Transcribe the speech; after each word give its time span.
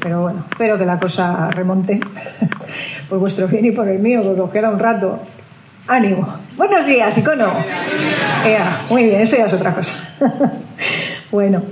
pero 0.00 0.22
bueno, 0.22 0.44
espero 0.50 0.78
que 0.78 0.86
la 0.86 0.98
cosa 0.98 1.50
remonte 1.50 2.00
por 3.08 3.18
vuestro 3.18 3.46
bien 3.46 3.66
y 3.66 3.70
por 3.70 3.88
el 3.88 3.98
mío, 3.98 4.22
porque 4.24 4.40
os 4.40 4.50
queda 4.50 4.70
un 4.70 4.78
rato. 4.78 5.20
¡Ánimo! 5.86 6.26
Buenos 6.56 6.86
días, 6.86 7.16
Icono. 7.18 7.52
Ea, 8.46 8.82
muy 8.88 9.04
bien, 9.04 9.20
eso 9.20 9.36
ya 9.36 9.46
es 9.46 9.52
otra 9.52 9.74
cosa. 9.74 9.92
bueno, 11.30 11.62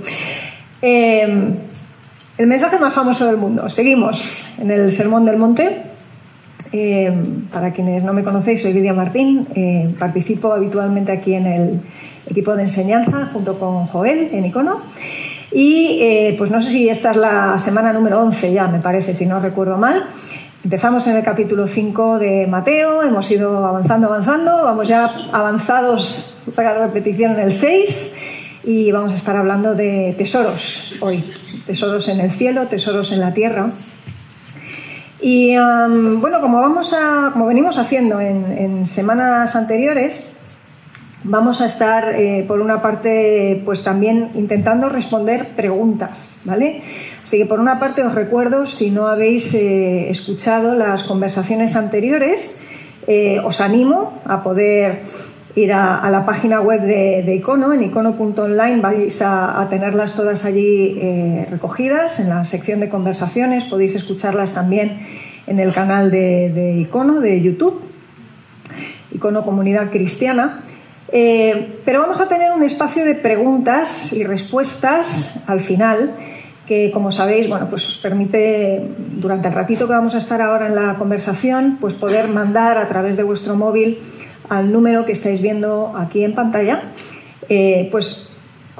eh, 0.81 1.53
el 2.37 2.47
mensaje 2.47 2.77
más 2.79 2.93
famoso 2.93 3.25
del 3.25 3.37
mundo. 3.37 3.69
Seguimos 3.69 4.45
en 4.57 4.71
el 4.71 4.91
Sermón 4.91 5.25
del 5.25 5.37
Monte. 5.37 5.83
Eh, 6.71 7.11
para 7.51 7.73
quienes 7.73 8.03
no 8.03 8.13
me 8.13 8.23
conocéis, 8.23 8.61
soy 8.61 8.73
Lidia 8.73 8.93
Martín. 8.93 9.47
Eh, 9.55 9.93
participo 9.97 10.53
habitualmente 10.53 11.11
aquí 11.11 11.33
en 11.33 11.45
el 11.45 11.81
equipo 12.29 12.55
de 12.55 12.63
enseñanza 12.63 13.29
junto 13.33 13.59
con 13.59 13.87
Joel 13.87 14.29
en 14.31 14.45
Icono. 14.45 14.81
Y 15.51 15.99
eh, 16.01 16.35
pues 16.37 16.51
no 16.51 16.61
sé 16.61 16.71
si 16.71 16.89
esta 16.89 17.11
es 17.11 17.17
la 17.17 17.57
semana 17.57 17.91
número 17.91 18.19
11 18.21 18.53
ya, 18.53 18.67
me 18.67 18.79
parece, 18.79 19.13
si 19.13 19.25
no 19.25 19.39
recuerdo 19.39 19.77
mal. 19.77 20.07
Empezamos 20.63 21.07
en 21.07 21.15
el 21.15 21.23
capítulo 21.23 21.67
5 21.67 22.19
de 22.19 22.45
Mateo, 22.45 23.01
hemos 23.01 23.31
ido 23.31 23.65
avanzando, 23.65 24.07
avanzando, 24.07 24.63
vamos 24.63 24.87
ya 24.87 25.05
avanzados, 25.31 26.35
para 26.53 26.85
repetición 26.85 27.33
en 27.33 27.39
el 27.39 27.53
6 27.53 28.13
y 28.65 28.91
vamos 28.91 29.13
a 29.13 29.15
estar 29.15 29.37
hablando 29.37 29.73
de 29.73 30.13
tesoros 30.17 30.95
hoy, 30.99 31.23
tesoros 31.65 32.09
en 32.09 32.19
el 32.19 32.31
cielo, 32.31 32.67
tesoros 32.67 33.11
en 33.11 33.21
la 33.21 33.33
tierra. 33.33 33.69
Y 35.21 35.55
bueno, 35.55 36.41
como, 36.41 36.61
vamos 36.61 36.93
a, 36.93 37.29
como 37.33 37.45
venimos 37.47 37.77
haciendo 37.77 38.21
en, 38.21 38.57
en 38.57 38.85
semanas 38.85 39.55
anteriores, 39.55 40.35
vamos 41.23 41.61
a 41.61 41.65
estar, 41.65 42.15
eh, 42.15 42.45
por 42.47 42.61
una 42.61 42.81
parte, 42.81 43.61
pues 43.65 43.83
también 43.83 44.29
intentando 44.35 44.89
responder 44.89 45.49
preguntas, 45.55 46.29
¿vale? 46.43 46.81
Así 47.23 47.37
que, 47.37 47.45
por 47.45 47.59
una 47.59 47.79
parte, 47.79 48.03
os 48.03 48.15
recuerdo, 48.15 48.65
si 48.65 48.89
no 48.91 49.07
habéis 49.07 49.53
eh, 49.53 50.09
escuchado 50.09 50.75
las 50.75 51.03
conversaciones 51.03 51.75
anteriores, 51.75 52.57
eh, 53.07 53.39
os 53.43 53.61
animo 53.61 54.19
a 54.25 54.43
poder 54.43 55.01
ir 55.55 55.73
a, 55.73 56.09
la 56.09 56.25
página 56.25 56.61
web 56.61 56.81
de, 56.81 57.23
de, 57.25 57.35
Icono, 57.35 57.73
en 57.73 57.83
icono.online 57.83 58.81
vais 58.81 59.21
a, 59.21 59.59
a, 59.59 59.67
tenerlas 59.67 60.15
todas 60.15 60.45
allí 60.45 61.45
recogidas 61.49 62.19
en 62.19 62.29
la 62.29 62.45
sección 62.45 62.79
de 62.79 62.87
conversaciones, 62.87 63.65
podéis 63.65 63.95
escucharlas 63.95 64.53
también 64.53 64.99
en 65.47 65.59
el 65.59 65.73
canal 65.73 66.11
de, 66.11 66.51
de 66.53 66.73
Icono, 66.79 67.19
de 67.19 67.41
YouTube, 67.41 67.81
Icono 69.11 69.43
Comunidad 69.43 69.89
Cristiana. 69.89 70.61
Eh, 71.11 71.79
pero 71.85 72.01
vamos 72.01 72.21
a 72.21 72.27
tener 72.27 72.51
un 72.51 72.63
espacio 72.63 73.03
de 73.03 73.15
preguntas 73.15 74.13
y 74.13 74.23
respuestas 74.23 75.41
al 75.47 75.59
final 75.59 76.13
que, 76.67 76.91
como 76.91 77.11
sabéis, 77.11 77.49
bueno, 77.49 77.67
pues 77.67 77.87
os 77.87 77.97
permite, 77.97 78.79
durante 78.97 79.47
el 79.47 79.55
ratito 79.55 79.87
que 79.87 79.93
vamos 79.93 80.13
a 80.13 80.19
estar 80.19 80.39
ahora 80.39 80.67
en 80.67 80.75
la 80.75 80.95
conversación, 80.95 81.77
pues 81.81 81.95
poder 81.95 82.27
mandar 82.27 82.77
a 82.77 82.87
través 82.87 83.17
de 83.17 83.23
vuestro 83.23 83.55
móvil 83.55 83.97
al 84.49 84.71
número 84.71 85.03
que 85.05 85.13
estáis 85.13 85.41
viendo 85.41 85.93
aquí 85.97 86.23
en 86.23 86.35
pantalla, 86.35 86.83
eh, 87.49 87.87
pues 87.91 88.28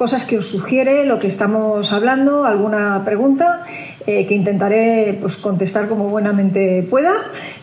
cosas 0.00 0.24
que 0.24 0.38
os 0.38 0.48
sugiere 0.48 1.04
lo 1.04 1.18
que 1.18 1.26
estamos 1.26 1.92
hablando, 1.92 2.46
alguna 2.46 3.04
pregunta 3.04 3.64
eh, 4.06 4.24
que 4.24 4.32
intentaré 4.32 5.18
pues, 5.20 5.36
contestar 5.36 5.90
como 5.90 6.08
buenamente 6.08 6.82
pueda. 6.88 7.12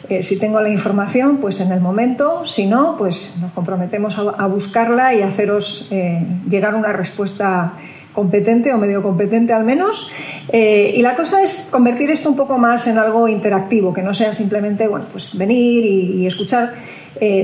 Eh, 0.07 0.21
si 0.21 0.37
tengo 0.37 0.61
la 0.61 0.69
información, 0.69 1.37
pues 1.37 1.59
en 1.61 1.71
el 1.71 1.81
momento, 1.81 2.45
si 2.45 2.67
no, 2.67 2.95
pues 2.95 3.33
nos 3.41 3.51
comprometemos 3.53 4.19
a, 4.19 4.45
buscarla 4.45 5.15
y 5.15 5.23
haceros 5.23 5.87
eh, 5.89 6.23
llegar 6.47 6.75
una 6.75 6.93
respuesta 6.93 7.73
competente 8.13 8.71
o 8.71 8.77
medio 8.77 9.01
competente 9.01 9.51
al 9.51 9.63
menos. 9.63 10.07
Y 10.53 11.01
la 11.01 11.15
cosa 11.15 11.41
es 11.41 11.55
convertir 11.71 12.11
esto 12.11 12.29
un 12.29 12.35
poco 12.35 12.59
más 12.59 12.85
en 12.85 12.99
algo 12.99 13.27
interactivo, 13.27 13.95
que 13.95 14.03
no 14.03 14.13
sea 14.13 14.31
simplemente 14.31 14.87
bueno, 14.87 15.05
pues 15.11 15.35
venir 15.35 15.83
y, 15.83 16.27
escuchar, 16.27 16.73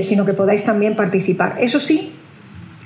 sino 0.02 0.24
que 0.24 0.34
podáis 0.34 0.64
también 0.64 0.94
participar. 0.94 1.56
Eso 1.60 1.78
sí, 1.80 2.12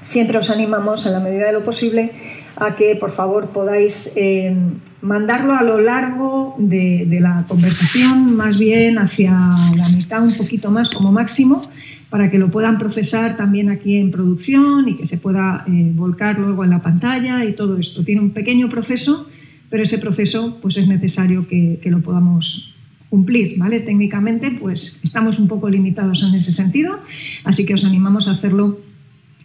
siempre 0.08 0.38
os 0.38 0.48
animamos, 0.48 1.04
en 1.04 1.12
la 1.12 1.20
medida 1.20 1.46
de 1.46 1.52
lo 1.52 1.62
posible, 1.62 2.12
a 2.56 2.74
que 2.74 2.96
por 2.96 3.12
favor 3.12 3.50
podáis 3.50 4.10
eh, 4.16 4.56
mandarlo 5.02 5.52
a 5.52 5.62
lo 5.62 5.80
largo 5.80 6.56
de, 6.56 7.06
la 7.20 7.44
conversación, 7.46 8.34
más 8.34 8.58
bien 8.58 8.98
hacia 8.98 9.32
la 9.76 9.88
mitad, 9.94 10.22
un 10.22 10.34
poquito 10.34 10.70
más 10.70 10.88
como 10.88 11.12
máximo, 11.12 11.60
para 12.08 12.30
que 12.30 12.38
lo 12.38 12.50
puedan 12.50 12.78
procesar 12.78 13.36
también 13.36 13.68
aquí 13.68 13.98
en 13.98 14.10
producción 14.10 14.88
y 14.88 14.96
que 14.96 15.04
se 15.04 15.18
pueda 15.18 15.64
eh, 15.68 15.92
volcar 15.94 16.38
luego 16.38 16.64
en 16.64 16.70
la 16.70 16.80
pantalla 16.80 17.44
y 17.44 17.52
todo 17.52 17.76
esto. 17.76 18.02
Tiene 18.02 18.22
un 18.22 18.30
pequeño 18.30 18.70
proceso, 18.70 19.28
pero 19.68 19.82
ese 19.82 19.98
proceso 19.98 20.56
pues 20.62 20.78
es 20.78 20.88
necesario 20.88 21.46
que, 21.46 21.78
que 21.82 21.90
lo 21.90 22.00
podamos 22.00 22.74
cumplir, 23.10 23.58
¿vale? 23.58 23.80
Técnicamente, 23.80 24.50
pues 24.50 25.00
estamos 25.04 25.38
un 25.38 25.48
poco 25.48 25.68
limitados 25.68 26.22
en 26.22 26.34
ese 26.34 26.52
sentido, 26.52 26.98
así 27.44 27.66
que 27.66 27.74
os 27.74 27.84
animamos 27.84 28.26
a 28.26 28.32
hacerlo 28.32 28.87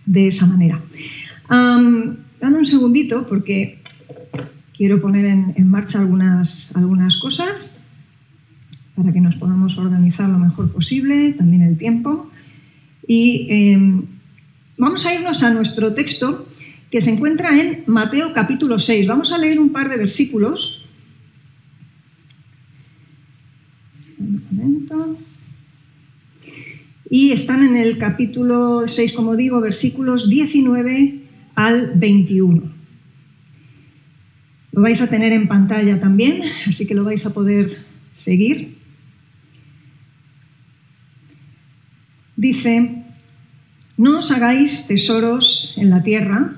de 0.06 0.28
esa 0.28 0.46
manera. 0.48 0.82
Um, 1.50 2.16
dame 2.40 2.58
un 2.60 2.66
segundito 2.66 3.26
porque 3.28 3.80
quiero 4.76 5.02
poner 5.02 5.26
en, 5.26 5.68
marcha 5.68 6.00
algunas, 6.00 6.76
algunas 6.76 7.18
cosas 7.18 7.82
para 8.96 9.12
que 9.12 9.22
nos 9.22 9.36
podamos 9.36 9.78
organizar 9.78 10.30
lo 10.30 10.38
mejor 10.38 10.72
posible, 10.72 11.34
también 11.34 11.64
el 11.64 11.78
tiempo. 11.78 12.30
Y 13.08 13.48
eh, 13.50 14.04
vamos 14.78 15.06
a 15.06 15.14
irnos 15.14 15.42
a 15.44 15.52
nuestro 15.52 15.94
texto 15.94 16.48
que 16.92 17.02
se 17.02 17.12
encuentra 17.12 17.60
en 17.60 17.84
Mateo 17.88 18.34
capítulo 18.34 18.78
6. 18.78 19.08
Vamos 19.08 19.32
a 19.32 19.38
leer 19.38 19.60
un 19.60 19.72
par 19.72 19.90
de 19.90 19.98
versículos. 19.98 20.86
Un 24.20 24.44
momento 24.52 25.18
y 27.14 27.32
están 27.32 27.64
en 27.64 27.76
el 27.76 28.00
capítulo 28.00 28.88
6, 28.88 29.14
como 29.14 29.36
digo, 29.36 29.62
versículos 29.62 30.28
19 30.32 31.20
al 31.54 31.92
21. 31.94 32.64
Lo 34.72 34.82
vais 34.82 35.00
a 35.00 35.08
tener 35.08 35.32
en 35.32 35.48
pantalla 35.48 36.00
también, 36.00 36.42
así 36.66 36.88
que 36.88 36.96
lo 36.96 37.04
vais 37.04 37.24
a 37.28 37.32
poder 37.32 37.86
seguir. 38.14 38.78
Dice, 42.36 43.04
no 43.96 44.18
os 44.18 44.32
hagáis 44.32 44.88
tesoros 44.88 45.76
en 45.78 45.92
la 45.92 46.02
tierra, 46.02 46.56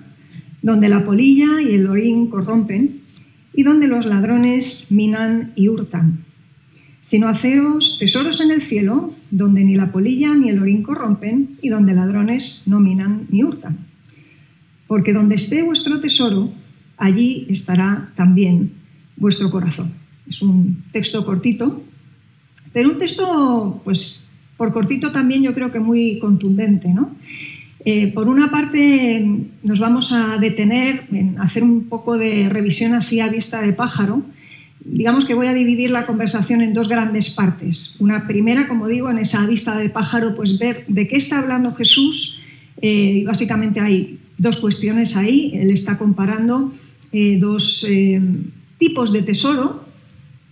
donde 0.61 0.87
la 0.87 1.03
polilla 1.03 1.61
y 1.61 1.75
el 1.75 1.85
orín 1.85 2.29
corrompen, 2.29 3.01
y 3.53 3.63
donde 3.63 3.87
los 3.87 4.05
ladrones 4.05 4.87
minan 4.89 5.51
y 5.57 5.67
hurtan 5.67 6.24
sino 7.07 7.27
haceros 7.27 7.97
tesoros 7.99 8.41
en 8.41 8.49
el 8.51 8.61
cielo, 8.61 9.13
donde 9.29 9.63
ni 9.63 9.75
la 9.75 9.91
polilla 9.91 10.33
ni 10.33 10.49
el 10.49 10.59
orín 10.59 10.81
corrompen 10.81 11.57
y 11.61 11.69
donde 11.69 11.93
ladrones 11.93 12.63
no 12.65 12.79
minan 12.79 13.27
ni 13.29 13.43
hurtan. 13.43 13.77
Porque 14.87 15.13
donde 15.13 15.35
esté 15.35 15.61
vuestro 15.61 15.99
tesoro, 15.99 16.51
allí 16.97 17.45
estará 17.47 18.09
también 18.15 18.71
vuestro 19.17 19.51
corazón. 19.51 19.91
Es 20.27 20.41
un 20.41 20.83
texto 20.91 21.23
cortito, 21.25 21.83
pero 22.73 22.89
un 22.89 22.97
texto, 22.97 23.81
pues, 23.83 24.25
por 24.57 24.73
cortito 24.73 25.11
también 25.11 25.43
yo 25.43 25.53
creo 25.53 25.71
que 25.71 25.79
muy 25.79 26.17
contundente, 26.17 26.89
¿no? 26.89 27.11
Eh, 27.85 28.07
por 28.07 28.27
una 28.27 28.49
parte, 28.49 29.23
nos 29.61 29.79
vamos 29.79 30.11
a 30.11 30.39
detener 30.39 31.05
en 31.11 31.39
hacer 31.39 31.61
un 31.61 31.83
poco 31.83 32.17
de 32.17 32.49
revisión 32.49 32.95
así 32.95 33.19
a 33.19 33.27
vista 33.27 33.61
de 33.61 33.73
pájaro, 33.73 34.23
digamos 34.85 35.25
que 35.25 35.33
voy 35.33 35.47
a 35.47 35.53
dividir 35.53 35.89
la 35.89 36.05
conversación 36.05 36.61
en 36.61 36.73
dos 36.73 36.87
grandes 36.87 37.31
partes. 37.31 37.95
Una 37.99 38.27
primera, 38.27 38.67
como 38.67 38.87
digo, 38.87 39.09
en 39.09 39.17
esa 39.17 39.45
vista 39.47 39.75
de 39.75 39.89
pájaro, 39.89 40.35
pues 40.35 40.59
ver 40.59 40.85
de 40.87 41.07
qué 41.07 41.17
está 41.17 41.39
hablando 41.39 41.73
Jesús. 41.73 42.39
Eh, 42.81 43.23
básicamente 43.25 43.79
hay 43.79 44.19
dos 44.37 44.57
cuestiones 44.57 45.17
ahí. 45.17 45.51
Él 45.55 45.71
está 45.71 45.97
comparando 45.97 46.71
eh, 47.11 47.37
dos 47.39 47.85
eh, 47.89 48.21
tipos 48.77 49.11
de 49.11 49.23
tesoro. 49.23 49.83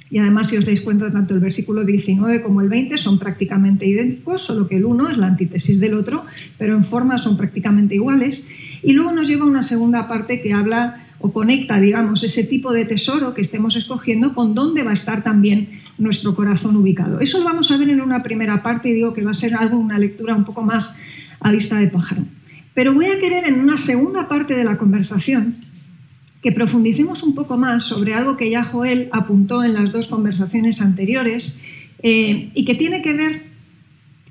Y 0.10 0.18
además, 0.18 0.48
si 0.48 0.58
os 0.58 0.66
dais 0.66 0.82
cuenta, 0.82 1.12
tanto 1.12 1.34
el 1.34 1.40
versículo 1.40 1.84
19 1.84 2.42
como 2.42 2.62
el 2.62 2.70
20 2.70 2.98
son 2.98 3.18
prácticamente 3.18 3.86
idénticos, 3.86 4.44
solo 4.44 4.68
que 4.68 4.78
el 4.78 4.86
uno 4.86 5.10
es 5.10 5.18
la 5.18 5.28
antítesis 5.28 5.80
del 5.80 5.96
otro, 5.96 6.26
pero 6.58 6.76
en 6.76 6.84
forma 6.84 7.18
son 7.18 7.36
prácticamente 7.36 7.96
iguales. 7.96 8.48
Y 8.84 8.94
luego 8.94 9.12
nos 9.12 9.28
lleva 9.28 9.44
a 9.44 9.48
una 9.48 9.64
segunda 9.64 10.08
parte 10.08 10.42
que 10.42 10.54
habla 10.54 11.03
o 11.20 11.32
conecta, 11.32 11.80
digamos, 11.80 12.24
ese 12.24 12.44
tipo 12.44 12.74
de 12.74 12.86
tesoro 12.86 13.34
que 13.34 13.42
estemos 13.42 13.76
escogiendo 13.76 14.34
con 14.34 14.54
dónde 14.54 14.84
va 14.84 14.92
a 14.92 14.94
estar 14.94 15.24
también 15.24 15.82
nuestro 15.98 16.36
corazón 16.36 16.76
ubicado. 16.76 17.20
Eso 17.20 17.40
lo 17.40 17.46
vamos 17.46 17.72
a 17.72 17.78
ver 17.78 17.90
en 17.90 18.02
una 18.02 18.24
primera 18.24 18.62
parte 18.62 18.90
y 18.90 18.94
digo 18.94 19.14
que 19.14 19.22
va 19.24 19.32
a 19.32 19.36
ser 19.36 19.56
algo, 19.56 19.78
una 19.78 20.00
lectura 20.00 20.36
un 20.36 20.44
poco 20.44 20.62
más 20.62 20.98
a 21.40 21.52
vista 21.52 21.78
de 21.80 21.88
pájaro. 21.88 22.24
Pero 22.74 22.94
voy 22.94 23.06
a 23.06 23.20
querer 23.20 23.46
en 23.46 23.60
una 23.60 23.78
segunda 23.78 24.28
parte 24.28 24.56
de 24.56 24.64
la 24.64 24.78
conversación 24.78 25.58
que 26.42 26.52
profundicemos 26.52 27.24
un 27.24 27.36
poco 27.36 27.58
más 27.58 27.86
sobre 27.86 28.14
algo 28.14 28.36
que 28.36 28.50
ya 28.50 28.66
Joel 28.66 29.08
apuntó 29.12 29.64
en 29.64 29.74
las 29.74 29.94
dos 29.94 30.08
conversaciones 30.08 30.82
anteriores 30.82 31.64
eh, 32.02 32.50
y 32.54 32.66
que 32.66 32.76
tiene 32.76 33.02
que 33.02 33.14
ver 33.14 33.44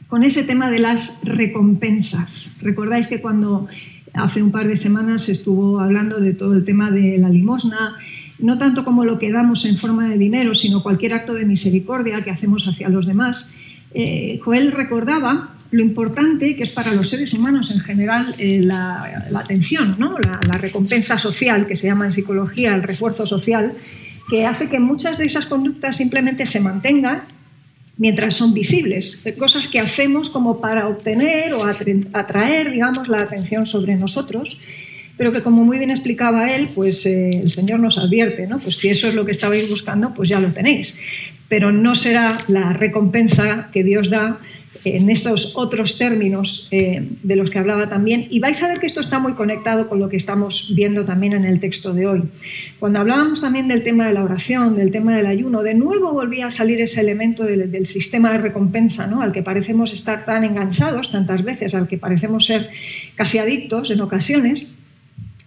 con 0.08 0.22
ese 0.22 0.44
tema 0.44 0.70
de 0.70 0.78
las 0.78 1.22
recompensas. 1.24 2.54
Recordáis 2.60 3.06
que 3.06 3.22
cuando 3.22 3.66
hace 4.14 4.42
un 4.42 4.50
par 4.50 4.68
de 4.68 4.76
semanas 4.76 5.28
estuvo 5.28 5.80
hablando 5.80 6.20
de 6.20 6.34
todo 6.34 6.54
el 6.54 6.64
tema 6.64 6.90
de 6.90 7.18
la 7.18 7.28
limosna, 7.28 7.96
no 8.38 8.58
tanto 8.58 8.84
como 8.84 9.04
lo 9.04 9.18
que 9.18 9.30
damos 9.30 9.64
en 9.64 9.78
forma 9.78 10.08
de 10.08 10.18
dinero, 10.18 10.54
sino 10.54 10.82
cualquier 10.82 11.14
acto 11.14 11.34
de 11.34 11.44
misericordia 11.44 12.22
que 12.22 12.30
hacemos 12.30 12.66
hacia 12.66 12.88
los 12.88 13.06
demás. 13.06 13.52
Eh, 13.94 14.40
Joel 14.42 14.72
recordaba 14.72 15.54
lo 15.70 15.80
importante 15.80 16.54
que 16.56 16.64
es 16.64 16.70
para 16.70 16.92
los 16.94 17.08
seres 17.08 17.32
humanos 17.32 17.70
en 17.70 17.80
general 17.80 18.34
eh, 18.38 18.60
la, 18.62 19.26
atención, 19.34 19.94
¿no? 19.98 20.18
la, 20.18 20.38
la, 20.46 20.58
recompensa 20.58 21.18
social, 21.18 21.66
que 21.66 21.76
se 21.76 21.86
llama 21.86 22.06
en 22.06 22.12
psicología 22.12 22.74
el 22.74 22.82
refuerzo 22.82 23.26
social, 23.26 23.72
que 24.28 24.46
hace 24.46 24.68
que 24.68 24.78
muchas 24.78 25.18
de 25.18 25.24
esas 25.24 25.46
conductas 25.46 25.96
simplemente 25.96 26.46
se 26.46 26.60
mantengan 26.60 27.22
mientras 27.96 28.34
son 28.34 28.54
visibles, 28.54 29.22
cosas 29.38 29.68
que 29.68 29.78
hacemos 29.78 30.28
como 30.28 30.60
para 30.60 30.88
obtener 30.88 31.52
o 31.52 31.64
atraer, 31.64 32.70
digamos, 32.70 33.08
la 33.08 33.18
atención 33.18 33.66
sobre 33.66 33.96
nosotros, 33.96 34.58
pero 35.16 35.32
que 35.32 35.42
como 35.42 35.64
muy 35.64 35.78
bien 35.78 35.90
explicaba 35.90 36.48
él, 36.48 36.68
pues 36.74 37.04
eh, 37.06 37.30
el 37.30 37.52
Señor 37.52 37.80
nos 37.80 37.98
advierte, 37.98 38.46
¿no? 38.46 38.58
Pues 38.58 38.76
si 38.76 38.88
eso 38.88 39.08
es 39.08 39.14
lo 39.14 39.24
que 39.24 39.32
estabais 39.32 39.68
buscando, 39.68 40.14
pues 40.14 40.28
ya 40.28 40.40
lo 40.40 40.48
tenéis, 40.48 40.98
pero 41.48 41.70
no 41.70 41.94
será 41.94 42.36
la 42.48 42.72
recompensa 42.72 43.68
que 43.72 43.84
Dios 43.84 44.08
da 44.08 44.40
en 44.84 45.10
estos 45.10 45.52
otros 45.54 45.96
términos 45.98 46.68
eh, 46.70 47.08
de 47.22 47.36
los 47.36 47.50
que 47.50 47.58
hablaba 47.58 47.88
también. 47.88 48.26
Y 48.30 48.40
vais 48.40 48.62
a 48.62 48.68
ver 48.68 48.80
que 48.80 48.86
esto 48.86 49.00
está 49.00 49.18
muy 49.18 49.34
conectado 49.34 49.88
con 49.88 49.98
lo 49.98 50.08
que 50.08 50.16
estamos 50.16 50.72
viendo 50.74 51.04
también 51.04 51.32
en 51.34 51.44
el 51.44 51.60
texto 51.60 51.92
de 51.92 52.06
hoy. 52.06 52.22
Cuando 52.78 53.00
hablábamos 53.00 53.40
también 53.40 53.68
del 53.68 53.82
tema 53.82 54.06
de 54.06 54.14
la 54.14 54.24
oración, 54.24 54.76
del 54.76 54.90
tema 54.90 55.16
del 55.16 55.26
ayuno, 55.26 55.62
de 55.62 55.74
nuevo 55.74 56.12
volvía 56.12 56.46
a 56.46 56.50
salir 56.50 56.80
ese 56.80 57.00
elemento 57.00 57.44
del, 57.44 57.86
sistema 57.86 58.32
de 58.32 58.38
recompensa, 58.38 59.06
¿no? 59.06 59.22
al 59.22 59.32
que 59.32 59.42
parecemos 59.42 59.92
estar 59.92 60.24
tan 60.24 60.44
enganchados 60.44 61.10
tantas 61.10 61.44
veces, 61.44 61.74
al 61.74 61.88
que 61.88 61.98
parecemos 61.98 62.46
ser 62.46 62.70
casi 63.14 63.38
adictos 63.38 63.90
en 63.90 64.00
ocasiones. 64.00 64.74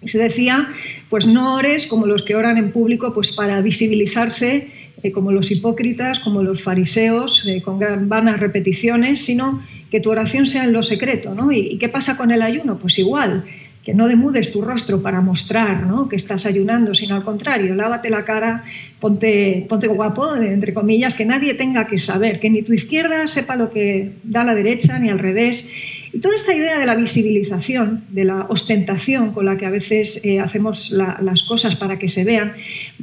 Y 0.02 0.08
se 0.08 0.20
decía, 0.20 0.68
pues 1.10 1.26
no 1.26 1.56
ores 1.56 1.88
como 1.88 2.06
los 2.06 2.22
que 2.22 2.36
oran 2.36 2.58
en 2.58 2.72
público, 2.72 3.14
pues 3.14 3.32
para 3.32 3.60
visibilizarse 3.62 4.68
eh, 5.04 5.12
como 5.12 5.32
los 5.32 5.52
hipócritas, 5.52 6.20
como 6.20 6.42
los 6.42 6.64
fariseos, 6.64 7.46
eh, 7.48 7.62
con 7.62 7.80
vanas 8.08 8.40
repeticiones, 8.40 9.26
sino 9.26 9.62
que 9.92 10.00
tu 10.00 10.10
oración 10.10 10.48
sea 10.48 10.64
en 10.64 10.74
lo 10.74 10.84
secreto. 10.84 11.34
¿no? 11.34 11.52
¿Y, 11.52 11.78
qué 11.78 11.90
pasa 11.90 12.18
con 12.18 12.32
el 12.32 12.42
ayuno? 12.42 12.78
Pues 12.78 12.98
igual, 13.00 13.44
que 13.84 13.94
no 13.94 14.08
demudes 14.08 14.52
tu 14.52 14.62
rostro 14.62 15.02
para 15.02 15.22
mostrar 15.22 15.86
¿no? 15.86 16.10
que 16.10 16.16
estás 16.16 16.46
ayunando, 16.46 16.94
sino 16.94 17.16
al 17.16 17.24
contrario, 17.24 17.76
lávate 17.76 18.10
la 18.10 18.26
cara, 18.26 18.64
ponte, 19.00 19.66
ponte 19.70 19.88
guapo, 19.88 20.36
entre 20.36 20.74
comillas, 20.74 21.14
que 21.14 21.26
nadie 21.26 21.54
tenga 21.54 21.86
que 21.86 21.98
saber, 21.98 22.40
que 22.40 22.50
ni 22.50 22.64
tu 22.64 22.74
izquierda 22.74 23.28
sepa 23.28 23.56
lo 23.56 23.70
que 23.70 24.14
da 24.24 24.44
la 24.44 24.56
derecha, 24.56 24.98
ni 24.98 25.10
al 25.10 25.20
revés. 25.20 25.72
Y 26.16 26.20
toda 26.20 26.34
esta 26.34 26.56
idea 26.56 26.80
de 26.80 26.86
la 26.86 26.96
visibilización, 26.96 28.06
de 28.08 28.24
la 28.24 28.46
ostentación 28.48 29.34
con 29.34 29.48
la 29.48 29.58
que 29.58 29.66
a 29.66 29.70
veces 29.70 30.22
eh, 30.24 30.40
hacemos 30.40 30.90
las 30.90 31.44
cosas 31.44 31.76
para 31.76 32.00
que 32.00 32.08
se 32.08 32.24
vean, 32.24 32.54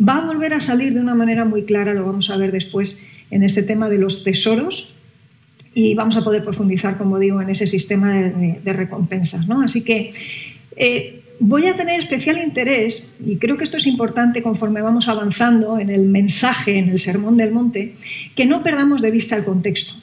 va 0.01 0.17
a 0.17 0.25
volver 0.25 0.55
a 0.55 0.61
salir 0.61 0.95
de 0.95 1.01
una 1.01 1.15
manera 1.15 1.45
muy 1.45 1.65
clara, 1.65 1.93
lo 1.93 2.07
vamos 2.07 2.31
a 2.31 2.39
ver 2.39 2.53
después 2.53 3.05
en 3.31 3.43
este 3.43 3.65
tema 3.65 3.91
de 3.91 3.99
los 3.99 4.25
tesoros, 4.25 4.95
y 5.75 5.95
vamos 5.95 6.17
a 6.17 6.23
poder 6.23 6.43
profundizar, 6.43 6.97
como 6.97 7.19
digo, 7.19 7.43
en 7.43 7.51
ese 7.51 7.67
sistema 7.67 8.15
de, 8.15 8.73
recompensas. 8.73 9.47
¿no? 9.47 9.61
Así 9.61 9.83
que 9.83 10.15
eh, 10.77 11.21
voy 11.39 11.67
a 11.67 11.77
tener 11.77 12.01
especial 12.01 12.39
interés, 12.39 13.13
y 13.23 13.37
creo 13.37 13.59
que 13.59 13.65
esto 13.65 13.77
es 13.77 13.87
importante 13.87 14.43
conforme 14.43 14.81
vamos 14.81 15.09
avanzando 15.09 15.79
en 15.79 15.91
el 15.91 16.07
mensaje, 16.07 16.79
en 16.79 16.89
el 16.89 16.99
Sermón 16.99 17.37
del 17.37 17.53
Monte, 17.53 17.95
que 18.35 18.47
no 18.47 18.63
perdamos 18.63 19.03
de 19.03 19.11
vista 19.11 19.37
el 19.37 19.45
contexto. 19.45 19.97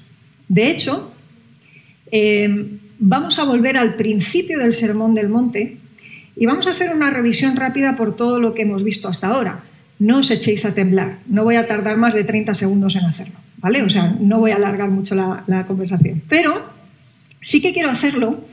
De 0.48 0.70
hecho, 0.70 1.12
eh, 2.12 2.79
vamos 3.00 3.40
a 3.40 3.46
volver 3.46 3.78
al 3.78 3.96
principio 3.96 4.60
del 4.60 4.74
Sermón 4.74 5.16
del 5.16 5.30
Monte 5.30 5.78
y 6.36 6.46
vamos 6.46 6.68
a 6.68 6.72
hacer 6.72 6.94
una 6.94 7.10
revisión 7.10 7.56
rápida 7.56 7.96
por 7.96 8.16
todo 8.16 8.40
lo 8.40 8.54
que 8.54 8.62
hemos 8.62 8.84
visto 8.84 9.08
hasta 9.08 9.28
ahora. 9.28 9.64
No 9.98 10.20
os 10.20 10.32
echéis 10.32 10.64
a 10.66 10.76
temblar, 10.76 11.20
no 11.28 11.44
voy 11.44 11.56
a 11.56 11.68
tardar 11.68 11.98
más 11.98 12.14
de 12.14 12.24
30 12.24 12.54
segundos 12.54 12.96
en 12.96 13.06
hacerlo, 13.06 13.36
¿vale? 13.58 13.84
O 13.84 13.90
sea, 13.90 14.16
no 14.20 14.40
voy 14.40 14.52
a 14.52 14.56
alargar 14.56 14.90
mucho 14.90 15.16
la, 15.16 15.66
conversación. 15.68 16.22
Pero 16.30 16.70
sí 17.42 17.62
que 17.62 17.74
quiero 17.74 17.90
hacerlo 17.90 18.46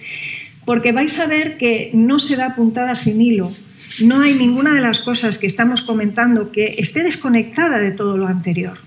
porque 0.65 0.91
vais 0.91 1.19
a 1.21 1.27
ver 1.27 1.59
que 1.59 1.91
no 1.95 2.19
se 2.19 2.35
da 2.35 2.57
puntada 2.57 2.97
sin 2.97 3.21
hilo. 3.21 3.53
No 4.01 4.21
hay 4.21 4.35
ninguna 4.35 4.75
de 4.75 4.81
las 4.81 4.99
cosas 4.99 5.39
que 5.39 5.47
estamos 5.47 5.83
comentando 5.83 6.51
que 6.51 6.75
esté 6.79 7.05
desconectada 7.05 7.79
de 7.79 7.93
todo 7.93 8.17
lo 8.17 8.27
anterior. 8.27 8.79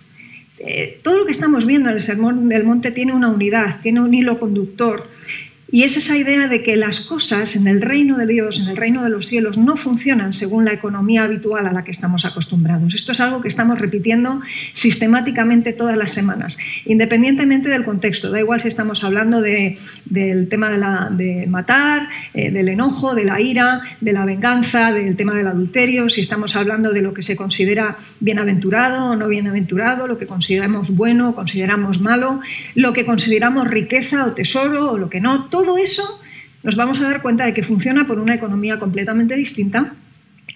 Eh, 0.60 1.00
todo 1.02 1.20
lo 1.20 1.26
que 1.26 1.32
estamos 1.32 1.66
viendo 1.66 1.90
en 1.90 1.96
el 1.96 2.02
Sermón 2.02 2.50
del 2.50 2.66
Monte 2.66 2.92
tiene 2.92 3.14
una 3.14 3.30
unidad, 3.30 3.80
tiene 3.82 4.02
un 4.02 4.14
hilo 4.14 4.38
conductor. 4.38 5.10
Y 5.72 5.84
es 5.84 5.98
esa 5.98 6.18
idea 6.18 6.48
de 6.48 6.64
que 6.64 6.76
las 6.76 7.02
cosas 7.02 7.56
en 7.56 7.68
el 7.68 7.82
reino 7.82 8.18
de 8.18 8.26
Dios, 8.26 8.60
en 8.60 8.70
el 8.70 8.78
reino 8.78 9.04
de 9.04 9.10
los 9.10 9.28
cielos, 9.28 9.58
no 9.58 9.78
funcionan 9.78 10.34
según 10.34 10.66
la 10.66 10.74
economía 10.74 11.24
habitual 11.24 11.68
a 11.68 11.72
la 11.72 11.84
que 11.84 11.92
estamos 11.92 12.26
acostumbrados. 12.26 12.96
Esto 12.96 13.12
es 13.12 13.20
algo 13.20 13.42
que 13.42 13.48
estamos 13.48 13.78
repitiendo 13.78 14.42
sistemáticamente 14.74 15.74
todas 15.74 15.96
las 15.96 16.12
semanas, 16.12 16.58
independientemente 16.86 17.70
del 17.70 17.84
contexto. 17.84 18.32
Da 18.32 18.40
igual 18.40 18.62
si 18.62 18.68
estamos 18.68 19.04
hablando 19.04 19.42
del 19.42 20.48
tema 20.50 20.72
de, 20.72 20.78
la, 20.78 21.10
de 21.12 21.46
matar, 21.48 22.08
eh, 22.34 22.50
del 22.50 22.70
enojo, 22.70 23.14
de 23.14 23.26
la 23.26 23.40
ira, 23.40 23.82
de 24.02 24.14
la 24.14 24.26
venganza, 24.26 24.92
del 24.92 25.16
tema 25.16 25.36
del 25.36 25.48
adulterio, 25.48 26.10
si 26.10 26.22
estamos 26.22 26.56
hablando 26.56 26.92
de 26.92 27.02
lo 27.02 27.14
que 27.14 27.22
se 27.22 27.36
considera 27.36 27.96
bienaventurado 28.20 29.12
o 29.12 29.16
no 29.16 29.28
bienaventurado, 29.28 30.08
lo 30.08 30.18
que 30.18 30.26
consideramos 30.26 30.96
bueno 30.96 31.30
o 31.30 31.36
consideramos 31.36 32.02
malo, 32.02 32.40
lo 32.74 32.92
que 32.94 33.06
consideramos 33.06 33.68
riqueza 33.68 34.26
o 34.26 34.34
tesoro 34.34 34.94
o 34.94 34.98
lo 34.98 35.10
que 35.10 35.20
no 35.20 35.48
eso 35.80 36.20
nos 36.64 36.76
vamos 36.76 37.00
a 37.00 37.04
dar 37.04 37.22
cuenta 37.22 37.46
de 37.46 37.54
que 37.54 37.64
funciona 37.64 38.06
por 38.06 38.20
una 38.20 38.36
economía 38.36 38.80
completamente 38.80 39.36
distinta. 39.36 39.94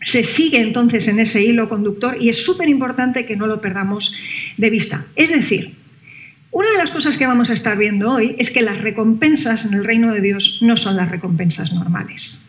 Se 0.02 0.24
sigue 0.24 0.60
entonces 0.60 1.08
en 1.08 1.20
ese 1.20 1.44
hilo 1.44 1.70
conductor 1.70 2.18
y 2.20 2.30
es 2.30 2.44
súper 2.44 2.68
importante 2.68 3.26
que 3.26 3.38
no 3.38 3.48
lo 3.48 3.62
perdamos 3.62 4.16
de 4.58 4.70
vista. 4.70 5.06
Es 5.16 5.30
decir, 5.30 5.76
una 6.52 6.69
de 6.72 6.78
las 6.78 6.92
cosas 6.92 7.16
que 7.18 7.26
vamos 7.26 7.50
a 7.50 7.54
estar 7.54 7.78
viendo 7.78 8.12
hoy 8.12 8.36
es 8.38 8.52
que 8.52 8.62
las 8.62 8.81
recompensas 8.81 9.66
en 9.66 9.74
el 9.74 9.86
reino 9.86 10.14
de 10.14 10.22
Dios 10.22 10.60
no 10.62 10.76
son 10.76 10.98
las 10.98 11.10
recompensas 11.10 11.72
normales. 11.72 12.45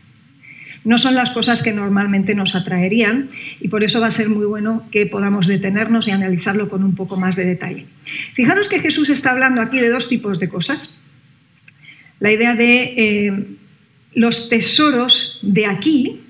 No 0.82 0.99
son 0.99 1.14
las 1.14 1.30
cosas 1.30 1.62
que 1.62 1.73
normalmente 1.73 2.34
nos 2.34 2.54
atraerían 2.54 3.28
y 3.61 3.68
por 3.68 3.84
eso 3.84 4.00
va 4.00 4.08
a 4.08 4.11
ser 4.11 4.28
muy 4.28 4.44
bueno 4.44 4.82
que 4.90 5.06
podamos 5.06 5.46
detenernos 5.46 6.08
y 6.08 6.11
analizarlo 6.11 6.68
con 6.68 6.84
un 6.84 6.94
poco 6.94 7.16
más 7.16 7.37
de 7.37 7.46
detalle. 7.46 7.87
Fijaros 8.34 8.68
que 8.68 8.80
Jesús 8.80 9.08
está 9.08 9.30
hablando 9.30 9.62
aquí 9.62 9.78
de 9.78 9.88
dos 9.88 10.08
tipos 10.08 10.38
de 10.38 10.49
cosas 10.49 11.00
la 12.21 12.33
idea 12.33 12.54
de 12.54 12.94
eh, 12.97 13.44
los 14.14 14.49
tesoros 14.49 15.38
de 15.42 15.66
aquí 15.66 16.21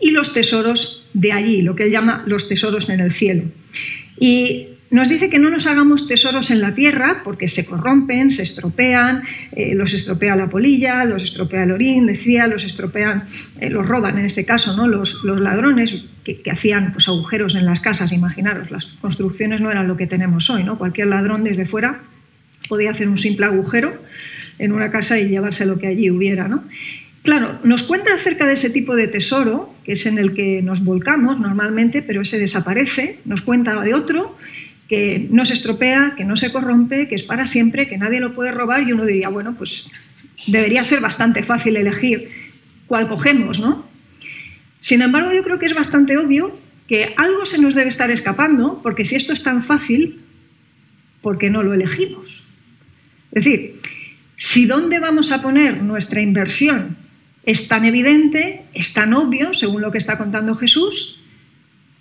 y 0.00 0.10
los 0.10 0.32
tesoros 0.32 1.06
de 1.14 1.32
allí, 1.32 1.62
lo 1.62 1.76
que 1.76 1.84
él 1.84 1.90
llama 1.90 2.24
los 2.26 2.48
tesoros 2.48 2.88
en 2.88 3.00
el 3.00 3.12
cielo. 3.12 3.44
Y 4.18 4.66
nos 4.92 5.08
dice 5.08 5.30
que 5.30 5.38
no 5.38 5.48
nos 5.48 5.66
hagamos 5.66 6.06
tesoros 6.06 6.50
en 6.50 6.60
la 6.60 6.74
tierra 6.74 7.22
porque 7.24 7.48
se 7.48 7.64
corrompen, 7.64 8.30
se 8.30 8.42
estropean, 8.42 9.22
eh, 9.52 9.74
los 9.74 9.94
estropea 9.94 10.36
la 10.36 10.50
polilla, 10.50 11.04
los 11.06 11.22
estropea 11.22 11.62
el 11.62 11.72
orín, 11.72 12.06
decía, 12.06 12.46
los 12.46 12.62
estropean, 12.62 13.24
eh, 13.58 13.70
los 13.70 13.88
roban 13.88 14.18
en 14.18 14.26
este 14.26 14.44
caso, 14.44 14.76
¿no? 14.76 14.86
los, 14.86 15.24
ladrones 15.24 16.04
que, 16.24 16.42
hacían 16.50 16.92
pues, 16.92 17.08
agujeros 17.08 17.54
en 17.54 17.64
las 17.64 17.80
casas, 17.80 18.12
imaginaros, 18.12 18.70
las 18.70 18.84
construcciones 19.00 19.62
no 19.62 19.70
eran 19.70 19.88
lo 19.88 19.96
que 19.96 20.06
tenemos 20.06 20.50
hoy, 20.50 20.62
¿no? 20.62 20.76
cualquier 20.76 21.06
ladrón 21.06 21.42
desde 21.42 21.64
fuera 21.64 22.00
podía 22.68 22.90
hacer 22.90 23.08
un 23.08 23.18
simple 23.18 23.46
agujero 23.46 23.98
en 24.62 24.70
una 24.70 24.92
casa 24.92 25.18
y 25.18 25.28
llevarse 25.28 25.66
lo 25.66 25.78
que 25.78 25.88
allí 25.88 26.08
hubiera. 26.08 26.46
¿no? 26.46 26.62
Claro, 27.22 27.58
nos 27.64 27.82
cuenta 27.82 28.14
acerca 28.14 28.46
de 28.46 28.54
ese 28.54 28.70
tipo 28.70 28.94
de 28.94 29.08
tesoro, 29.08 29.74
que 29.84 29.92
es 29.92 30.06
en 30.06 30.18
el 30.18 30.34
que 30.34 30.62
nos 30.62 30.84
volcamos 30.84 31.40
normalmente, 31.40 32.00
pero 32.00 32.22
ese 32.22 32.38
desaparece, 32.38 33.18
nos 33.24 33.42
cuenta 33.42 33.80
de 33.80 33.92
otro 33.92 34.38
que 34.88 35.26
no 35.30 35.44
se 35.44 35.54
estropea, 35.54 36.14
que 36.16 36.24
no 36.24 36.36
se 36.36 36.52
corrompe, 36.52 37.08
que 37.08 37.16
es 37.16 37.24
para 37.24 37.46
siempre, 37.46 37.88
que 37.88 37.98
nadie 37.98 38.20
lo 38.20 38.34
puede 38.34 38.52
robar 38.52 38.86
y 38.86 38.92
uno 38.92 39.04
diría, 39.04 39.30
bueno, 39.30 39.54
pues 39.58 39.90
debería 40.46 40.84
ser 40.84 41.00
bastante 41.00 41.42
fácil 41.42 41.76
elegir 41.76 42.28
cuál 42.86 43.08
cogemos, 43.08 43.58
¿no? 43.58 43.86
Sin 44.78 45.02
embargo, 45.02 45.32
yo 45.32 45.42
creo 45.42 45.58
que 45.58 45.66
es 45.66 45.74
bastante 45.74 46.16
obvio 46.16 46.56
que 46.86 47.14
algo 47.16 47.46
se 47.46 47.60
nos 47.60 47.74
debe 47.74 47.88
estar 47.88 48.12
escapando, 48.12 48.80
porque 48.82 49.04
si 49.04 49.16
esto 49.16 49.32
es 49.32 49.42
tan 49.42 49.62
fácil, 49.62 50.20
¿por 51.20 51.38
qué 51.38 51.50
no 51.50 51.62
lo 51.62 51.72
elegimos? 51.74 52.44
Es 53.32 53.44
decir, 53.44 53.80
si 54.36 54.66
dónde 54.66 54.98
vamos 54.98 55.32
a 55.32 55.42
poner 55.42 55.82
nuestra 55.82 56.20
inversión 56.20 56.96
es 57.44 57.68
tan 57.68 57.84
evidente, 57.84 58.62
es 58.72 58.92
tan 58.92 59.14
obvio, 59.14 59.52
según 59.52 59.82
lo 59.82 59.90
que 59.90 59.98
está 59.98 60.16
contando 60.16 60.54
Jesús, 60.54 61.20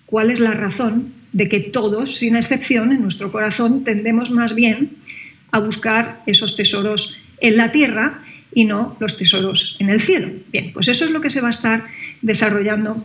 cuál 0.05 0.29
es 0.29 0.39
la 0.39 0.51
razón 0.51 1.13
de 1.33 1.47
que 1.47 1.59
todos, 1.59 2.17
sin 2.17 2.35
excepción, 2.35 2.91
en 2.91 3.01
nuestro 3.01 3.31
corazón 3.31 3.83
tendemos 3.83 4.31
más 4.31 4.53
bien 4.53 4.91
a 5.51 5.59
buscar 5.59 6.21
esos 6.25 6.55
tesoros 6.55 7.17
en 7.39 7.57
la 7.57 7.71
tierra 7.71 8.21
y 8.53 8.65
no 8.65 8.97
los 8.99 9.17
tesoros 9.17 9.77
en 9.79 9.89
el 9.89 10.01
cielo. 10.01 10.31
Bien, 10.51 10.71
pues 10.73 10.87
eso 10.87 11.05
es 11.05 11.11
lo 11.11 11.21
que 11.21 11.29
se 11.29 11.41
va 11.41 11.47
a 11.47 11.51
estar 11.51 11.85
desarrollando 12.21 13.03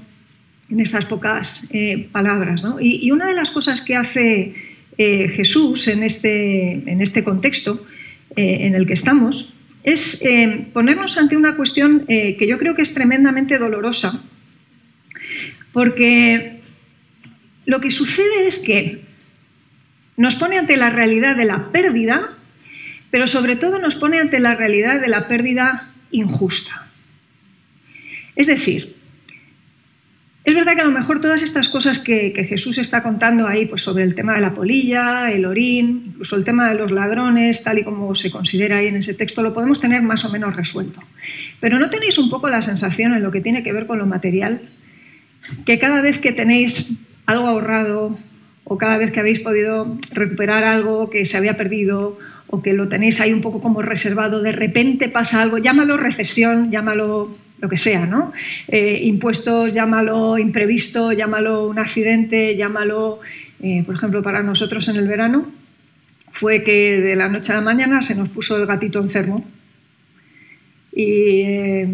en 0.71 0.81
estas 0.81 1.05
pocas 1.05 1.69
eh, 1.73 2.09
palabras. 2.11 2.63
Y, 2.81 3.11
una 3.13 3.27
de 3.27 3.35
las 3.35 3.51
cosas 3.51 3.81
que 3.81 3.95
hace 3.95 4.55
eh, 4.99 5.29
Jesús 5.29 5.87
en 5.89 6.03
este, 6.03 6.73
en 6.91 7.01
este 7.01 7.23
contexto 7.23 7.87
eh, 8.37 8.67
en 8.67 8.75
el 8.75 8.87
que 8.87 8.93
estamos 8.93 9.55
es 9.83 10.21
ponernos 10.73 11.17
ante 11.17 11.37
una 11.37 11.55
cuestión 11.55 12.07
que 12.07 12.47
yo 12.49 12.59
creo 12.59 12.75
que 12.75 12.83
es 12.83 12.93
tremendamente 12.93 13.57
dolorosa, 13.57 14.21
porque 15.73 16.59
lo 17.67 17.81
que 17.81 17.93
sucede 17.93 18.49
es 18.49 18.59
que 18.59 19.03
nos 20.17 20.35
pone 20.35 20.59
ante 20.59 20.77
la 20.77 20.91
realidad 20.91 21.37
de 21.37 21.45
la 21.45 21.71
pérdida 21.71 22.37
pero 23.11 23.27
sobre 23.27 23.57
todo 23.57 23.79
nos 23.79 23.95
pone 23.95 24.19
ante 24.19 24.41
la 24.41 24.55
realidad 24.55 25.01
de 25.01 25.09
la 25.09 25.29
pérdida 25.29 25.93
injusta. 26.11 26.87
Es 28.35 28.47
decir, 28.47 28.96
es 30.47 30.55
verdad 30.55 30.77
que 30.77 30.81
a 30.83 30.85
lo 30.85 30.93
mejor 30.93 31.21
todas 31.21 31.43
estas 31.43 31.69
cosas 31.69 31.99
que, 31.99 32.33
Jesús 32.49 32.79
está 32.79 33.03
contando 33.03 33.49
ahí, 33.49 33.67
pues 33.67 33.83
sobre 33.83 34.05
el 34.05 34.15
tema 34.15 34.37
de 34.37 34.41
la 34.41 34.55
polilla, 34.55 35.33
el 35.33 35.45
orín, 35.45 36.05
incluso 36.07 36.37
el 36.37 36.45
tema 36.45 36.69
de 36.69 36.77
los 36.77 36.93
ladrones, 36.93 37.65
tal 37.65 37.81
y 37.81 37.83
como 37.83 38.15
se 38.15 38.31
considera 38.31 38.77
ahí 38.77 38.87
en 38.87 38.95
ese 38.95 39.13
texto, 39.13 39.43
lo 39.43 39.53
podemos 39.53 39.81
tener 39.81 40.03
más 40.03 40.25
o 40.25 40.31
menos 40.31 40.55
resuelto. 40.55 41.01
Pero 41.59 41.81
¿no 41.81 41.91
tenéis 41.91 42.17
un 42.19 42.31
poco 42.31 42.49
la 42.49 42.63
sensación 42.63 43.13
en 43.13 43.25
lo 43.25 43.33
que 43.33 43.41
tiene 43.41 43.65
que 43.65 43.73
ver 43.73 43.89
con 43.89 43.99
lo 43.99 44.07
material? 44.07 44.61
Que 45.65 45.81
cada 45.81 46.01
vez 46.01 46.19
que 46.19 46.31
tenéis 46.31 46.95
algo 47.27 47.49
ahorrado 47.49 48.17
o 48.63 48.79
cada 48.79 48.99
vez 48.99 49.11
que 49.11 49.19
habéis 49.19 49.41
podido 49.41 49.99
recuperar 50.13 50.63
algo 50.63 51.11
que 51.11 51.27
se 51.27 51.37
había 51.37 51.57
perdido 51.57 52.21
o 52.47 52.63
que 52.63 52.73
lo 52.73 52.87
tenéis 52.87 53.21
ahí 53.21 53.33
un 53.33 53.41
poco 53.41 53.61
como 53.61 53.83
reservado, 53.83 54.43
de 54.43 54.53
repente 54.53 55.09
pasa 55.09 55.43
algo, 55.43 55.59
llámalo 55.59 55.97
recesión, 55.97 56.71
llámalo 56.71 57.37
lo 57.59 57.69
que 57.69 57.79
sea, 57.79 58.07
¿no? 58.07 58.33
Eh, 58.69 59.01
impuestos, 59.05 59.73
llámalo 59.73 60.39
imprevisto, 60.39 61.13
llámalo 61.13 61.69
un 61.69 61.79
accidente, 61.79 62.57
llámalo, 62.57 63.21
eh, 63.63 63.83
por 63.85 63.95
ejemplo, 63.95 64.23
para 64.23 64.43
nosotros 64.43 64.87
en 64.89 64.97
el 64.97 65.09
verano, 65.09 65.47
fue 66.33 66.63
que 66.63 67.01
de 67.01 67.17
la 67.17 67.29
noche 67.29 67.53
a 67.53 67.57
la 67.57 67.63
mañana 67.63 68.03
se 68.03 68.15
nos 68.15 68.29
puso 68.29 68.57
el 68.57 68.67
gatito 68.67 69.01
enfermo. 69.01 69.45
Y 70.93 71.41
eh, 71.43 71.89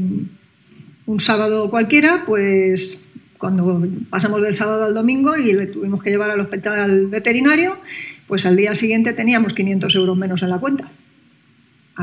un 1.06 1.20
sábado 1.20 1.70
cualquiera, 1.70 2.24
pues 2.26 3.04
cuando 3.38 3.84
pasamos 4.08 4.42
del 4.42 4.54
sábado 4.54 4.84
al 4.84 4.94
domingo 4.94 5.36
y 5.36 5.52
le 5.52 5.66
tuvimos 5.66 6.02
que 6.02 6.10
llevar 6.10 6.30
al 6.30 6.40
hospital 6.40 7.06
veterinario, 7.06 7.76
pues 8.26 8.46
al 8.46 8.56
día 8.56 8.74
siguiente 8.74 9.12
teníamos 9.12 9.52
500 9.52 9.94
euros 9.96 10.16
menos 10.16 10.42
en 10.42 10.50
la 10.50 10.58
cuenta. 10.58 10.90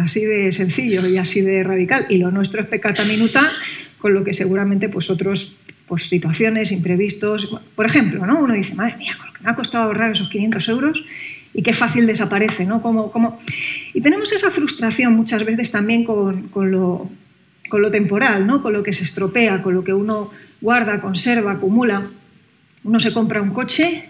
Así 0.03 0.25
de 0.25 0.51
sencillo 0.51 1.05
y 1.07 1.17
así 1.17 1.41
de 1.41 1.63
radical. 1.63 2.05
Y 2.09 2.17
lo 2.17 2.31
nuestro 2.31 2.61
es 2.61 2.67
pecata 2.67 3.03
minuta, 3.03 3.49
con 3.97 4.13
lo 4.13 4.23
que 4.23 4.33
seguramente 4.33 4.89
pues 4.89 5.09
otros 5.09 5.55
pues, 5.87 6.07
situaciones, 6.07 6.71
imprevistos. 6.71 7.49
Por 7.75 7.85
ejemplo, 7.85 8.25
¿no? 8.25 8.39
uno 8.39 8.53
dice, 8.53 8.75
madre 8.75 8.97
mía, 8.97 9.15
con 9.17 9.27
lo 9.27 9.33
que 9.33 9.43
me 9.43 9.49
ha 9.49 9.55
costado 9.55 9.85
ahorrar 9.85 10.11
esos 10.11 10.29
500 10.29 10.69
euros 10.69 11.05
y 11.53 11.61
qué 11.61 11.73
fácil 11.73 12.07
desaparece. 12.07 12.65
¿no? 12.65 12.81
Como, 12.81 13.11
como... 13.11 13.39
Y 13.93 14.01
tenemos 14.01 14.31
esa 14.31 14.51
frustración 14.51 15.13
muchas 15.13 15.45
veces 15.45 15.71
también 15.71 16.03
con, 16.03 16.47
con, 16.49 16.71
lo, 16.71 17.09
con 17.69 17.81
lo 17.81 17.91
temporal, 17.91 18.47
¿no? 18.47 18.61
con 18.61 18.73
lo 18.73 18.83
que 18.83 18.93
se 18.93 19.03
estropea, 19.03 19.61
con 19.61 19.73
lo 19.73 19.83
que 19.83 19.93
uno 19.93 20.31
guarda, 20.61 21.01
conserva, 21.01 21.53
acumula. 21.53 22.07
Uno 22.83 22.99
se 22.99 23.13
compra 23.13 23.41
un 23.41 23.51
coche 23.51 24.08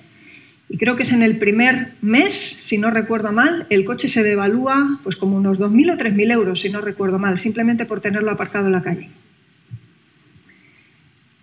y 0.69 0.77
creo 0.77 0.95
que 0.95 1.03
es 1.03 1.11
en 1.11 1.23
el 1.23 1.37
primer 1.37 1.93
mes, 2.01 2.33
si 2.33 2.77
no 2.77 2.91
recuerdo 2.91 3.31
mal, 3.31 3.65
el 3.71 3.83
coche 3.85 4.07
se 4.07 4.23
devalúa 4.23 4.99
pues 5.03 5.15
como 5.15 5.35
unos 5.35 5.59
2.000 5.59 5.93
o 5.93 5.97
3.000 5.97 6.31
euros, 6.31 6.61
si 6.61 6.69
no 6.69 6.79
recuerdo 6.79 7.17
mal, 7.17 7.39
simplemente 7.39 7.85
por 7.85 8.01
tenerlo 8.01 8.29
aparcado 8.29 8.67
en 8.67 8.73
la 8.73 8.83
calle. 8.83 9.09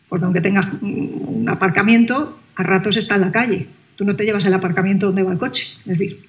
Porque 0.08 0.24
aunque 0.24 0.40
tengas 0.40 0.80
un 0.80 1.44
aparcamiento, 1.48 2.38
a 2.54 2.62
ratos 2.62 2.96
está 2.96 3.16
en 3.16 3.22
la 3.22 3.32
calle. 3.32 3.66
Tú 3.96 4.04
no 4.04 4.14
te 4.14 4.24
llevas 4.24 4.44
el 4.44 4.54
aparcamiento 4.54 5.06
donde 5.06 5.24
va 5.24 5.32
el 5.32 5.38
coche. 5.38 5.74
Es 5.80 5.98
decir, 5.98 6.20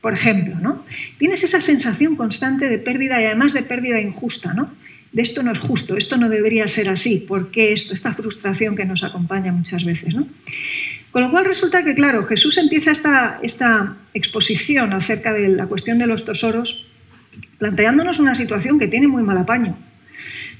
por 0.00 0.14
ejemplo, 0.14 0.56
¿no? 0.58 0.84
Tienes 1.18 1.44
esa 1.44 1.60
sensación 1.60 2.16
constante 2.16 2.68
de 2.68 2.78
pérdida 2.78 3.20
y 3.20 3.26
además 3.26 3.52
de 3.52 3.62
pérdida 3.62 4.00
injusta, 4.00 4.54
¿no? 4.54 4.70
De 5.12 5.22
esto 5.22 5.42
no 5.42 5.52
es 5.52 5.58
justo, 5.58 5.96
esto 5.96 6.16
no 6.16 6.28
debería 6.28 6.68
ser 6.68 6.88
así, 6.88 7.24
¿por 7.26 7.50
qué 7.50 7.72
esto? 7.72 7.94
Esta 7.94 8.12
frustración 8.12 8.76
que 8.76 8.84
nos 8.84 9.04
acompaña 9.04 9.52
muchas 9.52 9.84
veces, 9.84 10.14
¿no? 10.14 10.26
Con 11.10 11.22
lo 11.22 11.30
cual 11.30 11.46
resulta 11.46 11.82
que, 11.82 11.94
claro, 11.94 12.24
Jesús 12.24 12.58
empieza 12.58 12.92
esta, 13.42 13.96
exposición 14.14 14.92
acerca 14.92 15.32
de 15.32 15.48
la 15.48 15.66
cuestión 15.66 15.98
de 15.98 16.06
los 16.06 16.24
tesoros 16.24 16.86
planteándonos 17.58 18.18
una 18.18 18.34
situación 18.34 18.78
que 18.78 18.88
tiene 18.88 19.06
muy 19.06 19.22
mal 19.22 19.38
apaño. 19.38 19.76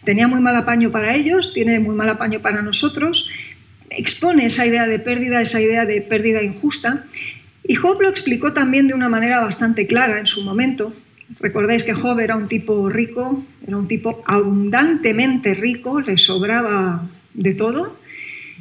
Tenía 0.05 0.29
muy 0.29 0.41
mal 0.41 0.57
apaño 0.57 0.91
para 0.91 1.15
ellos, 1.15 1.53
tiene 1.53 1.81
muy 1.81 1.95
mal 1.95 2.09
apaño 2.09 2.41
para 2.41 2.63
nosotros, 2.63 3.31
expone 3.91 4.47
esa 4.47 4.65
idea 4.65 4.87
de 4.87 4.99
pérdida, 4.99 5.41
esa 5.41 5.61
idea 5.61 5.85
de 5.87 6.01
pérdida 6.01 6.43
injusta. 6.43 7.05
Y 7.67 7.75
Job 7.75 8.01
lo 8.01 8.09
explicó 8.09 8.53
también 8.53 8.87
de 8.87 8.95
una 8.95 9.09
manera 9.09 9.41
bastante 9.41 9.87
clara 9.87 10.21
en 10.21 10.27
su 10.27 10.43
momento. 10.43 10.95
Recordáis 11.41 11.83
que 11.83 11.95
Job 11.95 12.21
era 12.21 12.37
un 12.37 12.49
tipo 12.49 12.89
rico, 12.89 13.45
era 13.67 13.77
un 13.77 13.89
tipo 13.89 14.23
abundantemente 14.27 15.55
rico, 15.55 16.01
le 16.01 16.17
sobraba 16.17 17.09
de 17.35 17.55
todo, 17.55 17.98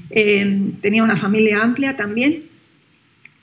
eh, 0.09 0.71
tenía 0.81 1.03
una 1.03 1.17
familia 1.17 1.61
amplia 1.61 1.95
también 1.95 2.43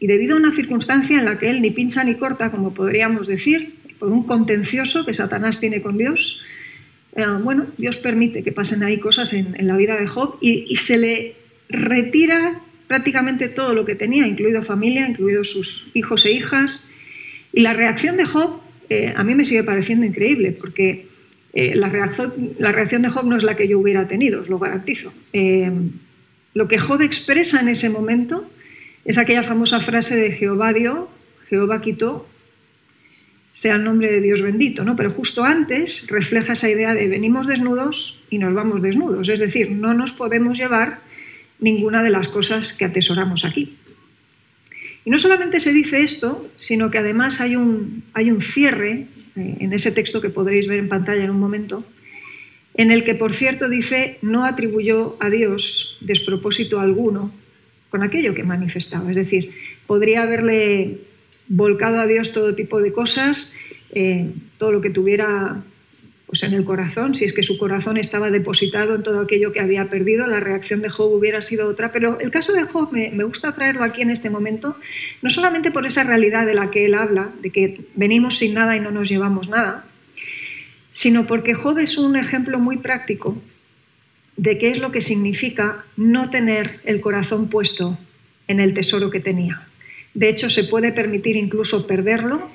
y 0.01 0.07
debido 0.07 0.35
a 0.35 0.39
una 0.39 0.51
circunstancia 0.51 1.19
en 1.19 1.25
la 1.25 1.39
que 1.39 1.49
él 1.51 1.63
ni 1.63 1.71
pincha 1.71 2.05
ni 2.05 2.15
corta, 2.15 2.51
como 2.51 2.75
podríamos 2.75 3.27
decir, 3.27 3.75
por 3.99 4.11
un 4.11 4.25
contencioso 4.25 5.07
que 5.07 5.15
Satanás 5.15 5.61
tiene 5.61 5.81
con 5.81 5.97
Dios, 5.97 6.43
eh, 7.17 7.25
bueno, 7.43 7.67
Dios 7.79 7.97
permite 7.97 8.43
que 8.43 8.53
pasen 8.53 8.83
ahí 8.83 8.99
cosas 8.99 9.33
en, 9.33 9.55
la 9.67 9.77
vida 9.77 9.97
de 9.99 10.07
Job 10.07 10.37
y, 10.41 10.75
se 10.77 10.99
le 10.99 11.37
retira 11.69 12.61
prácticamente 12.87 13.49
todo 13.49 13.73
lo 13.73 13.85
que 13.85 13.95
tenía, 13.95 14.27
incluido 14.27 14.63
familia, 14.63 15.09
incluidos 15.09 15.51
sus 15.51 15.87
hijos 15.95 16.27
e 16.27 16.33
hijas. 16.33 16.91
Y 17.53 17.61
la 17.61 17.73
reacción 17.73 18.17
de 18.17 18.25
Job 18.25 18.61
eh, 18.91 19.15
a 19.17 19.23
mí 19.23 19.35
me 19.35 19.45
sigue 19.45 19.63
pareciendo 19.63 20.05
increíble, 20.05 20.53
porque 20.53 21.07
la, 21.55 21.89
reacción, 21.89 22.33
la, 22.59 22.73
reacción, 22.73 23.03
de 23.03 23.11
Job 23.11 23.27
no 23.27 23.37
es 23.37 23.45
la 23.45 23.57
que 23.57 23.69
yo 23.69 23.79
hubiera 23.79 24.09
tenido, 24.09 24.41
os 24.41 24.49
lo 24.49 24.59
garantizo. 24.59 25.15
Lo 26.55 26.69
que 26.69 26.79
Job 26.79 27.03
expresa 27.03 27.61
en 27.61 27.69
ese 27.69 27.91
momento 27.91 28.49
es 29.05 29.19
aquella 29.19 29.43
famosa 29.43 29.81
frase 29.81 30.17
de 30.17 30.33
Jehová 30.33 30.73
dio, 30.73 31.11
Jehová 31.49 31.83
quitó, 31.83 32.27
sea 33.53 33.77
el 33.77 33.85
nombre 33.85 34.11
de 34.11 34.21
Dios 34.21 34.41
bendito, 34.41 34.85
¿no? 34.85 34.97
Pero 34.97 35.11
justo 35.11 35.45
antes 35.45 36.07
refleja 36.09 36.55
esa 36.55 36.71
idea 36.71 36.95
de 36.95 37.07
venimos 37.07 37.47
desnudos 37.47 38.23
y 38.31 38.39
nos 38.39 38.55
vamos 38.55 38.83
desnudos, 38.83 39.29
es 39.29 39.39
decir, 39.39 39.71
no 39.71 39.95
nos 39.95 40.13
podemos 40.13 40.59
llevar 40.59 41.01
ninguna 41.61 42.03
de 42.03 42.11
las 42.11 42.29
cosas 42.29 42.73
que 42.73 42.85
atesoramos 42.85 43.45
aquí. 43.45 43.77
Y 45.05 45.11
no 45.11 45.19
solamente 45.19 45.61
se 45.61 45.73
dice 45.73 46.03
esto, 46.03 46.49
sino 46.57 46.91
que 46.91 46.99
además 46.99 47.41
hay 47.41 47.57
un, 47.57 48.05
hay 48.15 48.31
un 48.31 48.41
cierre 48.41 49.07
eh, 49.37 49.57
en 49.61 49.73
ese 49.73 49.93
texto 49.93 50.21
que 50.21 50.31
podréis 50.31 50.67
ver 50.67 50.79
en 50.79 50.89
pantalla 50.89 51.25
en 51.25 51.31
un 51.31 51.39
momento, 51.39 51.85
en 52.75 52.91
el 52.91 53.05
que, 53.05 53.15
por 53.15 53.33
cierto, 53.33 53.69
dice, 53.69 54.19
no 54.21 54.45
atribuyó 54.45 55.17
a 55.21 55.31
Dios 55.31 55.97
despropósito 56.01 56.81
alguno 56.81 57.33
con 57.91 58.03
aquello 58.03 58.35
que 58.35 58.43
manifestaba. 58.43 59.09
Es 59.11 59.17
decir, 59.17 59.53
podría 59.87 60.23
haberle 60.23 60.99
volcado 61.47 62.01
a 62.01 62.07
Dios 62.07 62.33
todo 62.33 62.55
tipo 62.55 62.81
de 62.81 62.93
cosas, 62.93 63.55
eh, 63.93 64.29
todo 64.59 64.73
lo 64.73 64.81
que 64.81 64.91
tuviera 64.91 65.63
pues, 66.27 66.43
en 66.43 66.55
el 66.55 66.65
corazón, 66.65 67.15
si 67.15 67.25
es 67.25 67.33
que 67.33 67.45
su 67.45 67.59
corazón 67.59 67.97
estaba 67.97 68.29
depositado 68.33 68.97
en 68.97 69.05
todo 69.05 69.21
aquello 69.21 69.53
que 69.53 69.61
había 69.61 69.89
perdido, 69.89 70.27
la 70.27 70.41
reacción 70.41 70.83
de 70.83 70.89
Job 70.89 71.13
hubiera 71.13 71.43
sido 71.43 71.69
otra. 71.69 71.93
Pero 71.93 72.19
el 72.19 72.33
caso 72.33 72.53
de 72.53 72.65
Job 72.65 72.91
me, 72.91 73.13
me 73.13 73.23
gusta 73.23 73.53
traerlo 73.53 73.85
aquí 73.85 74.03
en 74.03 74.11
este 74.11 74.31
momento, 74.31 74.77
no 75.23 75.31
solamente 75.31 75.71
por 75.71 75.87
esa 75.87 76.03
realidad 76.03 76.45
de 76.45 76.55
la 76.55 76.73
que 76.73 76.87
él 76.87 76.95
habla, 76.95 77.31
de 77.41 77.51
que 77.51 77.83
venimos 77.95 78.39
sin 78.39 78.55
nada 78.55 78.77
y 78.77 78.81
no 78.81 78.91
nos 78.91 79.09
llevamos 79.09 79.49
nada, 79.49 79.85
sino 80.95 81.27
porque 81.27 81.55
Job 81.55 81.79
es 81.81 81.99
un 81.99 82.17
ejemplo 82.17 82.59
muy 82.59 82.79
práctico 82.79 83.37
de 84.37 84.57
qué 84.59 84.71
es 84.71 84.79
lo 84.79 84.93
que 84.93 85.03
significa 85.03 85.85
no 85.97 86.31
tener 86.31 86.81
el 86.85 87.01
corazón 87.01 87.49
puesto 87.49 87.99
en 88.49 88.61
el 88.61 88.73
tesoro 88.75 89.11
que 89.11 89.21
tenía. 89.21 89.67
De 90.15 90.29
hecho, 90.29 90.49
se 90.49 90.65
puede 90.65 90.93
permitir 90.93 91.37
incluso 91.37 91.87
perderlo 91.87 92.49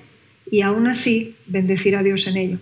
y 0.50 0.62
aún 0.62 0.88
así 0.88 1.36
bendecir 1.46 1.96
a 1.96 2.04
Dios 2.04 2.28
en 2.28 2.38
ello. 2.38 2.58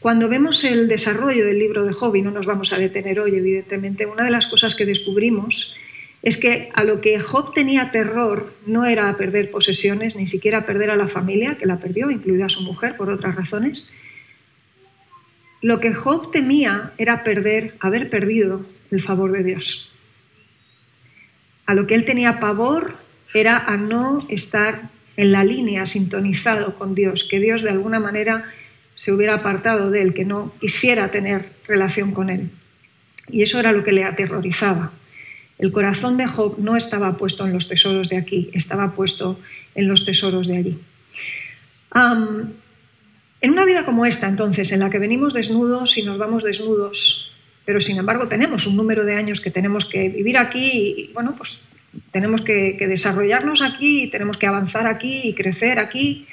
Cuando 0.00 0.28
vemos 0.28 0.62
el 0.64 0.86
desarrollo 0.86 1.46
del 1.46 1.58
libro 1.58 1.84
de 1.84 1.92
Job, 1.92 2.14
y 2.14 2.22
no 2.22 2.30
nos 2.30 2.46
vamos 2.46 2.72
a 2.72 2.78
detener 2.78 3.18
hoy, 3.18 3.34
evidentemente, 3.34 4.06
una 4.06 4.22
de 4.22 4.30
las 4.30 4.46
cosas 4.46 4.74
que 4.74 4.86
descubrimos 4.86 5.74
es 6.22 6.36
que 6.36 6.68
a 6.74 6.84
lo 6.84 7.00
que 7.00 7.18
Job 7.20 7.54
tenía 7.54 7.90
terror 7.90 8.52
no 8.66 8.84
era 8.84 9.08
a 9.08 9.16
perder 9.16 9.50
posesiones, 9.50 10.14
ni 10.14 10.26
siquiera 10.26 10.58
a 10.58 10.66
perder 10.66 10.90
a 10.90 10.96
la 10.96 11.08
familia, 11.08 11.56
que 11.56 11.66
la 11.66 11.78
perdió, 11.78 12.10
incluida 12.10 12.48
su 12.48 12.60
mujer, 12.60 12.96
por 12.96 13.08
otras 13.08 13.34
razones, 13.34 13.90
lo 15.62 15.80
que 15.80 15.94
Job 15.94 16.30
temía 16.30 16.92
era 16.98 17.24
perder, 17.24 17.74
haber 17.80 18.10
perdido 18.10 18.66
el 18.90 19.02
favor 19.02 19.32
de 19.32 19.42
Dios. 19.42 19.92
A 21.66 21.74
lo 21.74 21.86
que 21.86 21.94
él 21.94 22.04
tenía 22.04 22.38
pavor 22.38 22.96
era 23.34 23.58
a 23.58 23.76
no 23.76 24.24
estar 24.28 24.90
en 25.16 25.32
la 25.32 25.44
línea 25.44 25.86
sintonizado 25.86 26.74
con 26.74 26.94
Dios, 26.94 27.24
que 27.24 27.40
Dios 27.40 27.62
de 27.62 27.70
alguna 27.70 27.98
manera 27.98 28.44
se 28.94 29.12
hubiera 29.12 29.34
apartado 29.34 29.90
de 29.90 30.02
él, 30.02 30.14
que 30.14 30.24
no 30.24 30.52
quisiera 30.60 31.10
tener 31.10 31.50
relación 31.66 32.12
con 32.12 32.30
él. 32.30 32.50
Y 33.28 33.42
eso 33.42 33.58
era 33.58 33.72
lo 33.72 33.82
que 33.82 33.92
le 33.92 34.04
aterrorizaba. 34.04 34.92
El 35.58 35.72
corazón 35.72 36.16
de 36.16 36.26
Job 36.26 36.58
no 36.58 36.76
estaba 36.76 37.16
puesto 37.16 37.46
en 37.46 37.52
los 37.52 37.68
tesoros 37.68 38.08
de 38.08 38.18
aquí, 38.18 38.50
estaba 38.52 38.94
puesto 38.94 39.40
en 39.74 39.88
los 39.88 40.04
tesoros 40.04 40.46
de 40.46 40.56
allí. 40.56 40.78
En 43.40 43.50
una 43.50 43.64
vida 43.64 43.84
como 43.84 44.06
esta, 44.06 44.28
entonces, 44.28 44.72
en 44.72 44.80
la 44.80 44.90
que 44.90 44.98
venimos 44.98 45.34
desnudos 45.34 45.98
y 45.98 46.02
nos 46.02 46.18
vamos 46.18 46.42
desnudos, 46.42 47.32
pero 47.64 47.80
sin 47.80 47.98
embargo 47.98 48.28
tenemos 48.28 48.66
un 48.66 48.76
número 48.76 49.04
de 49.04 49.16
años 49.16 49.40
que 49.40 49.50
tenemos 49.50 49.84
que 49.84 50.08
vivir 50.08 50.38
aquí 50.38 50.70
y, 50.72 51.10
bueno, 51.12 51.34
pues 51.36 51.58
tenemos 52.10 52.42
que, 52.42 52.76
desarrollarnos 52.78 53.62
aquí, 53.62 54.08
tenemos 54.08 54.36
que 54.36 54.46
avanzar 54.46 54.86
aquí 54.86 55.22
y 55.24 55.34
crecer 55.34 55.78
aquí. 55.78 56.26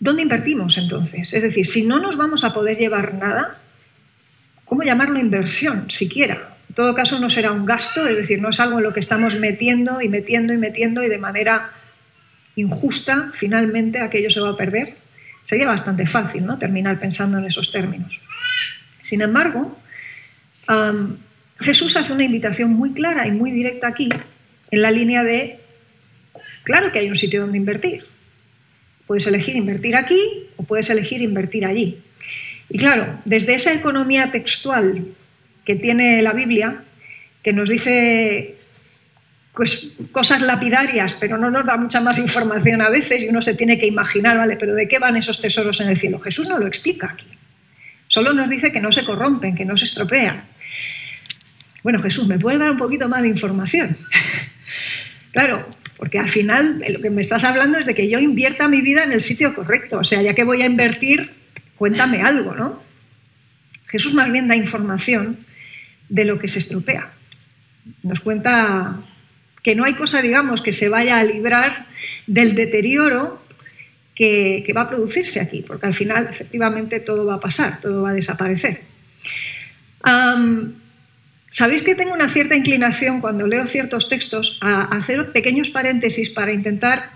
¿Dónde 0.00 0.22
invertimos 0.22 0.76
entonces? 0.78 1.32
Es 1.32 1.42
decir, 1.42 1.66
si 1.66 1.86
no 1.86 1.98
nos 1.98 2.16
vamos 2.16 2.44
a 2.44 2.52
poder 2.52 2.78
llevar 2.78 3.14
nada, 3.14 3.58
¿cómo 4.64 4.82
llamarlo 4.82 5.18
inversión 5.18 5.90
siquiera? 5.90 6.56
En 6.68 6.74
todo 6.74 6.94
caso, 6.94 7.18
no 7.18 7.30
será 7.30 7.52
un 7.52 7.64
gasto, 7.64 8.06
es 8.06 8.16
decir, 8.16 8.40
no 8.40 8.50
es 8.50 8.60
algo 8.60 8.78
en 8.78 8.84
lo 8.84 8.92
que 8.92 9.00
estamos 9.00 9.38
metiendo 9.38 10.00
y 10.00 10.08
metiendo 10.08 10.52
y 10.52 10.56
metiendo 10.56 11.02
y 11.02 11.08
de 11.08 11.18
manera 11.18 11.70
injusta, 12.56 13.30
finalmente 13.34 14.00
aquello 14.00 14.30
se 14.30 14.40
va 14.40 14.50
a 14.50 14.56
perder. 14.56 15.03
Sería 15.44 15.66
bastante 15.66 16.06
fácil 16.06 16.44
¿no? 16.44 16.58
terminar 16.58 16.98
pensando 16.98 17.38
en 17.38 17.44
esos 17.44 17.70
términos. 17.70 18.18
Sin 19.02 19.20
embargo, 19.20 19.78
Jesús 21.60 21.96
hace 21.96 22.12
una 22.12 22.24
invitación 22.24 22.72
muy 22.72 22.92
clara 22.92 23.26
y 23.26 23.30
muy 23.30 23.50
directa 23.52 23.88
aquí, 23.88 24.08
en 24.70 24.82
la 24.82 24.90
línea 24.90 25.22
de, 25.22 25.60
claro 26.64 26.90
que 26.90 26.98
hay 26.98 27.08
un 27.08 27.16
sitio 27.16 27.42
donde 27.42 27.58
invertir. 27.58 28.04
Puedes 29.06 29.26
elegir 29.26 29.54
invertir 29.54 29.94
aquí 29.94 30.18
o 30.56 30.64
puedes 30.64 30.88
elegir 30.88 31.20
invertir 31.20 31.66
allí. 31.66 31.98
Y 32.70 32.78
claro, 32.78 33.18
desde 33.26 33.54
esa 33.54 33.74
economía 33.74 34.30
textual 34.30 35.04
que 35.64 35.74
tiene 35.74 36.22
la 36.22 36.32
Biblia, 36.32 36.82
que 37.42 37.52
nos 37.52 37.68
dice 37.68 38.56
pues, 39.54 39.92
cosas 40.10 40.42
lapidarias, 40.42 41.14
pero 41.18 41.38
no 41.38 41.50
nos 41.50 41.64
da 41.64 41.76
mucha 41.76 42.00
más 42.00 42.18
información 42.18 42.82
a 42.82 42.88
veces 42.88 43.22
y 43.22 43.28
uno 43.28 43.40
se 43.40 43.54
tiene 43.54 43.78
que 43.78 43.86
imaginar, 43.86 44.36
¿vale? 44.36 44.56
Pero 44.56 44.74
¿de 44.74 44.88
qué 44.88 44.98
van 44.98 45.16
esos 45.16 45.40
tesoros 45.40 45.80
en 45.80 45.88
el 45.88 45.96
cielo? 45.96 46.18
Jesús 46.18 46.48
no 46.48 46.58
lo 46.58 46.66
explica 46.66 47.10
aquí. 47.12 47.26
Solo 48.08 48.32
nos 48.32 48.50
dice 48.50 48.72
que 48.72 48.80
no 48.80 48.90
se 48.90 49.04
corrompen, 49.04 49.54
que 49.54 49.64
no 49.64 49.76
se 49.76 49.84
estropean. 49.84 50.44
Bueno, 51.82 52.02
Jesús, 52.02 52.26
¿me 52.26 52.38
puedes 52.38 52.58
dar 52.58 52.70
un 52.70 52.78
poquito 52.78 53.08
más 53.08 53.22
de 53.22 53.28
información? 53.28 53.96
claro, 55.32 55.68
porque 55.96 56.18
al 56.18 56.28
final 56.28 56.84
lo 56.88 57.00
que 57.00 57.10
me 57.10 57.20
estás 57.20 57.44
hablando 57.44 57.78
es 57.78 57.86
de 57.86 57.94
que 57.94 58.08
yo 58.08 58.18
invierta 58.18 58.68
mi 58.68 58.80
vida 58.80 59.04
en 59.04 59.12
el 59.12 59.20
sitio 59.20 59.54
correcto. 59.54 59.98
O 59.98 60.04
sea, 60.04 60.20
ya 60.20 60.34
que 60.34 60.42
voy 60.42 60.62
a 60.62 60.66
invertir, 60.66 61.30
cuéntame 61.76 62.22
algo, 62.22 62.54
¿no? 62.54 62.82
Jesús 63.86 64.14
más 64.14 64.30
bien 64.32 64.48
da 64.48 64.56
información 64.56 65.38
de 66.08 66.24
lo 66.24 66.38
que 66.38 66.48
se 66.48 66.58
estropea. 66.58 67.12
Nos 68.02 68.20
cuenta 68.20 68.98
que 69.64 69.74
no 69.74 69.84
hay 69.84 69.94
cosa, 69.94 70.22
digamos, 70.22 70.60
que 70.60 70.72
se 70.72 70.88
vaya 70.88 71.18
a 71.18 71.24
librar 71.24 71.86
del 72.26 72.54
deterioro 72.54 73.42
que, 74.14 74.72
va 74.76 74.82
a 74.82 74.88
producirse 74.88 75.40
aquí, 75.40 75.64
porque 75.66 75.86
al 75.86 75.94
final 75.94 76.28
efectivamente 76.30 77.00
todo 77.00 77.26
va 77.26 77.36
a 77.36 77.40
pasar, 77.40 77.80
todo 77.80 78.02
va 78.02 78.10
a 78.10 78.14
desaparecer. 78.14 78.82
Sabéis 81.48 81.82
que 81.82 81.94
tengo 81.94 82.12
una 82.12 82.28
cierta 82.28 82.54
inclinación 82.54 83.20
cuando 83.20 83.46
leo 83.46 83.66
ciertos 83.66 84.08
textos 84.08 84.58
a 84.60 84.82
hacer 84.96 85.32
pequeños 85.32 85.70
paréntesis 85.70 86.28
para 86.30 86.52
intentar 86.52 87.10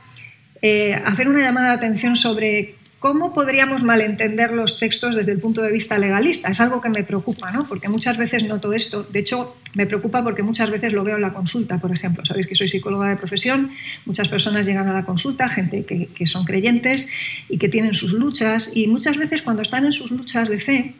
eh, 0.62 0.94
hacer 1.04 1.28
una 1.28 1.40
llamada 1.40 1.68
de 1.68 1.74
atención 1.74 2.16
sobre 2.16 2.76
¿Cómo 2.98 3.32
podríamos 3.32 3.84
malentender 3.84 4.50
los 4.52 4.80
textos 4.80 5.14
desde 5.14 5.30
el 5.30 5.38
punto 5.38 5.62
de 5.62 5.70
vista 5.70 5.96
legalista? 5.98 6.48
Es 6.48 6.60
algo 6.60 6.80
que 6.80 6.88
me 6.88 7.04
preocupa, 7.04 7.52
¿no? 7.52 7.64
Porque 7.64 7.88
muchas 7.88 8.16
veces 8.16 8.42
noto 8.42 8.72
esto. 8.72 9.04
De 9.04 9.20
hecho, 9.20 9.56
me 9.76 9.86
preocupa 9.86 10.24
porque 10.24 10.42
muchas 10.42 10.68
veces 10.68 10.92
lo 10.92 11.04
veo 11.04 11.14
en 11.14 11.22
la 11.22 11.30
consulta, 11.30 11.78
por 11.78 11.92
ejemplo. 11.92 12.24
Sabéis 12.24 12.48
que 12.48 12.56
soy 12.56 12.68
psicóloga 12.68 13.08
de 13.08 13.16
profesión, 13.16 13.70
muchas 14.04 14.28
personas 14.28 14.66
llegan 14.66 14.88
a 14.88 14.92
la 14.92 15.04
consulta, 15.04 15.48
gente 15.48 15.84
que, 15.84 16.26
son 16.26 16.44
creyentes 16.44 17.08
y 17.48 17.58
que 17.58 17.68
tienen 17.68 17.94
sus 17.94 18.12
luchas, 18.12 18.76
y 18.76 18.88
muchas 18.88 19.16
veces 19.16 19.42
cuando 19.42 19.62
están 19.62 19.84
en 19.84 19.92
sus 19.92 20.10
luchas 20.10 20.48
de 20.48 20.58
fe, 20.58 20.94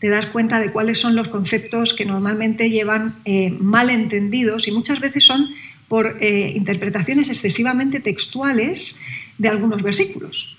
te 0.00 0.10
das 0.10 0.26
cuenta 0.26 0.60
de 0.60 0.72
cuáles 0.72 1.00
son 1.00 1.16
los 1.16 1.28
conceptos 1.28 1.94
que 1.94 2.04
normalmente 2.04 2.68
llevan 2.68 3.16
eh, 3.24 3.48
mal 3.48 3.90
y 3.90 4.70
muchas 4.72 5.00
veces 5.00 5.24
son 5.24 5.48
por 5.88 6.18
eh, 6.20 6.52
interpretaciones 6.54 7.30
excesivamente 7.30 8.00
textuales 8.00 9.00
de 9.38 9.48
algunos 9.48 9.82
versículos. 9.82 10.54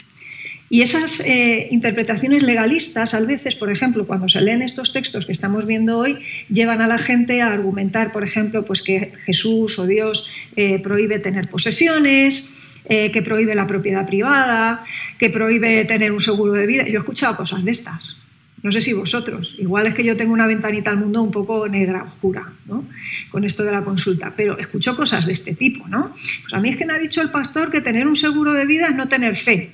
Y 0.69 0.81
esas 0.81 1.19
eh, 1.19 1.67
interpretaciones 1.71 2.41
legalistas, 2.41 3.13
a 3.13 3.21
veces, 3.21 3.55
por 3.55 3.71
ejemplo, 3.71 4.07
cuando 4.07 4.27
se 4.29 4.41
leen 4.41 4.63
estos 4.63 4.93
textos 4.93 5.25
que 5.25 5.31
estamos 5.31 5.67
viendo 5.67 5.99
hoy, 5.99 6.17
llevan 6.49 6.81
a 6.81 6.87
la 6.87 6.97
gente 6.97 7.41
a 7.41 7.51
argumentar, 7.51 8.11
por 8.11 8.23
ejemplo, 8.23 8.65
pues 8.65 8.81
que 8.81 9.13
Jesús 9.25 9.77
o 9.77 9.85
Dios 9.85 10.31
eh, 10.55 10.79
prohíbe 10.79 11.19
tener 11.19 11.47
posesiones, 11.49 12.51
eh, 12.87 13.11
que 13.11 13.21
prohíbe 13.21 13.53
la 13.53 13.67
propiedad 13.67 14.07
privada, 14.07 14.83
que 15.19 15.29
prohíbe 15.29 15.85
tener 15.85 16.11
un 16.11 16.21
seguro 16.21 16.53
de 16.53 16.65
vida. 16.65 16.83
Yo 16.87 16.95
he 16.95 16.99
escuchado 16.99 17.37
cosas 17.37 17.63
de 17.63 17.71
estas. 17.71 18.17
No 18.63 18.71
sé 18.71 18.81
si 18.81 18.93
vosotros. 18.93 19.55
Igual 19.59 19.85
es 19.85 19.93
que 19.93 20.03
yo 20.03 20.17
tengo 20.17 20.33
una 20.33 20.47
ventanita 20.47 20.89
al 20.89 20.97
mundo 20.97 21.21
un 21.21 21.31
poco 21.31 21.67
negra, 21.67 22.03
oscura, 22.03 22.51
¿no? 22.65 22.85
Con 23.29 23.43
esto 23.43 23.63
de 23.63 23.71
la 23.71 23.83
consulta. 23.83 24.33
Pero 24.35 24.57
escucho 24.57 24.95
cosas 24.95 25.27
de 25.27 25.33
este 25.33 25.53
tipo, 25.53 25.87
¿no? 25.87 26.13
Pues 26.41 26.53
a 26.53 26.59
mí 26.59 26.69
es 26.69 26.77
que 26.77 26.85
me 26.85 26.93
ha 26.93 26.97
dicho 26.97 27.21
el 27.21 27.29
pastor 27.29 27.69
que 27.69 27.81
tener 27.81 28.07
un 28.07 28.15
seguro 28.15 28.53
de 28.53 28.65
vida 28.65 28.87
es 28.87 28.95
no 28.95 29.07
tener 29.07 29.35
fe. 29.35 29.71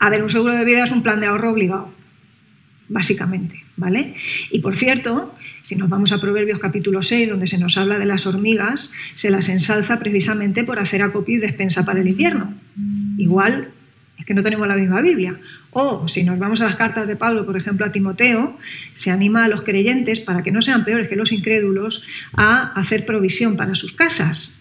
A 0.00 0.10
ver, 0.10 0.22
un 0.22 0.30
seguro 0.30 0.54
de 0.54 0.64
vida 0.64 0.84
es 0.84 0.90
un 0.92 1.02
plan 1.02 1.20
de 1.20 1.26
ahorro 1.26 1.52
obligado, 1.52 1.92
básicamente, 2.88 3.62
¿vale? 3.76 4.14
Y 4.50 4.60
por 4.60 4.76
cierto, 4.76 5.34
si 5.62 5.76
nos 5.76 5.88
vamos 5.88 6.12
a 6.12 6.18
Proverbios 6.18 6.58
capítulo 6.58 7.02
6, 7.02 7.28
donde 7.28 7.46
se 7.46 7.58
nos 7.58 7.76
habla 7.76 7.98
de 7.98 8.06
las 8.06 8.26
hormigas, 8.26 8.92
se 9.14 9.30
las 9.30 9.48
ensalza 9.48 9.98
precisamente 9.98 10.64
por 10.64 10.78
hacer 10.78 11.02
acopio 11.02 11.36
y 11.36 11.38
despensa 11.38 11.84
para 11.84 12.00
el 12.00 12.08
invierno. 12.08 12.54
Igual 13.16 13.68
es 14.18 14.24
que 14.24 14.34
no 14.34 14.42
tenemos 14.42 14.66
la 14.66 14.76
misma 14.76 15.00
Biblia. 15.00 15.36
O 15.70 16.08
si 16.08 16.24
nos 16.24 16.38
vamos 16.38 16.60
a 16.60 16.64
las 16.64 16.76
cartas 16.76 17.06
de 17.06 17.16
Pablo, 17.16 17.46
por 17.46 17.56
ejemplo, 17.56 17.86
a 17.86 17.92
Timoteo, 17.92 18.56
se 18.94 19.10
anima 19.10 19.44
a 19.44 19.48
los 19.48 19.62
creyentes, 19.62 20.20
para 20.20 20.42
que 20.42 20.50
no 20.50 20.62
sean 20.62 20.84
peores 20.84 21.08
que 21.08 21.16
los 21.16 21.32
incrédulos, 21.32 22.06
a 22.32 22.72
hacer 22.72 23.06
provisión 23.06 23.56
para 23.56 23.74
sus 23.74 23.92
casas. 23.92 24.57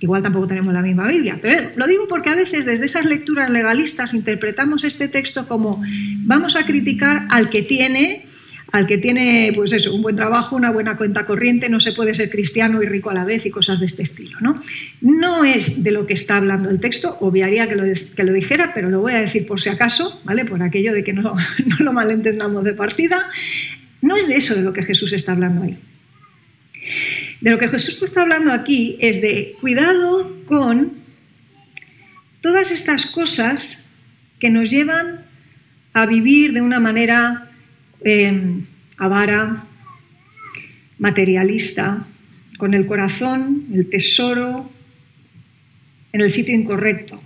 Igual 0.00 0.22
tampoco 0.22 0.46
tenemos 0.46 0.74
la 0.74 0.82
misma 0.82 1.08
Biblia, 1.08 1.38
pero 1.40 1.70
lo 1.74 1.86
digo 1.86 2.06
porque 2.06 2.28
a 2.28 2.34
veces 2.34 2.66
desde 2.66 2.84
esas 2.84 3.06
lecturas 3.06 3.48
legalistas 3.48 4.12
interpretamos 4.12 4.84
este 4.84 5.08
texto 5.08 5.48
como 5.48 5.82
vamos 6.24 6.54
a 6.54 6.66
criticar 6.66 7.26
al 7.30 7.48
que 7.48 7.62
tiene, 7.62 8.26
al 8.72 8.86
que 8.86 8.98
tiene 8.98 9.50
pues 9.54 9.72
eso, 9.72 9.94
un 9.94 10.02
buen 10.02 10.14
trabajo, 10.14 10.54
una 10.54 10.70
buena 10.70 10.98
cuenta 10.98 11.24
corriente, 11.24 11.70
no 11.70 11.80
se 11.80 11.92
puede 11.92 12.12
ser 12.12 12.28
cristiano 12.28 12.82
y 12.82 12.86
rico 12.86 13.08
a 13.08 13.14
la 13.14 13.24
vez 13.24 13.46
y 13.46 13.50
cosas 13.50 13.80
de 13.80 13.86
este 13.86 14.02
estilo. 14.02 14.38
No, 14.42 14.60
no 15.00 15.44
es 15.46 15.82
de 15.82 15.90
lo 15.90 16.06
que 16.06 16.12
está 16.12 16.36
hablando 16.36 16.68
el 16.68 16.78
texto, 16.78 17.16
obviaría 17.20 17.66
que 17.66 17.76
lo, 17.76 17.84
que 18.14 18.24
lo 18.24 18.34
dijera, 18.34 18.72
pero 18.74 18.90
lo 18.90 19.00
voy 19.00 19.14
a 19.14 19.20
decir 19.20 19.46
por 19.46 19.62
si 19.62 19.70
acaso, 19.70 20.20
¿vale? 20.24 20.44
por 20.44 20.62
aquello 20.62 20.92
de 20.92 21.04
que 21.04 21.14
no, 21.14 21.22
no 21.66 21.76
lo 21.78 21.94
malentendamos 21.94 22.64
de 22.64 22.74
partida. 22.74 23.30
No 24.02 24.14
es 24.14 24.28
de 24.28 24.36
eso 24.36 24.54
de 24.54 24.60
lo 24.60 24.74
que 24.74 24.82
Jesús 24.82 25.14
está 25.14 25.32
hablando 25.32 25.62
ahí. 25.62 25.78
De 27.40 27.50
lo 27.50 27.58
que 27.58 27.68
Jesús 27.68 28.02
está 28.02 28.22
hablando 28.22 28.52
aquí 28.52 28.96
es 29.00 29.20
de 29.20 29.54
cuidado 29.60 30.44
con 30.46 30.92
todas 32.40 32.70
estas 32.70 33.06
cosas 33.06 33.88
que 34.38 34.50
nos 34.50 34.70
llevan 34.70 35.24
a 35.92 36.06
vivir 36.06 36.52
de 36.52 36.62
una 36.62 36.80
manera 36.80 37.50
em, 38.02 38.64
avara, 38.96 39.64
materialista, 40.98 42.06
con 42.58 42.74
el 42.74 42.86
corazón, 42.86 43.66
el 43.72 43.88
tesoro 43.88 44.70
en 46.12 46.20
el 46.20 46.30
sitio 46.30 46.54
incorrecto. 46.54 47.22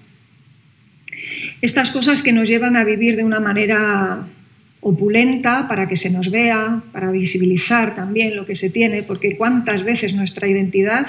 Estas 1.60 1.90
cosas 1.90 2.22
que 2.22 2.32
nos 2.32 2.48
llevan 2.48 2.76
a 2.76 2.84
vivir 2.84 3.16
de 3.16 3.24
una 3.24 3.38
manera 3.38 4.26
opulenta 4.80 5.68
para 5.68 5.86
que 5.88 5.96
se 5.96 6.10
nos 6.10 6.30
vea, 6.30 6.82
para 6.92 7.10
visibilizar 7.10 7.94
también 7.94 8.36
lo 8.36 8.46
que 8.46 8.56
se 8.56 8.70
tiene, 8.70 9.02
porque 9.02 9.36
cuántas 9.36 9.84
veces 9.84 10.14
nuestra 10.14 10.48
identidad 10.48 11.06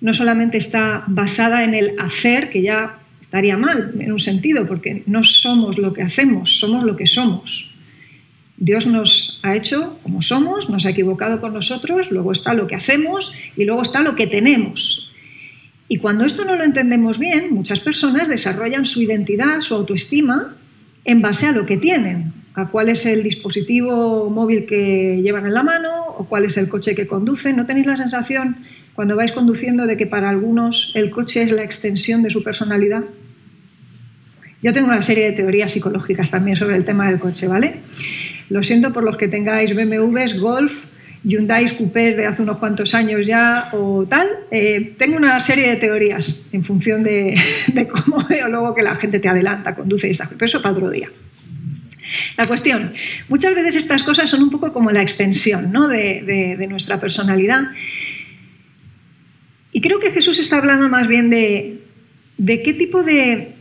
no 0.00 0.12
solamente 0.12 0.58
está 0.58 1.04
basada 1.06 1.64
en 1.64 1.74
el 1.74 1.98
hacer, 1.98 2.50
que 2.50 2.62
ya 2.62 2.98
estaría 3.20 3.56
mal 3.56 3.94
en 3.98 4.12
un 4.12 4.18
sentido, 4.18 4.66
porque 4.66 5.02
no 5.06 5.24
somos 5.24 5.78
lo 5.78 5.92
que 5.92 6.02
hacemos, 6.02 6.58
somos 6.58 6.84
lo 6.84 6.96
que 6.96 7.06
somos. 7.06 7.72
Dios 8.56 8.86
nos 8.86 9.40
ha 9.42 9.56
hecho 9.56 9.98
como 10.02 10.22
somos, 10.22 10.70
nos 10.70 10.86
ha 10.86 10.90
equivocado 10.90 11.40
con 11.40 11.52
nosotros, 11.52 12.10
luego 12.10 12.30
está 12.30 12.54
lo 12.54 12.66
que 12.66 12.76
hacemos 12.76 13.34
y 13.56 13.64
luego 13.64 13.82
está 13.82 14.00
lo 14.02 14.14
que 14.14 14.26
tenemos. 14.28 15.12
Y 15.88 15.96
cuando 15.96 16.24
esto 16.24 16.44
no 16.44 16.56
lo 16.56 16.64
entendemos 16.64 17.18
bien, 17.18 17.52
muchas 17.52 17.80
personas 17.80 18.28
desarrollan 18.28 18.86
su 18.86 19.02
identidad, 19.02 19.60
su 19.60 19.74
autoestima, 19.74 20.54
en 21.04 21.20
base 21.20 21.46
a 21.46 21.52
lo 21.52 21.66
que 21.66 21.76
tienen, 21.76 22.32
a 22.54 22.68
cuál 22.68 22.88
es 22.88 23.06
el 23.06 23.22
dispositivo 23.22 24.28
móvil 24.28 24.66
que 24.66 25.20
llevan 25.22 25.46
en 25.46 25.54
la 25.54 25.62
mano 25.62 26.04
o 26.18 26.26
cuál 26.26 26.44
es 26.44 26.56
el 26.56 26.68
coche 26.68 26.94
que 26.94 27.06
conducen. 27.06 27.56
¿No 27.56 27.66
tenéis 27.66 27.86
la 27.86 27.96
sensación 27.96 28.56
cuando 28.94 29.16
vais 29.16 29.32
conduciendo 29.32 29.86
de 29.86 29.96
que 29.96 30.06
para 30.06 30.28
algunos 30.28 30.92
el 30.94 31.10
coche 31.10 31.42
es 31.42 31.52
la 31.52 31.62
extensión 31.62 32.22
de 32.22 32.30
su 32.30 32.42
personalidad? 32.42 33.04
Yo 34.62 34.72
tengo 34.72 34.88
una 34.88 35.02
serie 35.02 35.24
de 35.24 35.32
teorías 35.32 35.72
psicológicas 35.72 36.30
también 36.30 36.56
sobre 36.56 36.76
el 36.76 36.84
tema 36.84 37.08
del 37.08 37.18
coche, 37.18 37.48
¿vale? 37.48 37.76
Lo 38.48 38.62
siento 38.62 38.92
por 38.92 39.02
los 39.02 39.16
que 39.16 39.28
tengáis 39.28 39.74
BMWs, 39.74 40.38
Golf, 40.38 40.84
Hyundai 41.24 41.74
Coupés 41.76 42.16
de 42.16 42.26
hace 42.26 42.42
unos 42.42 42.58
cuantos 42.58 42.94
años 42.94 43.26
ya 43.26 43.70
o 43.72 44.04
tal. 44.08 44.28
Eh, 44.50 44.94
tengo 44.98 45.16
una 45.16 45.40
serie 45.40 45.68
de 45.68 45.76
teorías 45.76 46.46
en 46.52 46.62
función 46.62 47.02
de, 47.02 47.34
cómo 47.90 48.24
veo 48.28 48.48
luego 48.48 48.74
que 48.74 48.82
la 48.82 48.94
gente 48.94 49.18
te 49.18 49.28
adelanta, 49.28 49.74
conduce 49.74 50.08
y 50.08 50.12
está. 50.12 50.28
Pero 50.28 50.46
eso 50.46 50.60
para 50.60 50.74
otro 50.74 50.90
día. 50.90 51.08
La 52.36 52.44
cuestión, 52.44 52.94
muchas 53.28 53.54
veces 53.54 53.76
estas 53.76 54.02
cosas 54.02 54.30
son 54.30 54.42
un 54.42 54.50
poco 54.50 54.72
como 54.72 54.90
la 54.90 55.02
extensión 55.02 55.72
¿no? 55.72 55.88
de, 55.88 56.66
nuestra 56.68 57.00
personalidad. 57.00 57.62
Y 59.72 59.80
creo 59.80 60.00
que 60.00 60.10
Jesús 60.10 60.38
está 60.38 60.58
hablando 60.58 60.88
más 60.88 61.08
bien 61.08 61.30
de, 61.30 61.80
de 62.38 62.62
qué 62.62 62.74
tipo 62.74 63.02
de, 63.02 63.52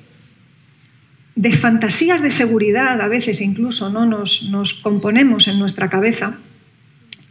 de 1.36 1.51
fantasías 1.54 2.21
de 2.21 2.32
seguridad 2.32 2.99
a 3.01 3.08
veces 3.08 3.41
incluso 3.41 3.89
¿no? 3.89 4.06
nos 4.06 4.73
componemos 4.82 5.47
en 5.47 5.60
nuestra 5.60 5.89
cabeza. 5.89 6.38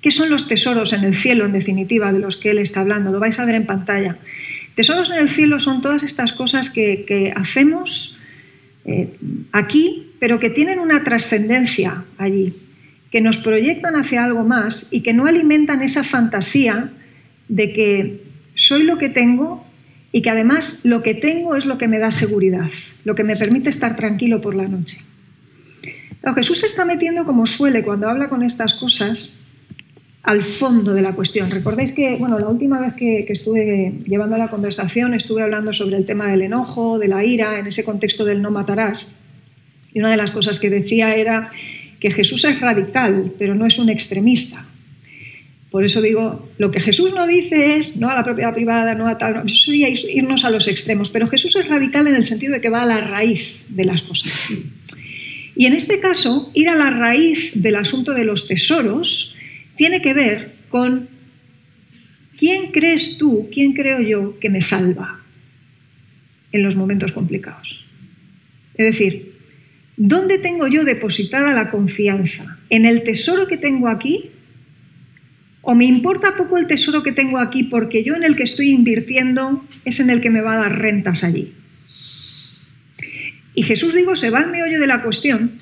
¿Qué 0.02 0.10
son 0.10 0.30
los 0.30 0.48
tesoros 0.48 0.92
en 0.92 1.04
el 1.04 1.14
cielo, 1.14 1.44
en 1.44 1.52
definitiva, 1.52 2.12
de 2.12 2.20
los 2.20 2.36
que 2.36 2.50
él 2.50 2.58
está 2.58 2.80
hablando? 2.80 3.12
Lo 3.12 3.20
vais 3.20 3.38
a 3.38 3.44
ver 3.44 3.54
en 3.54 3.66
pantalla. 3.66 4.16
Tesoros 4.74 5.10
en 5.10 5.18
el 5.18 5.28
cielo 5.28 5.60
son 5.60 5.82
todas 5.82 6.02
estas 6.02 6.32
cosas 6.32 6.70
que, 6.70 7.32
hacemos 7.36 8.16
eh, 8.90 9.08
aquí, 9.52 10.10
pero 10.18 10.40
que 10.40 10.50
tienen 10.50 10.80
una 10.80 11.04
trascendencia 11.04 12.04
allí, 12.18 12.52
que 13.12 13.20
nos 13.20 13.38
proyectan 13.38 13.94
hacia 13.94 14.24
algo 14.24 14.42
más 14.42 14.88
y 14.90 15.02
que 15.02 15.12
no 15.12 15.26
alimentan 15.26 15.80
esa 15.82 16.02
fantasía 16.02 16.90
de 17.48 17.72
que 17.72 18.22
soy 18.56 18.82
lo 18.82 18.98
que 18.98 19.08
tengo 19.08 19.64
y 20.10 20.22
que 20.22 20.30
además 20.30 20.80
lo 20.82 21.04
que 21.04 21.14
tengo 21.14 21.54
es 21.54 21.66
lo 21.66 21.78
que 21.78 21.86
me 21.86 22.00
da 22.00 22.10
seguridad, 22.10 22.68
lo 23.04 23.14
que 23.14 23.22
me 23.22 23.36
permite 23.36 23.70
estar 23.70 23.94
tranquilo 23.94 24.40
por 24.40 24.56
la 24.56 24.66
noche. 24.66 24.98
Jesús 26.34 26.58
se 26.58 26.66
está 26.66 26.84
metiendo 26.84 27.24
como 27.24 27.46
suele 27.46 27.82
cuando 27.82 28.08
habla 28.08 28.28
con 28.28 28.42
estas 28.42 28.74
cosas 28.74 29.39
al 30.22 30.42
fondo 30.42 30.92
de 30.92 31.02
la 31.02 31.12
cuestión. 31.12 31.50
Recordáis 31.50 31.92
que, 31.92 32.16
bueno, 32.16 32.38
la 32.38 32.48
última 32.48 32.78
vez 32.78 32.94
que, 32.94 33.26
estuve 33.28 33.94
llevando 34.06 34.36
la 34.36 34.48
conversación 34.48 35.14
estuve 35.14 35.42
hablando 35.42 35.72
sobre 35.72 35.96
el 35.96 36.04
tema 36.04 36.30
del 36.30 36.42
enojo, 36.42 36.98
de 36.98 37.08
la 37.08 37.24
ira, 37.24 37.58
en 37.58 37.66
ese 37.66 37.84
contexto 37.84 38.24
del 38.24 38.42
no 38.42 38.50
matarás. 38.50 39.16
Y 39.92 40.00
una 40.00 40.10
de 40.10 40.16
las 40.16 40.30
cosas 40.30 40.58
que 40.58 40.70
decía 40.70 41.14
era 41.14 41.50
que 41.98 42.10
Jesús 42.10 42.44
es 42.44 42.60
radical, 42.60 43.32
pero 43.38 43.54
no 43.54 43.66
es 43.66 43.78
un 43.78 43.88
extremista. 43.88 44.66
Por 45.70 45.84
eso 45.84 46.02
digo, 46.02 46.48
lo 46.58 46.70
que 46.70 46.80
Jesús 46.80 47.14
no 47.14 47.26
dice 47.26 47.76
es 47.76 47.96
no 47.96 48.10
a 48.10 48.14
la 48.14 48.24
propiedad 48.24 48.52
privada, 48.52 48.94
no 48.94 49.06
a 49.06 49.18
tal, 49.18 49.34
no, 49.34 49.42
eso 49.44 49.54
sería 49.54 49.88
irnos 49.88 50.44
a 50.44 50.50
los 50.50 50.66
extremos, 50.66 51.10
pero 51.10 51.28
Jesús 51.28 51.54
es 51.56 51.68
radical 51.68 52.08
en 52.08 52.16
el 52.16 52.24
sentido 52.24 52.54
de 52.54 52.60
que 52.60 52.70
va 52.70 52.82
a 52.82 52.86
la 52.86 53.00
raíz 53.00 53.60
de 53.68 53.84
las 53.84 54.02
cosas. 54.02 54.32
Y 55.56 55.66
en 55.66 55.74
este 55.74 56.00
caso, 56.00 56.50
ir 56.54 56.68
a 56.68 56.74
la 56.74 56.90
raíz 56.90 57.52
del 57.54 57.76
asunto 57.76 58.14
de 58.14 58.24
los 58.24 58.48
tesoros 58.48 59.36
tiene 59.80 60.02
que 60.02 60.12
ver 60.12 60.52
con 60.68 61.08
quién 62.38 62.70
crees 62.70 63.16
tú, 63.16 63.48
quién 63.50 63.72
creo 63.72 63.98
yo 64.02 64.38
que 64.38 64.50
me 64.50 64.60
salva 64.60 65.20
en 66.52 66.62
los 66.62 66.76
momentos 66.76 67.12
complicados. 67.12 67.82
Es 68.74 68.84
decir, 68.84 69.32
¿dónde 69.96 70.36
tengo 70.36 70.66
yo 70.66 70.84
depositada 70.84 71.54
la 71.54 71.70
confianza? 71.70 72.58
¿En 72.68 72.84
el 72.84 73.04
tesoro 73.04 73.46
que 73.46 73.56
tengo 73.56 73.88
aquí? 73.88 74.28
O 75.62 75.74
me 75.74 75.86
importa 75.86 76.36
poco 76.36 76.58
el 76.58 76.66
tesoro 76.66 77.02
que 77.02 77.12
tengo 77.12 77.38
aquí 77.38 77.62
porque 77.62 78.04
yo 78.04 78.14
en 78.16 78.24
el 78.24 78.36
que 78.36 78.42
estoy 78.42 78.68
invirtiendo 78.68 79.64
es 79.86 79.98
en 79.98 80.10
el 80.10 80.20
que 80.20 80.28
me 80.28 80.42
va 80.42 80.56
a 80.56 80.68
dar 80.68 80.78
rentas 80.78 81.24
allí. 81.24 81.54
Y 83.54 83.62
Jesús, 83.62 83.94
digo, 83.94 84.14
se 84.14 84.28
va 84.28 84.40
al 84.40 84.50
meollo 84.50 84.78
de 84.78 84.86
la 84.86 85.02
cuestión 85.02 85.52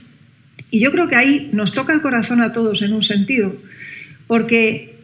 y 0.73 0.81
yo 0.81 0.91
creo 0.91 1.07
que 1.07 1.15
ahí 1.15 1.51
nos 1.53 1.73
toca 1.73 1.93
el 1.93 2.01
corazón 2.01 2.43
a 2.43 2.53
todos 2.53 2.83
en 2.83 2.95
un 2.95 3.05
sentido, 3.05 3.55
porque 4.29 4.99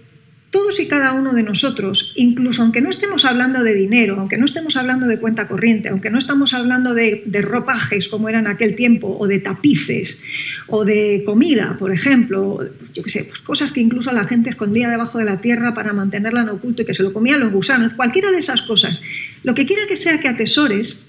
todos 0.55 0.79
y 0.79 0.87
cada 0.87 1.15
uno 1.15 1.33
de 1.33 1.43
nosotros, 1.43 2.13
incluso 2.15 2.63
aunque 2.63 2.81
no 2.81 2.89
estemos 2.89 3.25
hablando 3.25 3.65
de 3.65 3.75
dinero, 3.75 4.15
aunque 4.21 4.37
no 4.37 4.45
estemos 4.45 4.77
hablando 4.77 5.09
de 5.09 5.19
cuenta 5.19 5.49
corriente, 5.49 5.89
aunque 5.89 6.11
no 6.11 6.19
estamos 6.21 6.55
hablando 6.55 6.95
de, 6.95 7.25
ropajes 7.43 8.07
como 8.07 8.29
era 8.29 8.39
en 8.39 8.47
aquel 8.47 8.77
tiempo, 8.77 9.17
o 9.19 9.27
de 9.27 9.41
tapices, 9.41 10.23
o 10.69 10.85
de 10.85 11.25
comida, 11.27 11.77
por 11.77 11.91
ejemplo, 11.91 12.61
yo 12.93 13.03
qué 13.03 13.11
sé, 13.11 13.25
pues 13.25 13.41
cosas 13.41 13.73
que 13.73 13.81
incluso 13.81 14.13
la 14.13 14.27
gente 14.27 14.51
escondía 14.51 14.89
debajo 14.89 15.19
de 15.19 15.25
la 15.25 15.41
tierra 15.41 15.75
para 15.75 15.93
mantenerla 15.93 16.43
en 16.43 16.51
oculto 16.51 16.83
y 16.83 16.85
que 16.85 16.95
se 16.95 17.03
lo 17.03 17.13
comían 17.13 17.41
los 17.41 17.53
gusanos, 17.53 17.93
cualquiera 17.95 18.31
de 18.31 18.39
esas 18.39 18.63
cosas, 18.63 19.03
lo 19.43 19.57
que 19.57 19.67
quiera 19.67 19.89
que 19.89 19.97
sea 19.97 20.21
que 20.21 20.29
atesores, 20.29 21.05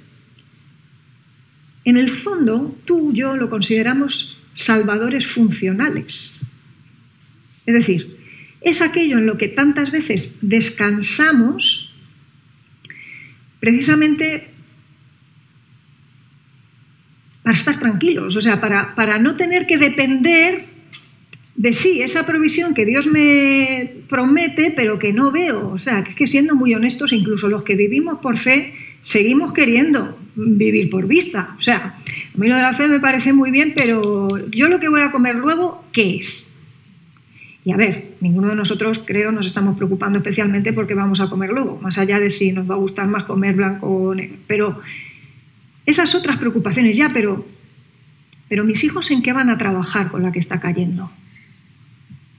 en 1.84 1.98
el 1.98 2.10
fondo 2.10 2.76
tú 2.86 3.12
y 3.12 3.18
yo 3.18 3.38
lo 3.38 3.48
consideramos 3.48 4.40
salvadores 4.56 5.28
funcionales. 5.28 6.44
Es 7.66 7.74
decir, 7.74 8.18
es 8.62 8.82
aquello 8.82 9.18
en 9.18 9.26
lo 9.26 9.38
que 9.38 9.48
tantas 9.48 9.92
veces 9.92 10.38
descansamos 10.42 11.94
precisamente 13.60 14.48
para 17.44 17.56
estar 17.56 17.80
tranquilos, 17.80 18.36
o 18.36 18.42
sea, 18.42 18.60
para, 18.60 18.96
para 18.96 19.20
no 19.20 19.36
tener 19.36 19.68
que 19.68 19.78
depender 19.78 20.66
de 21.56 21.74
sí, 21.74 22.02
esa 22.02 22.26
provisión 22.26 22.74
que 22.74 22.86
Dios 22.86 23.08
me 23.08 23.94
promete, 24.10 24.74
pero 24.76 25.00
que 25.00 25.14
no 25.14 25.32
veo. 25.32 25.70
O 25.70 25.78
sea, 25.78 26.04
que 26.04 26.10
es 26.10 26.16
que 26.16 26.28
siendo 26.28 26.56
muy 26.56 26.74
honestos, 26.74 27.14
incluso 27.14 27.48
los 27.48 27.64
que 27.64 27.76
vivimos 27.76 28.20
por 28.20 28.38
fe, 28.38 28.74
seguimos 29.02 29.54
queriendo 29.54 30.18
vivir 30.36 30.90
por 30.90 31.08
vista. 31.08 31.56
O 31.58 31.62
sea, 31.62 31.98
a 31.98 32.38
mí 32.38 32.48
lo 32.48 32.56
de 32.56 32.62
la 32.62 32.74
fe 32.74 32.88
me 32.88 33.00
parece 33.00 33.32
muy 33.32 33.52
bien, 33.52 33.74
pero 33.76 34.28
yo 34.50 34.68
lo 34.68 34.80
que 34.80 34.90
voy 34.90 35.02
a 35.02 35.12
comer 35.12 35.36
luego, 35.36 35.86
¿qué 35.94 36.18
es? 36.18 36.45
Y 37.66 37.72
a 37.72 37.78
ver, 37.78 38.14
ninguno 38.22 38.50
de 38.50 38.56
nosotros 38.56 39.02
creo 39.04 39.32
nos 39.32 39.48
estamos 39.48 39.76
preocupando 39.76 40.20
especialmente 40.20 40.72
porque 40.72 40.94
vamos 40.94 41.20
a 41.20 41.28
comer 41.28 41.50
luego, 41.50 41.80
más 41.82 41.98
allá 41.98 42.20
de 42.20 42.30
si 42.30 42.52
nos 42.52 42.70
va 42.70 42.76
a 42.76 42.78
gustar 42.78 43.08
más 43.08 43.24
comer 43.24 43.56
blanco 43.56 43.88
o 43.88 44.14
negro. 44.14 44.38
Pero 44.46 44.80
esas 45.84 46.14
otras 46.14 46.38
preocupaciones 46.38 46.96
ya, 46.96 47.10
pero, 47.12 47.44
pero 48.48 48.64
mis 48.64 48.84
hijos 48.84 49.10
en 49.10 49.24
qué 49.24 49.34
van 49.34 49.50
a 49.50 49.58
trabajar 49.58 50.10
con 50.10 50.22
la 50.22 50.32
que 50.32 50.38
está 50.38 50.60
cayendo. 50.60 51.10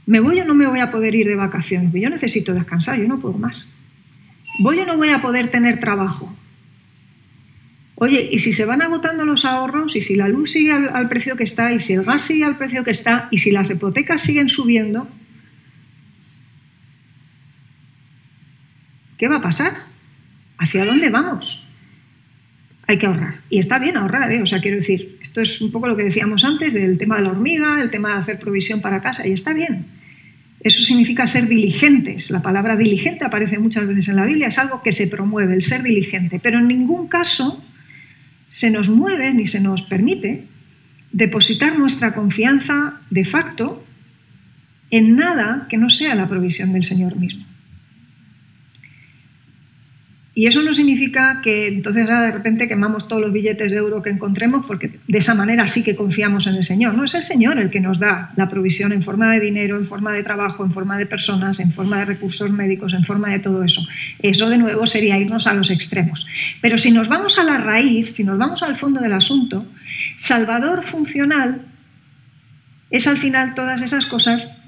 ¿Me 0.06 0.20
voy 0.20 0.38
o 0.38 0.44
no 0.44 0.54
me 0.54 0.68
voy 0.68 0.78
a 0.78 0.92
poder 0.92 1.16
ir 1.16 1.26
de 1.26 1.34
vacaciones? 1.34 1.92
Yo 1.92 2.08
necesito 2.08 2.54
descansar, 2.54 2.96
yo 2.96 3.08
no 3.08 3.18
puedo 3.18 3.36
más. 3.36 3.66
¿Voy 4.60 4.78
o 4.78 4.86
no 4.86 4.96
voy 4.96 5.08
a 5.08 5.20
poder 5.20 5.50
tener 5.50 5.80
trabajo? 5.80 6.32
Oye, 7.98 8.28
y 8.30 8.38
si 8.40 8.52
se 8.52 8.66
van 8.66 8.82
agotando 8.82 9.24
los 9.24 9.46
ahorros, 9.46 9.96
y 9.96 10.02
si 10.02 10.16
la 10.16 10.28
luz 10.28 10.52
sigue 10.52 10.70
al, 10.70 11.09
precio 11.09 11.35
que 11.35 11.44
está, 11.44 11.72
y 11.72 11.80
si 11.80 11.94
el 11.94 12.04
gas 12.04 12.22
sigue 12.22 12.44
al 12.44 12.59
precio 12.59 12.85
que 12.85 12.90
está, 12.90 13.26
y 13.30 13.38
si 13.38 13.50
las 13.50 13.70
hipotecas 13.70 14.20
siguen 14.20 14.50
subiendo, 14.50 15.09
¿qué 19.16 19.28
va 19.28 19.37
a 19.37 19.42
pasar? 19.42 19.78
¿Hacia 20.59 20.85
dónde 20.85 21.09
vamos? 21.09 21.66
Hay 22.87 22.98
que 22.98 23.06
ahorrar. 23.06 23.37
Y 23.48 23.59
está 23.59 23.78
bien 23.78 23.96
ahorrar, 23.96 24.30
¿eh? 24.30 24.42
O 24.42 24.46
sea, 24.46 24.61
quiero 24.61 24.76
decir, 24.76 25.18
esto 25.22 25.40
es 25.40 25.59
un 25.62 25.72
poco 25.72 25.88
lo 25.88 25.96
que 25.96 26.04
decíamos 26.04 26.44
antes 26.44 26.74
del 26.74 26.98
tema 26.98 27.16
de 27.16 27.22
la 27.22 27.30
hormiga, 27.30 27.80
el 27.80 27.90
tema 27.90 28.11
de 28.11 28.18
hacer 28.18 28.38
provisión 28.38 28.82
para 28.82 29.00
casa, 29.00 29.26
y 29.26 29.32
está 29.32 29.54
bien. 29.54 29.87
Eso 30.61 30.82
significa 30.82 31.26
ser 31.26 31.48
diligentes. 31.48 32.30
La 32.30 32.42
palabra 32.42 32.76
diligente 32.76 33.24
aparece 33.24 33.59
muchas 33.59 33.87
veces 33.87 34.09
en 34.09 34.16
la 34.16 34.26
Biblia, 34.26 34.48
es 34.48 34.59
algo 34.59 34.82
que 34.82 34.92
se 34.92 35.06
promueve, 35.06 35.54
el 35.54 35.62
ser 35.62 35.82
diligente. 35.82 36.38
Pero 36.42 36.59
en 36.59 36.68
ningún 36.68 37.09
caso 37.09 37.64
se 38.50 38.70
nos 38.70 38.88
mueve 38.88 39.32
ni 39.32 39.46
se 39.46 39.61
nos 39.61 39.82
permite 39.82 40.46
depositar 41.12 41.78
nuestra 41.78 42.14
confianza 42.14 43.00
de 43.09 43.24
facto 43.24 43.85
en 44.90 45.16
nada 45.16 45.66
que 45.70 45.78
no 45.78 45.88
sea 45.88 46.14
la 46.14 46.28
provisión 46.28 46.72
del 46.72 46.85
Señor 46.85 47.16
mismo. 47.16 47.45
Y 50.38 50.46
eso 50.46 50.61
no 50.61 50.75
significa 50.75 51.40
que 51.42 51.66
entonces 51.66 52.07
de 52.07 52.31
repente 52.31 52.68
quemamos 52.68 53.09
todos 53.09 53.22
los 53.22 53.33
billetes 53.33 53.72
de 53.72 53.79
euro 53.79 54.03
que 54.03 54.11
encontremos 54.11 54.66
porque 54.66 54.90
de 55.09 55.16
esa 55.16 55.35
manera 55.35 55.66
sí 55.66 55.83
que 55.83 55.96
confiamos 55.96 56.46
en 56.46 56.57
el 56.57 56.64
Señor. 56.64 56.92
No 56.92 57.05
es 57.05 57.14
el 57.14 57.22
Señor 57.22 57.59
el 57.59 57.70
que 57.70 57.81
nos 57.81 57.99
da 57.99 58.33
la 58.37 58.46
provisión 58.46 58.92
en 58.92 59.03
forma 59.03 59.33
de 59.33 59.40
dinero, 59.40 59.79
en 59.79 59.87
forma 59.87 60.12
de 60.12 60.22
trabajo, 60.22 60.62
en 60.62 60.72
forma 60.72 60.99
de 60.99 61.07
personas, 61.07 61.59
en 61.59 61.72
forma 61.72 62.01
de 62.01 62.05
recursos 62.05 62.51
médicos, 62.51 62.92
en 62.92 63.05
forma 63.05 63.31
de 63.31 63.38
todo 63.38 63.64
eso. 63.64 63.81
Eso 64.20 64.51
de 64.51 64.59
nuevo 64.59 64.85
sería 64.85 65.18
irnos 65.18 65.46
a 65.46 65.55
los 65.55 65.70
extremos. 65.70 66.27
Pero 66.61 66.77
si 66.77 66.90
nos 66.90 67.09
vamos 67.09 67.38
a 67.38 67.42
la 67.42 67.57
raíz, 67.57 68.12
si 68.12 68.22
nos 68.22 68.37
vamos 68.37 68.62
al 68.62 68.77
fondo 68.77 69.01
del 69.01 69.14
asunto, 69.14 69.64
Salvador 70.18 70.85
funcional 70.85 71.62
es 72.90 73.07
al 73.07 73.16
final 73.16 73.55
todas 73.55 73.81
esas 73.81 74.05
cosas 74.05 74.61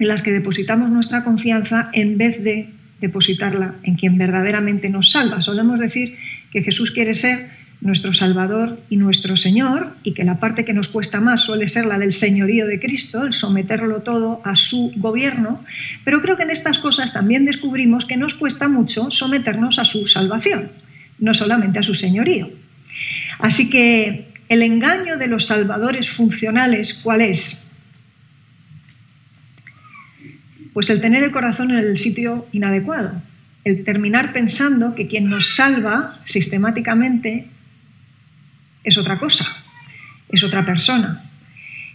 en 0.00 0.08
las 0.08 0.20
que 0.20 0.32
depositamos 0.32 0.90
nuestra 0.90 1.24
confianza 1.24 1.88
en 1.94 2.18
vez 2.18 2.44
de 2.44 2.76
depositarla 3.00 3.74
en 3.82 3.94
quien 3.94 4.18
verdaderamente 4.18 4.88
nos 4.88 5.10
salva. 5.10 5.40
Solemos 5.40 5.78
decir 5.78 6.16
que 6.50 6.62
Jesús 6.62 6.90
quiere 6.90 7.14
ser 7.14 7.50
nuestro 7.80 8.12
Salvador 8.12 8.80
y 8.90 8.96
nuestro 8.96 9.36
Señor, 9.36 9.94
y 10.02 10.12
que 10.12 10.24
la 10.24 10.40
parte 10.40 10.64
que 10.64 10.72
nos 10.72 10.88
cuesta 10.88 11.20
más 11.20 11.42
suele 11.44 11.68
ser 11.68 11.86
la 11.86 11.98
del 11.98 12.12
señorío 12.12 12.66
de 12.66 12.80
Cristo, 12.80 13.24
el 13.24 13.32
someterlo 13.32 14.02
todo 14.02 14.42
a 14.44 14.56
su 14.56 14.92
gobierno, 14.96 15.64
pero 16.04 16.20
creo 16.20 16.36
que 16.36 16.42
en 16.42 16.50
estas 16.50 16.78
cosas 16.78 17.12
también 17.12 17.44
descubrimos 17.44 18.04
que 18.04 18.16
nos 18.16 18.34
cuesta 18.34 18.66
mucho 18.66 19.10
someternos 19.10 19.78
a 19.78 19.84
su 19.84 20.08
salvación, 20.08 20.72
no 21.20 21.34
solamente 21.34 21.78
a 21.78 21.84
su 21.84 21.94
señorío. 21.94 22.50
Así 23.38 23.70
que 23.70 24.26
el 24.48 24.62
engaño 24.62 25.16
de 25.16 25.28
los 25.28 25.46
salvadores 25.46 26.10
funcionales, 26.10 26.94
¿cuál 26.94 27.20
es? 27.20 27.64
Pues 30.78 30.90
el 30.90 31.00
tener 31.00 31.24
el 31.24 31.32
corazón 31.32 31.72
en 31.72 31.78
el 31.78 31.98
sitio 31.98 32.46
inadecuado, 32.52 33.10
el 33.64 33.82
terminar 33.82 34.32
pensando 34.32 34.94
que 34.94 35.08
quien 35.08 35.28
nos 35.28 35.56
salva 35.56 36.20
sistemáticamente 36.24 37.48
es 38.84 38.96
otra 38.96 39.18
cosa, 39.18 39.44
es 40.28 40.44
otra 40.44 40.64
persona. 40.64 41.32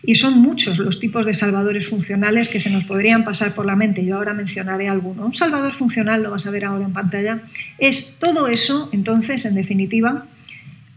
Y 0.04 0.16
son 0.16 0.40
muchos 0.42 0.80
los 0.80 1.00
tipos 1.00 1.26
de 1.26 1.34
salvadores 1.34 1.88
funcionales 1.88 2.50
que 2.50 2.60
se 2.60 2.72
nos 2.72 2.84
podrían 2.84 3.24
pasar 3.24 3.56
por 3.56 3.66
la 3.66 3.78
mente. 3.78 4.04
Yo 4.04 4.18
ahora 4.18 4.34
mencionaré 4.34 4.90
alguno. 4.90 5.28
Un 5.28 5.34
salvador 5.34 5.76
funcional, 5.76 6.22
lo 6.22 6.32
vas 6.32 6.46
a 6.46 6.52
ver 6.52 6.66
ahora 6.66 6.84
en 6.84 6.92
pantalla, 6.92 7.40
es 7.78 8.18
todo 8.20 8.50
eso, 8.50 8.90
entonces, 8.92 9.46
en 9.46 9.56
definitiva, 9.56 10.26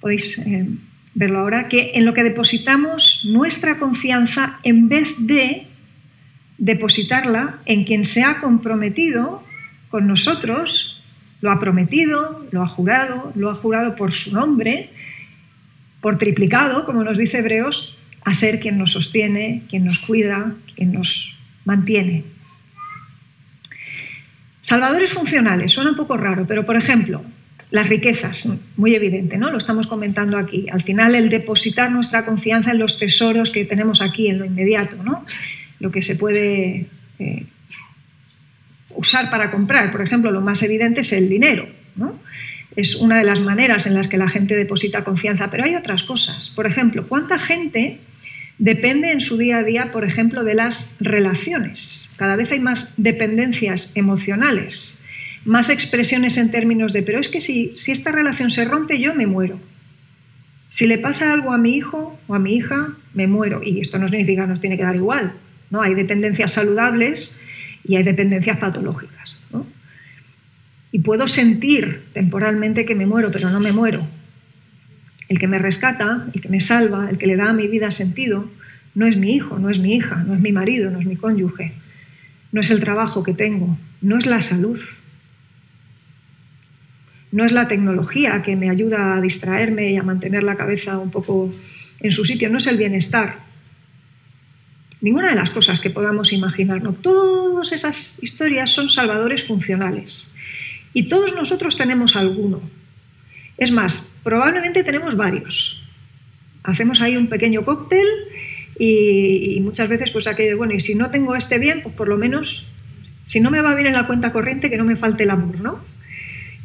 podéis 0.00 0.36
eh, 0.38 0.66
verlo 1.14 1.38
ahora, 1.38 1.68
que 1.68 1.92
en 1.94 2.04
lo 2.04 2.14
que 2.14 2.24
depositamos 2.24 3.24
nuestra 3.30 3.78
confianza 3.78 4.58
en 4.64 4.88
vez 4.88 5.14
de 5.20 5.68
depositarla 6.58 7.58
en 7.66 7.84
quien 7.84 8.04
se 8.04 8.22
ha 8.22 8.40
comprometido 8.40 9.42
con 9.90 10.06
nosotros, 10.06 11.02
lo 11.40 11.50
ha 11.50 11.60
prometido, 11.60 12.46
lo 12.50 12.62
ha 12.62 12.66
jurado, 12.66 13.32
lo 13.34 13.50
ha 13.50 13.54
jurado 13.54 13.94
por 13.94 14.12
su 14.12 14.32
nombre, 14.32 14.90
por 16.00 16.18
triplicado, 16.18 16.84
como 16.84 17.04
nos 17.04 17.18
dice 17.18 17.38
Hebreos, 17.38 17.96
a 18.24 18.34
ser 18.34 18.60
quien 18.60 18.78
nos 18.78 18.92
sostiene, 18.92 19.62
quien 19.68 19.84
nos 19.84 19.98
cuida, 19.98 20.54
quien 20.74 20.92
nos 20.92 21.38
mantiene. 21.64 22.24
Salvadores 24.62 25.12
funcionales, 25.12 25.72
suena 25.72 25.90
un 25.90 25.96
poco 25.96 26.16
raro, 26.16 26.44
pero 26.46 26.66
por 26.66 26.76
ejemplo, 26.76 27.22
las 27.70 27.88
riquezas, 27.88 28.48
muy 28.76 28.94
evidente, 28.94 29.38
¿no? 29.38 29.50
Lo 29.50 29.58
estamos 29.58 29.86
comentando 29.86 30.38
aquí. 30.38 30.66
Al 30.70 30.82
final, 30.82 31.14
el 31.14 31.30
depositar 31.30 31.90
nuestra 31.90 32.24
confianza 32.24 32.70
en 32.70 32.78
los 32.78 32.98
tesoros 32.98 33.50
que 33.50 33.64
tenemos 33.64 34.02
aquí, 34.02 34.28
en 34.28 34.38
lo 34.38 34.44
inmediato, 34.44 34.96
¿no? 35.02 35.24
Lo 35.80 35.90
que 35.90 36.02
se 36.02 36.16
puede 36.16 36.86
eh, 37.18 37.46
usar 38.94 39.30
para 39.30 39.50
comprar. 39.50 39.92
Por 39.92 40.02
ejemplo, 40.02 40.30
lo 40.30 40.40
más 40.40 40.62
evidente 40.62 41.00
es 41.00 41.12
el 41.12 41.28
dinero, 41.28 41.68
¿no? 41.96 42.18
es 42.76 42.94
una 42.94 43.18
de 43.18 43.24
las 43.24 43.40
maneras 43.40 43.86
en 43.86 43.94
las 43.94 44.06
que 44.06 44.18
la 44.18 44.28
gente 44.28 44.54
deposita 44.54 45.02
confianza, 45.02 45.50
pero 45.50 45.64
hay 45.64 45.74
otras 45.74 46.02
cosas. 46.02 46.52
Por 46.54 46.66
ejemplo, 46.66 47.08
¿cuánta 47.08 47.38
gente 47.38 47.98
depende 48.58 49.10
en 49.10 49.20
su 49.20 49.38
día 49.38 49.58
a 49.58 49.62
día, 49.62 49.90
por 49.92 50.04
ejemplo, 50.04 50.44
de 50.44 50.54
las 50.54 50.94
relaciones? 51.00 52.12
Cada 52.16 52.36
vez 52.36 52.52
hay 52.52 52.60
más 52.60 52.92
dependencias 52.98 53.92
emocionales, 53.94 55.02
más 55.46 55.70
expresiones 55.70 56.36
en 56.36 56.50
términos 56.50 56.92
de, 56.92 57.02
pero 57.02 57.18
es 57.18 57.28
que 57.28 57.40
si, 57.40 57.72
si 57.76 57.92
esta 57.92 58.12
relación 58.12 58.50
se 58.50 58.66
rompe, 58.66 59.00
yo 59.00 59.14
me 59.14 59.26
muero. 59.26 59.58
Si 60.68 60.86
le 60.86 60.98
pasa 60.98 61.32
algo 61.32 61.52
a 61.52 61.58
mi 61.58 61.76
hijo 61.76 62.18
o 62.26 62.34
a 62.34 62.38
mi 62.38 62.56
hija, 62.56 62.90
me 63.14 63.26
muero. 63.26 63.62
Y 63.62 63.80
esto 63.80 63.98
no 63.98 64.08
significa 64.08 64.42
que 64.42 64.48
nos 64.48 64.60
tiene 64.60 64.76
que 64.76 64.82
dar 64.82 64.96
igual. 64.96 65.32
¿No? 65.70 65.82
Hay 65.82 65.94
dependencias 65.94 66.52
saludables 66.52 67.38
y 67.84 67.96
hay 67.96 68.02
dependencias 68.02 68.58
patológicas. 68.58 69.38
y 70.92 71.00
puedo 71.00 71.28
sentir 71.28 72.04
temporalmente 72.14 72.86
que 72.86 72.94
me 72.94 73.04
muero, 73.04 73.30
pero 73.30 73.50
no 73.50 73.60
me 73.60 73.72
muero. 73.72 74.06
El 75.28 75.38
que 75.38 75.46
me 75.46 75.58
rescata, 75.58 76.26
el 76.32 76.40
que 76.40 76.48
me 76.48 76.60
salva, 76.60 77.10
el 77.10 77.18
que 77.18 77.26
le 77.26 77.36
da 77.36 77.50
a 77.50 77.52
mi 77.52 77.68
vida 77.68 77.90
sentido, 77.90 78.48
no 78.94 79.06
es 79.06 79.18
mi 79.18 79.34
hijo, 79.34 79.58
no 79.58 79.68
es 79.68 79.78
mi 79.78 79.94
hija, 79.94 80.24
no 80.26 80.34
es 80.34 80.40
mi 80.40 80.52
marido, 80.52 80.90
no 80.90 80.98
es 80.98 81.04
mi 81.04 81.16
cónyuge, 81.16 81.72
no 82.50 82.62
es 82.62 82.70
el 82.70 82.80
trabajo 82.80 83.22
que 83.22 83.34
tengo, 83.34 83.76
no 84.00 84.16
es 84.16 84.24
la 84.24 84.40
salud, 84.40 84.80
no 87.30 87.44
es 87.44 87.52
la 87.52 87.68
tecnología 87.68 88.40
que 88.42 88.56
me 88.56 88.70
ayuda 88.70 89.16
a 89.16 89.20
distraerme 89.20 89.92
y 89.92 89.98
a 89.98 90.02
mantener 90.02 90.42
la 90.42 90.56
cabeza 90.56 90.98
un 90.98 91.10
poco 91.10 91.52
en 92.00 92.12
su 92.12 92.24
sitio, 92.24 92.48
no 92.48 92.56
es 92.56 92.66
el 92.66 92.78
bienestar. 92.78 93.45
Ninguna 95.00 95.30
de 95.30 95.36
las 95.36 95.50
cosas 95.50 95.80
que 95.80 95.90
podamos 95.90 96.32
imaginarnos. 96.32 97.00
Todas 97.02 97.72
esas 97.72 98.18
historias 98.22 98.70
son 98.70 98.88
salvadores 98.88 99.44
funcionales. 99.44 100.30
Y 100.94 101.08
todos 101.08 101.34
nosotros 101.34 101.76
tenemos 101.76 102.16
alguno. 102.16 102.62
Es 103.58 103.70
más, 103.70 104.10
probablemente 104.22 104.84
tenemos 104.84 105.16
varios. 105.16 105.82
Hacemos 106.62 107.00
ahí 107.00 107.16
un 107.16 107.28
pequeño 107.28 107.64
cóctel 107.64 108.06
y, 108.78 109.58
muchas 109.60 109.88
veces 109.88 110.10
pues 110.10 110.26
aquello, 110.26 110.56
bueno, 110.56 110.74
y 110.74 110.80
si 110.80 110.94
no 110.94 111.10
tengo 111.10 111.34
este 111.36 111.58
bien, 111.58 111.82
pues 111.82 111.94
por 111.94 112.08
lo 112.08 112.16
menos, 112.16 112.66
si 113.24 113.40
no 113.40 113.50
me 113.50 113.60
va 113.60 113.74
bien 113.74 113.88
en 113.88 113.94
la 113.94 114.06
cuenta 114.06 114.32
corriente, 114.32 114.68
que 114.70 114.76
no 114.76 114.84
me 114.84 114.96
falte 114.96 115.24
el 115.24 115.30
amor, 115.30 115.60
¿no? 115.60 115.80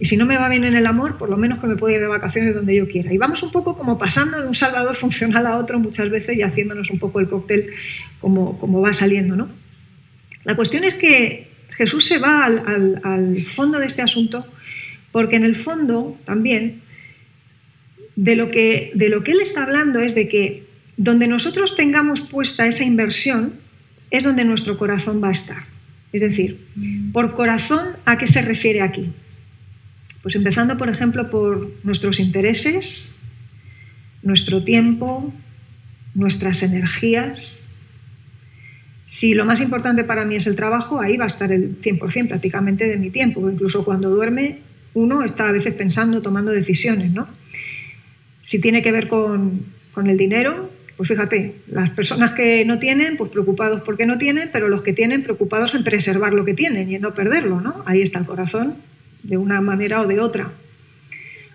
Y 0.02 0.06
si 0.06 0.18
no 0.18 0.26
me 0.26 0.36
va 0.36 0.50
bien 0.50 0.64
en 0.64 0.76
el 0.76 0.88
amor, 0.88 1.20
por 1.20 1.30
lo 1.30 1.38
menos 1.38 1.60
que 1.60 1.68
me 1.68 1.76
pueda 1.76 1.94
ir 1.94 2.02
de 2.02 2.08
vacaciones 2.08 2.56
donde 2.56 2.76
yo 2.76 2.88
quiera. 2.88 3.14
Y 3.14 3.20
vamos 3.20 3.44
un 3.44 3.52
poco 3.52 3.78
como 3.78 4.00
pasando 4.00 4.42
de 4.42 4.48
un 4.48 4.56
salvador 4.56 4.96
funcional 5.04 5.46
a 5.46 5.60
otro 5.60 5.80
muchas 5.80 6.10
veces 6.10 6.36
y 6.36 6.42
haciéndonos 6.42 6.90
un 6.90 6.98
poco 6.98 7.20
el 7.20 7.28
cóctel 7.28 7.68
como, 8.20 8.60
como 8.60 8.82
va 8.82 8.94
saliendo, 8.94 9.36
¿no? 9.36 9.48
La 10.44 10.56
cuestión 10.56 10.86
es 10.86 10.96
que 10.96 11.50
Jesús 11.70 12.08
se 12.08 12.18
va 12.18 12.46
al, 12.46 13.46
fondo 13.46 13.78
de 13.78 13.86
este 13.86 14.02
asunto 14.02 14.44
porque 15.12 15.36
en 15.36 15.44
el 15.44 15.56
fondo 15.56 16.18
también 16.26 16.82
de 18.16 18.36
lo, 18.36 18.50
que, 18.50 18.92
de 18.96 19.10
lo 19.10 19.24
que 19.24 19.34
él 19.34 19.42
está 19.42 19.62
hablando 19.62 20.00
es 20.00 20.16
de 20.16 20.28
que 20.28 20.64
donde 20.98 21.28
nosotros 21.28 21.76
tengamos 21.76 22.22
puesta 22.22 22.66
esa 22.66 22.84
inversión 22.84 23.54
es 24.10 24.24
donde 24.24 24.46
nuestro 24.46 24.80
corazón 24.80 25.24
va 25.24 25.28
a 25.28 25.34
estar. 25.34 25.64
Es 26.12 26.22
decir, 26.22 26.66
por 27.14 27.36
corazón, 27.36 27.90
¿a 28.06 28.18
qué 28.18 28.26
se 28.26 28.42
refiere 28.42 28.82
aquí? 28.82 29.12
Pues 30.24 30.36
empezando, 30.36 30.78
por 30.78 30.90
ejemplo, 30.90 31.30
por 31.30 31.72
nuestros 31.84 32.20
intereses, 32.20 33.20
nuestro 34.22 34.64
tiempo, 34.64 35.34
nuestras 36.14 36.62
energías, 36.64 37.72
si 39.12 39.34
lo 39.34 39.44
más 39.44 39.60
importante 39.60 40.06
para 40.06 40.24
mí 40.24 40.38
es 40.38 40.48
el 40.48 40.56
trabajo, 40.56 41.02
ahí 41.02 41.18
va 41.18 41.26
a 41.26 41.28
estar 41.28 41.52
el 41.52 41.82
100% 41.82 42.30
prácticamente 42.30 42.88
de 42.88 42.96
mi 42.96 43.10
tiempo. 43.10 43.52
Incluso 43.52 43.84
cuando 43.84 44.10
duerme, 44.10 44.60
uno 44.94 45.26
está 45.26 45.50
a 45.50 45.52
veces 45.52 45.74
pensando, 45.74 46.22
tomando 46.22 46.50
decisiones. 46.50 47.12
¿no? 47.12 47.28
Si 48.42 48.62
tiene 48.62 48.82
que 48.82 48.94
ver 48.94 49.10
con, 49.10 49.66
el 49.98 50.18
dinero, 50.18 50.72
pues 50.96 51.10
fíjate, 51.10 51.56
las 51.68 51.90
personas 51.90 52.32
que 52.32 52.64
no 52.64 52.80
tienen, 52.80 53.18
pues 53.18 53.30
preocupados 53.32 53.82
porque 53.82 54.06
no 54.06 54.18
tienen, 54.18 54.50
pero 54.54 54.70
los 54.70 54.82
que 54.82 54.94
tienen, 54.94 55.24
preocupados 55.24 55.76
en 55.76 55.84
preservar 55.84 56.32
lo 56.32 56.46
que 56.46 56.54
tienen 56.54 56.90
y 56.90 56.96
en 56.96 57.02
no 57.02 57.14
perderlo. 57.14 57.60
¿no? 57.60 57.84
Ahí 57.86 58.02
está 58.02 58.20
el 58.20 58.26
corazón, 58.26 58.76
de 59.24 59.38
una 59.38 59.62
manera 59.62 60.02
o 60.02 60.08
de 60.08 60.20
otra. 60.20 60.52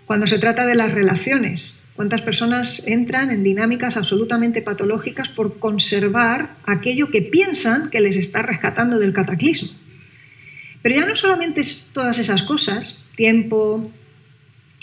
Cuando 0.05 0.27
se 0.27 0.39
trata 0.39 0.65
de 0.65 0.75
las 0.75 0.93
relaciones, 0.93 1.83
¿Cuántas 1.97 2.21
personas 2.21 2.85
entran 2.85 3.31
en 3.31 3.41
dinámicas 3.41 3.97
absolutamente 3.97 4.61
patológicas 4.61 5.29
por 5.29 5.57
conservar 5.57 6.57
aquello 6.63 7.09
que 7.09 7.23
piensan 7.23 7.89
que 7.89 8.01
les 8.01 8.15
está 8.15 8.43
rescatando 8.43 8.99
del 8.99 9.13
cataclismo? 9.13 9.69
Pero 10.83 10.93
ya 10.93 11.07
no 11.07 11.15
solamente 11.15 11.63
todas 11.93 12.19
esas 12.19 12.43
cosas, 12.43 13.03
tiempo, 13.15 13.91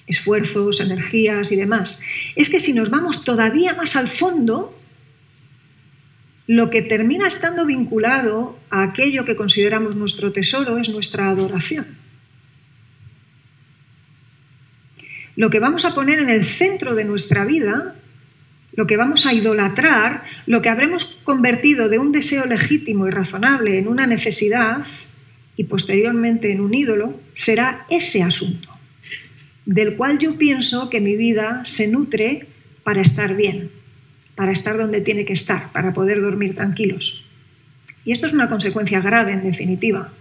esfuerzos, 0.08 0.80
energías 0.80 1.52
y 1.52 1.56
demás, 1.56 2.02
es 2.34 2.48
que 2.48 2.58
si 2.58 2.72
nos 2.72 2.90
vamos 2.90 3.24
todavía 3.24 3.74
más 3.74 3.94
al 3.94 4.08
fondo, 4.08 4.76
lo 6.48 6.68
que 6.68 6.82
termina 6.82 7.28
estando 7.28 7.64
vinculado 7.64 8.58
a 8.70 8.82
aquello 8.82 9.24
que 9.24 9.36
consideramos 9.36 9.94
nuestro 9.94 10.32
tesoro 10.32 10.78
es 10.78 10.88
nuestra 10.88 11.28
adoración. 11.28 11.86
Lo 15.36 15.50
que 15.50 15.58
vamos 15.58 15.84
a 15.84 15.94
poner 15.94 16.20
en 16.20 16.30
el 16.30 16.44
centro 16.44 16.94
de 16.94 17.04
nuestra 17.04 17.44
vida, 17.44 17.94
lo 18.74 18.86
que 18.86 18.96
vamos 18.96 19.26
a 19.26 19.32
idolatrar, 19.32 20.24
lo 20.46 20.62
que 20.62 20.68
habremos 20.68 21.16
convertido 21.24 21.88
de 21.88 21.98
un 21.98 22.12
deseo 22.12 22.46
legítimo 22.46 23.06
y 23.06 23.10
razonable 23.10 23.78
en 23.78 23.88
una 23.88 24.06
necesidad 24.06 24.84
y 25.56 25.64
posteriormente 25.64 26.50
en 26.50 26.60
un 26.60 26.74
ídolo, 26.74 27.20
será 27.34 27.86
ese 27.88 28.22
asunto, 28.22 28.68
del 29.66 29.94
cual 29.94 30.18
yo 30.18 30.36
pienso 30.36 30.90
que 30.90 31.00
mi 31.00 31.16
vida 31.16 31.62
se 31.64 31.86
nutre 31.86 32.46
para 32.82 33.00
estar 33.00 33.36
bien, 33.36 33.70
para 34.34 34.52
estar 34.52 34.76
donde 34.76 35.00
tiene 35.00 35.24
que 35.24 35.32
estar, 35.32 35.70
para 35.72 35.94
poder 35.94 36.20
dormir 36.20 36.56
tranquilos. 36.56 37.24
Y 38.04 38.12
esto 38.12 38.26
es 38.26 38.32
una 38.32 38.48
consecuencia 38.48 39.00
grave, 39.00 39.32
en 39.32 39.44
definitiva. 39.44 40.12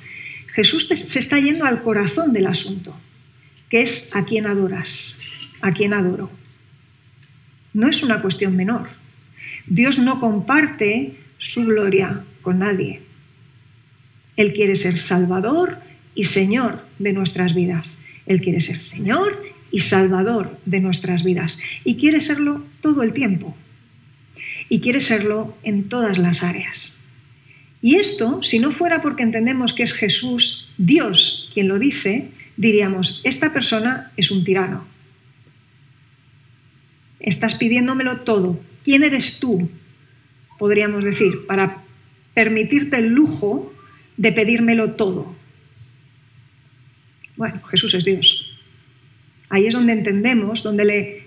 Jesús 0.53 0.87
se 0.87 1.19
está 1.19 1.39
yendo 1.39 1.65
al 1.65 1.81
corazón 1.81 2.31
del 2.31 2.45
asunto 2.45 2.95
que 3.73 3.81
es 3.81 4.07
a 4.13 4.23
quién 4.23 4.45
adoras, 4.45 5.17
a 5.59 5.71
quién 5.71 5.95
adoro. 5.95 6.29
No 7.73 7.87
es 7.89 8.03
una 8.03 8.21
cuestión 8.21 8.55
menor. 8.55 8.87
Dios 9.65 9.97
no 9.97 10.19
comparte 10.19 11.15
su 11.39 11.65
gloria 11.65 12.21
con 12.43 12.59
nadie. 12.59 13.01
Él 14.37 14.53
quiere 14.53 14.75
ser 14.75 14.99
Salvador 14.99 15.79
y 16.13 16.25
Señor 16.25 16.85
de 16.99 17.13
nuestras 17.13 17.55
vidas. 17.55 17.97
Él 18.27 18.41
quiere 18.41 18.61
ser 18.61 18.79
Señor 18.79 19.41
y 19.71 19.79
Salvador 19.79 20.55
de 20.67 20.79
nuestras 20.79 21.23
vidas. 21.23 21.57
Y 21.83 21.95
quiere 21.95 22.21
serlo 22.21 22.63
todo 22.79 23.01
el 23.01 23.11
tiempo. 23.11 23.57
Y 24.69 24.81
quiere 24.81 24.99
serlo 24.99 25.57
en 25.63 25.89
todas 25.89 26.19
las 26.19 26.43
áreas. 26.43 27.01
Y 27.81 27.95
esto, 27.95 28.43
si 28.43 28.59
no 28.59 28.71
fuera 28.71 29.01
porque 29.01 29.23
entendemos 29.23 29.73
que 29.73 29.81
es 29.81 29.93
Jesús, 29.93 30.69
Dios, 30.77 31.49
quien 31.55 31.67
lo 31.67 31.79
dice, 31.79 32.29
diríamos, 32.57 33.21
esta 33.23 33.53
persona 33.53 34.11
es 34.17 34.31
un 34.31 34.43
tirano. 34.43 34.85
Estás 37.19 37.55
pidiéndomelo 37.55 38.21
todo. 38.21 38.59
¿Quién 38.83 39.03
eres 39.03 39.39
tú? 39.39 39.69
Podríamos 40.59 41.03
decir, 41.03 41.45
para 41.47 41.83
permitirte 42.33 42.97
el 42.97 43.07
lujo 43.07 43.73
de 44.17 44.31
pedírmelo 44.31 44.91
todo. 44.91 45.35
Bueno, 47.35 47.63
Jesús 47.63 47.93
es 47.93 48.05
Dios. 48.05 48.49
Ahí 49.49 49.67
es 49.67 49.73
donde 49.73 49.93
entendemos, 49.93 50.63
donde 50.63 50.85
le 50.85 51.23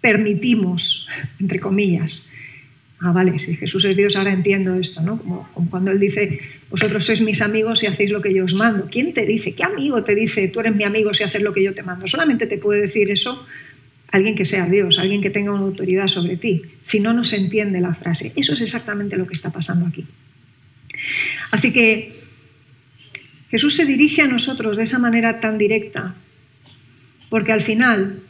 permitimos, 0.00 1.08
entre 1.40 1.58
comillas. 1.58 2.30
Ah, 2.98 3.12
vale, 3.12 3.38
si 3.38 3.54
Jesús 3.56 3.84
es 3.84 3.96
Dios, 3.96 4.16
ahora 4.16 4.32
entiendo 4.32 4.74
esto, 4.74 5.02
¿no? 5.02 5.18
Como, 5.18 5.48
cuando 5.70 5.90
Él 5.90 6.00
dice, 6.00 6.40
vosotros 6.70 7.04
sois 7.04 7.20
mis 7.20 7.42
amigos 7.42 7.82
y 7.82 7.86
hacéis 7.86 8.10
lo 8.10 8.22
que 8.22 8.32
yo 8.32 8.44
os 8.44 8.54
mando. 8.54 8.88
¿Quién 8.90 9.12
te 9.12 9.26
dice? 9.26 9.54
¿Qué 9.54 9.64
amigo 9.64 10.02
te 10.02 10.14
dice, 10.14 10.48
tú 10.48 10.60
eres 10.60 10.74
mi 10.74 10.84
amigo 10.84 11.12
si 11.12 11.22
haces 11.22 11.42
lo 11.42 11.52
que 11.52 11.62
yo 11.62 11.74
te 11.74 11.82
mando? 11.82 12.08
Solamente 12.08 12.46
te 12.46 12.56
puede 12.56 12.80
decir 12.80 13.10
eso 13.10 13.46
alguien 14.10 14.34
que 14.34 14.46
sea 14.46 14.66
Dios, 14.66 14.98
alguien 14.98 15.20
que 15.20 15.30
tenga 15.30 15.52
una 15.52 15.64
autoridad 15.64 16.08
sobre 16.08 16.38
ti. 16.38 16.62
Si 16.82 17.00
no, 17.00 17.12
no 17.12 17.24
se 17.24 17.36
entiende 17.36 17.80
la 17.80 17.94
frase. 17.94 18.32
Eso 18.34 18.54
es 18.54 18.62
exactamente 18.62 19.16
lo 19.16 19.26
que 19.26 19.34
está 19.34 19.50
pasando 19.50 19.86
aquí. 19.86 20.06
Así 21.50 21.72
que 21.72 22.14
Jesús 23.50 23.76
se 23.76 23.84
dirige 23.84 24.22
a 24.22 24.26
nosotros 24.26 24.76
de 24.76 24.84
esa 24.84 24.98
manera 24.98 25.40
tan 25.40 25.58
directa, 25.58 26.14
porque 27.28 27.52
al 27.52 27.60
final, 27.60 28.20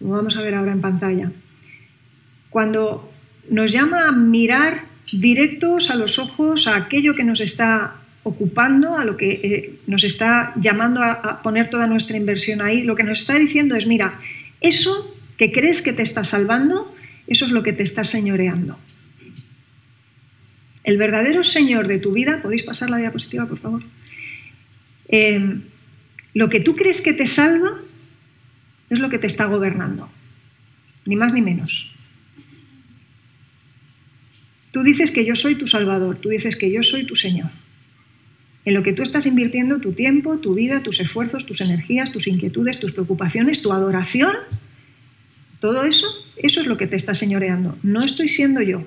lo 0.00 0.08
vamos 0.08 0.36
a 0.36 0.42
ver 0.42 0.54
ahora 0.54 0.72
en 0.72 0.80
pantalla, 0.80 1.30
cuando 2.50 3.07
nos 3.50 3.72
llama 3.72 4.08
a 4.08 4.12
mirar 4.12 4.84
directos 5.12 5.90
a 5.90 5.96
los 5.96 6.18
ojos 6.18 6.66
a 6.66 6.76
aquello 6.76 7.14
que 7.14 7.24
nos 7.24 7.40
está 7.40 7.94
ocupando, 8.22 8.98
a 8.98 9.04
lo 9.04 9.16
que 9.16 9.30
eh, 9.30 9.74
nos 9.86 10.04
está 10.04 10.52
llamando 10.56 11.02
a 11.02 11.42
poner 11.42 11.70
toda 11.70 11.86
nuestra 11.86 12.16
inversión 12.16 12.60
ahí, 12.60 12.82
lo 12.82 12.94
que 12.94 13.04
nos 13.04 13.20
está 13.20 13.38
diciendo 13.38 13.74
es, 13.74 13.86
mira, 13.86 14.20
eso 14.60 15.16
que 15.38 15.52
crees 15.52 15.80
que 15.80 15.92
te 15.92 16.02
está 16.02 16.24
salvando, 16.24 16.94
eso 17.26 17.46
es 17.46 17.52
lo 17.52 17.62
que 17.62 17.72
te 17.72 17.82
está 17.82 18.04
señoreando. 18.04 18.78
El 20.84 20.96
verdadero 20.96 21.44
Señor 21.44 21.86
de 21.86 21.98
tu 21.98 22.12
vida, 22.12 22.40
¿podéis 22.42 22.62
pasar 22.62 22.90
la 22.90 22.96
diapositiva, 22.96 23.46
por 23.46 23.58
favor? 23.58 23.82
Eh, 25.08 25.60
lo 26.34 26.48
que 26.48 26.60
tú 26.60 26.76
crees 26.76 27.00
que 27.00 27.12
te 27.12 27.26
salva 27.26 27.78
es 28.90 28.98
lo 28.98 29.10
que 29.10 29.18
te 29.18 29.26
está 29.26 29.46
gobernando, 29.46 30.08
ni 31.04 31.16
más 31.16 31.32
ni 31.32 31.42
menos. 31.42 31.94
Tú 34.78 34.84
dices 34.84 35.10
que 35.10 35.24
yo 35.24 35.34
soy 35.34 35.56
tu 35.56 35.66
Salvador, 35.66 36.18
tú 36.18 36.28
dices 36.28 36.54
que 36.54 36.70
yo 36.70 36.84
soy 36.84 37.04
tu 37.04 37.16
Señor. 37.16 37.50
En 38.64 38.74
lo 38.74 38.84
que 38.84 38.92
tú 38.92 39.02
estás 39.02 39.26
invirtiendo 39.26 39.80
tu 39.80 39.90
tiempo, 39.90 40.38
tu 40.38 40.54
vida, 40.54 40.84
tus 40.84 41.00
esfuerzos, 41.00 41.46
tus 41.46 41.60
energías, 41.60 42.12
tus 42.12 42.28
inquietudes, 42.28 42.78
tus 42.78 42.92
preocupaciones, 42.92 43.60
tu 43.60 43.72
adoración, 43.72 44.36
todo 45.58 45.82
eso, 45.82 46.06
eso 46.36 46.60
es 46.60 46.68
lo 46.68 46.76
que 46.76 46.86
te 46.86 46.94
está 46.94 47.16
señoreando. 47.16 47.76
No 47.82 48.04
estoy 48.04 48.28
siendo 48.28 48.62
yo. 48.62 48.84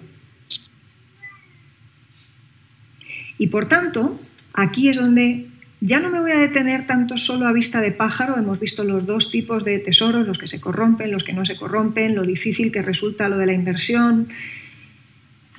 Y 3.38 3.47
por 3.47 3.67
tanto, 3.67 4.17
aquí 4.54 4.88
es 4.88 4.95
donde 4.95 5.47
ya 5.82 5.99
no 5.99 6.10
me 6.10 6.21
voy 6.21 6.32
a 6.32 6.38
detener 6.38 6.88
tanto 6.88 7.17
solo 7.17 7.47
a 7.47 7.51
vista 7.51 7.82
de 7.82 7.91
pájaro. 7.91 8.38
Hemos 8.38 8.62
visto 8.62 8.86
los 8.86 9.06
dos 9.06 9.30
tipos 9.30 9.65
de 9.65 9.80
tesoros, 9.80 10.25
los 10.25 10.38
que 10.38 10.47
se 10.47 10.62
corrompen, 10.62 11.12
los 11.12 11.25
que 11.25 11.34
no 11.34 11.45
se 11.45 11.58
corrompen, 11.58 12.15
lo 12.15 12.23
difícil 12.23 12.71
que 12.71 12.82
resulta 12.82 13.27
lo 13.27 13.38
de 13.38 13.47
la 13.47 13.54
inversión. 13.54 14.30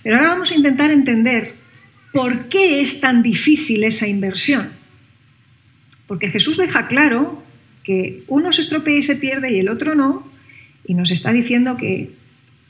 Pero 0.03 0.17
ahora 0.17 0.31
vamos 0.31 0.51
a 0.51 0.55
intentar 0.55 0.91
entender 0.91 1.55
por 2.13 2.49
qué 2.49 2.81
es 2.81 3.01
tan 3.01 3.23
difícil 3.23 3.85
esa 3.85 4.07
inversión. 4.07 4.71
Porque 6.07 6.29
Jesús 6.29 6.59
deja 6.59 6.87
claro 6.89 7.43
que 7.85 8.23
uno 8.29 8.53
se 8.53 8.63
estropea 8.63 8.99
y 8.99 9.03
se 9.03 9.17
pierde 9.17 9.53
y 9.53 9.59
el 9.59 9.69
otro 9.69 9.95
no, 9.95 10.31
y 10.85 10.95
nos 10.95 11.11
está 11.11 11.33
diciendo 11.33 11.77
que 11.77 12.11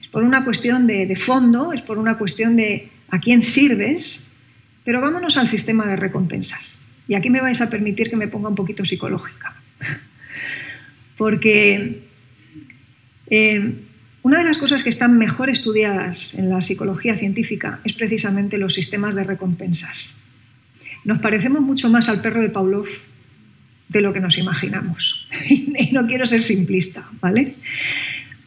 es 0.00 0.08
por 0.08 0.22
una 0.22 0.44
cuestión 0.44 0.86
de, 0.86 1.14
fondo, 1.16 1.72
es 1.72 1.82
por 1.82 1.98
una 1.98 2.18
cuestión 2.18 2.56
de 2.56 2.88
a 3.08 3.20
quién 3.20 3.42
sirves, 3.42 4.24
pero 4.84 5.00
vámonos 5.00 5.36
al 5.36 5.48
sistema 5.48 5.86
de 5.86 5.96
recompensas. 5.96 6.80
Y 7.08 7.14
aquí 7.14 7.30
me 7.30 7.40
vais 7.40 7.60
a 7.60 7.68
permitir 7.68 8.10
que 8.10 8.16
me 8.16 8.28
ponga 8.28 8.48
un 8.48 8.54
poquito 8.54 8.84
psicológica. 8.84 9.56
Porque 11.16 12.02
eh, 13.28 13.74
una 14.22 14.38
de 14.38 14.44
las 14.44 14.58
cosas 14.58 14.82
que 14.82 14.90
están 14.90 15.18
mejor 15.18 15.50
estudiadas 15.50 16.34
en 16.34 16.48
la 16.48 16.62
psicología 16.62 17.16
científica 17.16 17.80
es 17.84 17.92
precisamente 17.94 18.56
los 18.56 18.74
sistemas 18.74 19.14
de 19.14 19.24
recompensas. 19.24 20.16
Nos 21.04 21.18
parecemos 21.18 21.60
mucho 21.62 21.88
más 21.88 22.08
al 22.08 22.20
perro 22.20 22.40
de 22.40 22.50
Pavlov 22.50 22.86
de 23.88 24.00
lo 24.00 24.12
que 24.12 24.20
nos 24.20 24.38
imaginamos. 24.38 25.26
y 25.48 25.90
no 25.92 26.06
quiero 26.06 26.26
ser 26.26 26.42
simplista, 26.42 27.08
¿vale? 27.20 27.56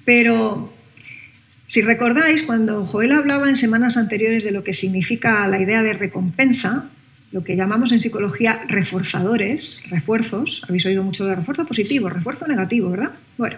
Pero 0.05 0.73
si 1.67 1.81
recordáis, 1.81 2.43
cuando 2.43 2.85
Joel 2.85 3.11
hablaba 3.11 3.49
en 3.49 3.57
semanas 3.57 3.97
anteriores 3.97 4.43
de 4.43 4.51
lo 4.51 4.63
que 4.63 4.73
significa 4.73 5.45
la 5.47 5.59
idea 5.59 5.83
de 5.83 5.93
recompensa, 5.93 6.89
lo 7.31 7.43
que 7.43 7.57
llamamos 7.57 7.91
en 7.91 7.99
psicología 7.99 8.61
reforzadores, 8.69 9.83
refuerzos, 9.89 10.63
habéis 10.69 10.85
oído 10.85 11.03
mucho 11.03 11.25
de 11.25 11.35
refuerzo 11.35 11.65
positivo, 11.65 12.07
refuerzo 12.07 12.47
negativo, 12.47 12.91
¿verdad? 12.91 13.11
Bueno, 13.37 13.57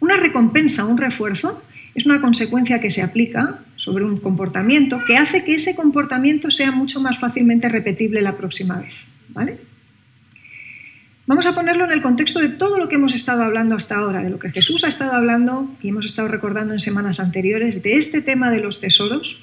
una 0.00 0.16
recompensa, 0.16 0.84
un 0.84 0.98
refuerzo, 0.98 1.62
es 1.94 2.06
una 2.06 2.20
consecuencia 2.20 2.80
que 2.80 2.90
se 2.90 3.02
aplica 3.02 3.60
sobre 3.76 4.04
un 4.04 4.18
comportamiento 4.18 4.98
que 5.06 5.16
hace 5.16 5.44
que 5.44 5.54
ese 5.54 5.76
comportamiento 5.76 6.50
sea 6.50 6.72
mucho 6.72 7.00
más 7.00 7.18
fácilmente 7.18 7.68
repetible 7.68 8.20
la 8.20 8.36
próxima 8.36 8.78
vez, 8.78 8.94
¿vale? 9.28 9.58
Vamos 11.26 11.46
a 11.46 11.54
ponerlo 11.54 11.84
en 11.84 11.92
el 11.92 12.02
contexto 12.02 12.40
de 12.40 12.50
todo 12.50 12.78
lo 12.78 12.88
que 12.88 12.96
hemos 12.96 13.14
estado 13.14 13.42
hablando 13.42 13.76
hasta 13.76 13.96
ahora, 13.96 14.22
de 14.22 14.28
lo 14.28 14.38
que 14.38 14.50
Jesús 14.50 14.84
ha 14.84 14.88
estado 14.88 15.12
hablando 15.12 15.74
y 15.80 15.88
hemos 15.88 16.04
estado 16.04 16.28
recordando 16.28 16.74
en 16.74 16.80
semanas 16.80 17.18
anteriores, 17.18 17.82
de 17.82 17.96
este 17.96 18.20
tema 18.20 18.50
de 18.50 18.60
los 18.60 18.80
tesoros. 18.80 19.42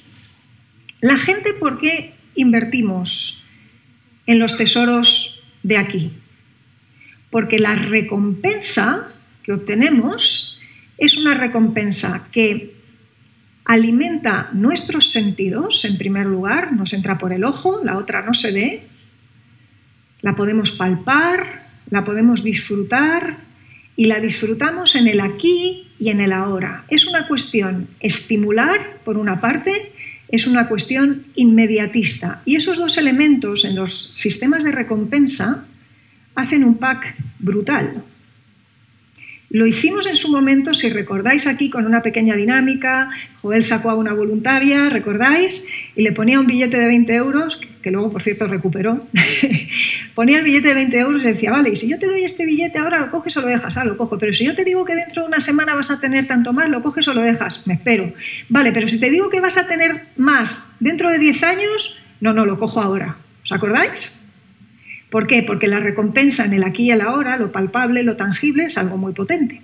La 1.00 1.16
gente, 1.16 1.54
¿por 1.54 1.80
qué 1.80 2.14
invertimos 2.36 3.44
en 4.26 4.38
los 4.38 4.56
tesoros 4.56 5.42
de 5.64 5.76
aquí? 5.76 6.12
Porque 7.30 7.58
la 7.58 7.74
recompensa 7.74 9.08
que 9.42 9.52
obtenemos 9.52 10.58
es 10.98 11.16
una 11.16 11.34
recompensa 11.34 12.28
que 12.30 12.74
alimenta 13.64 14.50
nuestros 14.52 15.10
sentidos, 15.10 15.84
en 15.84 15.98
primer 15.98 16.26
lugar, 16.26 16.72
nos 16.72 16.92
entra 16.92 17.18
por 17.18 17.32
el 17.32 17.44
ojo, 17.44 17.82
la 17.84 17.96
otra 17.96 18.22
no 18.22 18.34
se 18.34 18.52
ve, 18.52 18.82
la 20.20 20.36
podemos 20.36 20.72
palpar, 20.72 21.66
la 21.90 22.04
podemos 22.04 22.42
disfrutar 22.42 23.36
y 23.96 24.06
la 24.06 24.20
disfrutamos 24.20 24.96
en 24.96 25.08
el 25.08 25.20
aquí 25.20 25.88
y 25.98 26.08
en 26.08 26.20
el 26.20 26.32
ahora. 26.32 26.84
Es 26.88 27.06
una 27.06 27.28
cuestión 27.28 27.88
estimular, 28.00 28.98
por 29.04 29.16
una 29.16 29.40
parte, 29.40 29.92
es 30.28 30.46
una 30.46 30.68
cuestión 30.68 31.24
inmediatista. 31.34 32.42
Y 32.44 32.56
esos 32.56 32.78
dos 32.78 32.96
elementos 32.96 33.64
en 33.64 33.76
los 33.76 34.10
sistemas 34.14 34.64
de 34.64 34.72
recompensa 34.72 35.64
hacen 36.34 36.64
un 36.64 36.78
pack 36.78 37.14
brutal. 37.38 38.02
Lo 39.52 39.66
hicimos 39.66 40.06
en 40.06 40.16
su 40.16 40.30
momento, 40.30 40.72
si 40.72 40.88
recordáis 40.88 41.46
aquí, 41.46 41.68
con 41.68 41.84
una 41.84 42.00
pequeña 42.00 42.34
dinámica. 42.34 43.10
Joel 43.42 43.62
sacó 43.64 43.90
a 43.90 43.94
una 43.94 44.14
voluntaria, 44.14 44.88
¿recordáis? 44.88 45.68
Y 45.94 46.00
le 46.00 46.12
ponía 46.12 46.40
un 46.40 46.46
billete 46.46 46.78
de 46.78 46.86
20 46.86 47.14
euros, 47.14 47.60
que 47.82 47.90
luego, 47.90 48.10
por 48.10 48.22
cierto, 48.22 48.46
recuperó. 48.46 49.06
ponía 50.14 50.38
el 50.38 50.44
billete 50.44 50.68
de 50.68 50.74
20 50.74 50.98
euros 50.98 51.22
y 51.22 51.26
decía, 51.26 51.50
vale, 51.50 51.68
y 51.68 51.76
si 51.76 51.86
yo 51.86 51.98
te 51.98 52.06
doy 52.06 52.24
este 52.24 52.46
billete 52.46 52.78
ahora, 52.78 52.98
lo 53.00 53.10
coges 53.10 53.36
o 53.36 53.42
lo 53.42 53.48
dejas, 53.48 53.76
ah, 53.76 53.84
lo 53.84 53.98
cojo. 53.98 54.16
Pero 54.16 54.32
si 54.32 54.46
yo 54.46 54.54
te 54.54 54.64
digo 54.64 54.86
que 54.86 54.94
dentro 54.94 55.20
de 55.20 55.28
una 55.28 55.40
semana 55.40 55.74
vas 55.74 55.90
a 55.90 56.00
tener 56.00 56.26
tanto 56.26 56.54
más, 56.54 56.70
lo 56.70 56.82
coges 56.82 57.06
o 57.08 57.12
lo 57.12 57.20
dejas, 57.20 57.66
me 57.66 57.74
espero. 57.74 58.10
Vale, 58.48 58.72
pero 58.72 58.88
si 58.88 58.98
te 58.98 59.10
digo 59.10 59.28
que 59.28 59.40
vas 59.40 59.58
a 59.58 59.66
tener 59.66 60.06
más 60.16 60.66
dentro 60.80 61.10
de 61.10 61.18
10 61.18 61.42
años, 61.42 62.00
no, 62.22 62.32
no, 62.32 62.46
lo 62.46 62.58
cojo 62.58 62.80
ahora. 62.80 63.16
¿Os 63.44 63.52
acordáis? 63.52 64.18
¿Por 65.12 65.26
qué? 65.26 65.42
Porque 65.42 65.68
la 65.68 65.78
recompensa 65.78 66.46
en 66.46 66.54
el 66.54 66.64
aquí 66.64 66.84
y 66.84 66.90
el 66.90 67.02
ahora, 67.02 67.36
lo 67.36 67.52
palpable, 67.52 68.02
lo 68.02 68.16
tangible, 68.16 68.64
es 68.64 68.78
algo 68.78 68.96
muy 68.96 69.12
potente. 69.12 69.60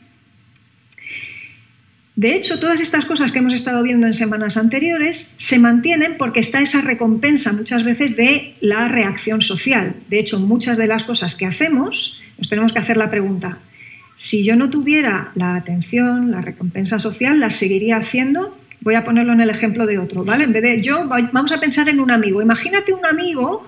De 2.16 2.34
hecho, 2.34 2.61
todas 2.61 2.80
estas 2.80 3.07
cosas 3.07 3.32
que 3.32 3.38
hemos 3.38 3.55
estado 3.55 3.82
viendo 3.82 4.07
en 4.07 4.12
semanas 4.12 4.59
anteriores 4.59 5.34
se 5.38 5.59
mantienen 5.59 6.16
porque 6.18 6.40
está 6.40 6.61
esa 6.61 6.82
recompensa 6.82 7.55
muchas 7.55 7.82
veces 7.82 8.14
de 8.14 8.57
la 8.61 8.88
reacción 8.88 9.40
social. 9.40 9.94
De 10.11 10.18
hecho, 10.18 10.38
muchas 10.38 10.76
de 10.76 10.86
las 10.86 11.05
cosas 11.05 11.34
que 11.34 11.46
hacemos 11.46 12.22
nos 12.36 12.51
tenemos 12.51 12.74
que 12.74 12.80
hacer 12.80 12.99
la 12.99 13.11
pregunta, 13.11 13.59
si 14.16 14.44
yo 14.44 14.55
no 14.55 14.68
tuviera 14.68 15.32
la 15.34 15.57
atención, 15.57 16.30
la 16.30 16.42
recompensa 16.42 16.99
social, 16.99 17.40
¿las 17.40 17.57
seguiría 17.57 17.96
haciendo? 17.96 18.59
Voy 18.80 18.96
a 18.96 19.05
ponerlo 19.05 19.32
en 19.32 19.40
el 19.40 19.49
ejemplo 19.49 19.86
de 19.86 19.99
otro, 19.99 20.24
¿vale? 20.24 20.44
En 20.44 20.53
vez 20.53 20.62
de 20.62 20.82
yo, 20.82 21.07
vamos 21.07 21.53
a 21.53 21.61
pensar 21.61 21.88
en 21.88 22.01
un 22.01 22.11
amigo. 22.11 22.42
Imagínate 22.42 22.92
un 22.92 23.07
amigo 23.07 23.66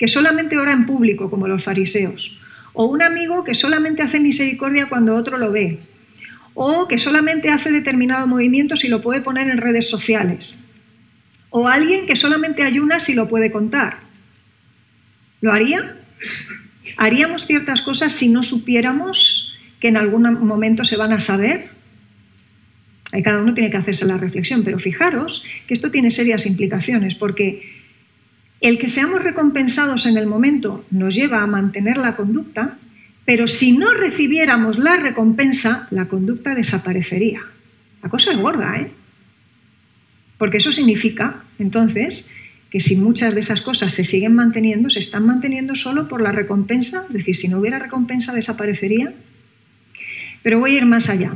que 0.00 0.08
solamente 0.08 0.56
ora 0.56 0.72
en 0.72 0.86
público, 0.86 1.28
como 1.28 1.46
los 1.46 1.62
fariseos, 1.62 2.40
O 2.72 2.84
un 2.84 3.02
amigo 3.02 3.44
que 3.44 3.54
solamente 3.54 4.00
hace 4.00 4.18
misericordia 4.18 4.88
cuando 4.88 5.14
otro 5.16 5.36
lo 5.36 5.52
ve. 5.52 5.80
O 6.54 6.88
que 6.88 6.98
solamente 6.98 7.50
hace 7.50 7.70
determinado 7.70 8.26
movimiento 8.26 8.76
si 8.76 8.88
lo 8.88 9.02
puede 9.02 9.20
poner 9.20 9.50
en 9.50 9.58
redes 9.58 9.90
sociales. 9.90 10.64
O 11.50 11.68
alguien 11.68 12.06
que 12.06 12.16
solamente 12.16 12.62
ayuna 12.62 12.98
si 13.00 13.12
lo 13.12 13.28
puede 13.28 13.50
contar. 13.50 13.98
¿Lo 15.42 15.52
haría? 15.52 15.96
¿Haríamos 16.96 17.44
ciertas 17.46 17.82
cosas 17.82 18.12
si 18.14 18.28
no 18.28 18.42
supiéramos 18.42 19.58
que 19.80 19.88
en 19.88 19.96
algún 19.98 20.22
momento 20.46 20.84
se 20.84 20.96
van 20.96 21.12
a 21.12 21.20
saber? 21.20 21.68
Cada 23.24 23.42
uno 23.42 23.52
tiene 23.52 23.70
que 23.70 23.76
hacerse 23.76 24.06
la 24.06 24.16
reflexión, 24.16 24.62
pero 24.62 24.78
fijaros 24.78 25.44
que 25.66 25.74
esto 25.74 25.90
tiene 25.90 26.10
serias 26.10 26.46
implicaciones, 26.46 27.16
porque 27.16 27.79
el 28.60 28.78
que 28.78 28.88
seamos 28.88 29.22
recompensados 29.22 30.06
en 30.06 30.16
el 30.16 30.26
momento 30.26 30.84
nos 30.90 31.14
lleva 31.14 31.42
a 31.42 31.46
mantener 31.46 31.96
la 31.96 32.16
conducta, 32.16 32.76
pero 33.24 33.46
si 33.46 33.76
no 33.76 33.92
recibiéramos 33.92 34.78
la 34.78 34.96
recompensa, 34.96 35.86
la 35.90 36.06
conducta 36.06 36.54
desaparecería. 36.54 37.40
La 38.02 38.08
cosa 38.08 38.32
es 38.32 38.38
gorda, 38.38 38.76
¿eh? 38.76 38.90
Porque 40.36 40.58
eso 40.58 40.72
significa, 40.72 41.42
entonces, 41.58 42.26
que 42.70 42.80
si 42.80 42.96
muchas 42.96 43.34
de 43.34 43.40
esas 43.40 43.60
cosas 43.60 43.92
se 43.92 44.04
siguen 44.04 44.34
manteniendo, 44.34 44.90
se 44.90 45.00
están 45.00 45.26
manteniendo 45.26 45.74
solo 45.74 46.08
por 46.08 46.20
la 46.20 46.32
recompensa, 46.32 47.04
es 47.08 47.12
decir, 47.12 47.36
si 47.36 47.48
no 47.48 47.58
hubiera 47.58 47.78
recompensa 47.78 48.32
desaparecería. 48.32 49.12
Pero 50.42 50.60
voy 50.60 50.74
a 50.74 50.78
ir 50.78 50.86
más 50.86 51.10
allá. 51.10 51.32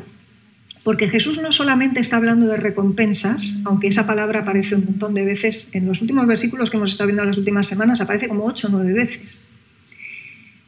Porque 0.85 1.09
Jesús 1.09 1.41
no 1.41 1.51
solamente 1.51 2.01
está 2.01 2.19
hablando 2.19 2.47
de 2.47 2.59
recompensas, 2.59 3.63
aunque 3.65 3.89
esa 3.89 4.07
palabra 4.07 4.41
aparece 4.41 4.75
un 4.75 4.85
montón 4.85 5.15
de 5.15 5.25
veces 5.25 5.71
en 5.73 5.87
los 5.87 6.03
últimos 6.03 6.27
versículos 6.27 6.71
que 6.71 6.77
hemos 6.77 6.91
estado 6.91 7.09
viendo 7.09 7.23
en 7.23 7.31
las 7.31 7.39
últimas 7.39 7.67
semanas, 7.67 8.03
aparece 8.03 8.29
como 8.29 8.45
ocho 8.45 8.69
o 8.69 8.71
nueve 8.71 8.93
veces. 8.93 9.43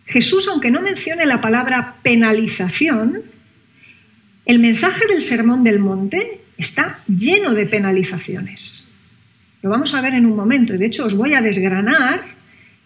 Jesús, 0.07 0.49
aunque 0.49 0.71
no 0.71 0.81
mencione 0.81 1.27
la 1.27 1.43
palabra 1.43 1.97
penalización, 2.03 3.23
el 4.47 4.59
mensaje 4.59 5.07
del 5.07 5.23
Sermón 5.23 5.63
del 5.65 5.81
Monte 5.81 6.41
está 6.57 7.01
lleno 7.09 7.53
de 7.53 7.67
penalizaciones. 7.67 8.91
Lo 9.61 9.69
vamos 9.69 9.95
a 9.95 10.01
ver 10.01 10.15
en 10.15 10.25
un 10.25 10.37
momento 10.37 10.75
y 10.75 10.79
de 10.79 10.87
hecho 10.87 11.05
os 11.05 11.15
voy 11.15 11.35
a 11.35 11.43
desgranar 11.43 12.23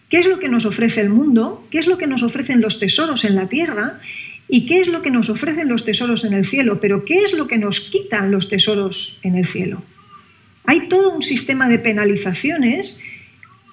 qué 0.09 0.19
es 0.19 0.27
lo 0.27 0.39
que 0.39 0.49
nos 0.49 0.65
ofrece 0.65 0.99
el 0.99 1.09
mundo, 1.09 1.65
qué 1.71 1.79
es 1.79 1.87
lo 1.87 1.97
que 1.97 2.07
nos 2.07 2.23
ofrecen 2.23 2.59
los 2.59 2.79
tesoros 2.79 3.23
en 3.23 3.35
la 3.35 3.47
tierra 3.47 3.99
¿Y 4.53 4.65
qué 4.65 4.81
es 4.81 4.89
lo 4.89 5.01
que 5.01 5.11
nos 5.11 5.29
ofrecen 5.29 5.69
los 5.69 5.85
tesoros 5.85 6.25
en 6.25 6.33
el 6.33 6.45
cielo? 6.45 6.81
Pero 6.81 7.05
¿qué 7.05 7.19
es 7.19 7.31
lo 7.31 7.47
que 7.47 7.57
nos 7.57 7.79
quitan 7.79 8.31
los 8.31 8.49
tesoros 8.49 9.17
en 9.23 9.37
el 9.37 9.45
cielo? 9.45 9.81
Hay 10.65 10.89
todo 10.89 11.15
un 11.15 11.21
sistema 11.21 11.69
de 11.69 11.79
penalizaciones 11.79 13.01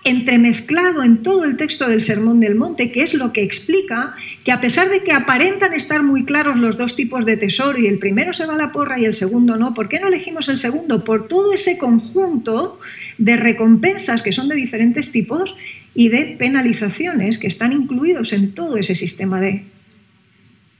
entremezclado 0.05 1.03
en 1.03 1.25
todo 1.25 1.45
el 1.45 1.57
texto 1.57 1.89
del 1.89 2.01
Sermón 2.01 2.39
del 2.39 2.55
Monte, 2.55 2.93
que 2.93 3.03
es 3.03 3.15
lo 3.15 3.33
que 3.33 3.43
explica 3.43 4.15
que 4.45 4.53
a 4.53 4.61
pesar 4.61 4.89
de 4.89 5.03
que 5.03 5.11
aparentan 5.11 5.75
estar 5.75 6.05
muy 6.05 6.25
claros 6.25 6.57
los 6.57 6.79
dos 6.79 6.95
tipos 6.95 7.27
de 7.27 7.37
tesoro 7.37 7.77
y 7.77 7.89
el 7.89 7.99
primero 7.99 8.33
se 8.33 8.47
va 8.47 8.55
a 8.55 8.57
la 8.57 8.71
porra 8.71 9.01
y 9.01 9.05
el 9.05 9.15
segundo 9.15 9.57
no, 9.57 9.75
¿por 9.75 9.89
qué 9.89 9.99
no 9.99 10.07
elegimos 10.07 10.49
el 10.49 10.59
segundo? 10.59 11.03
Por 11.03 11.27
todo 11.27 11.53
ese 11.53 11.77
conjunto 11.77 12.79
de 13.19 13.37
recompensas 13.37 14.23
que 14.23 14.31
son 14.31 14.49
de 14.49 14.55
diferentes 14.55 15.11
tipos 15.11 15.57
y 15.93 16.09
de 16.09 16.37
penalizaciones 16.39 17.37
que 17.37 17.49
están 17.49 17.73
incluidos 17.73 18.33
en 18.33 18.55
todo 18.55 18.77
ese 18.77 18.95
sistema 18.95 19.41
de 19.41 19.65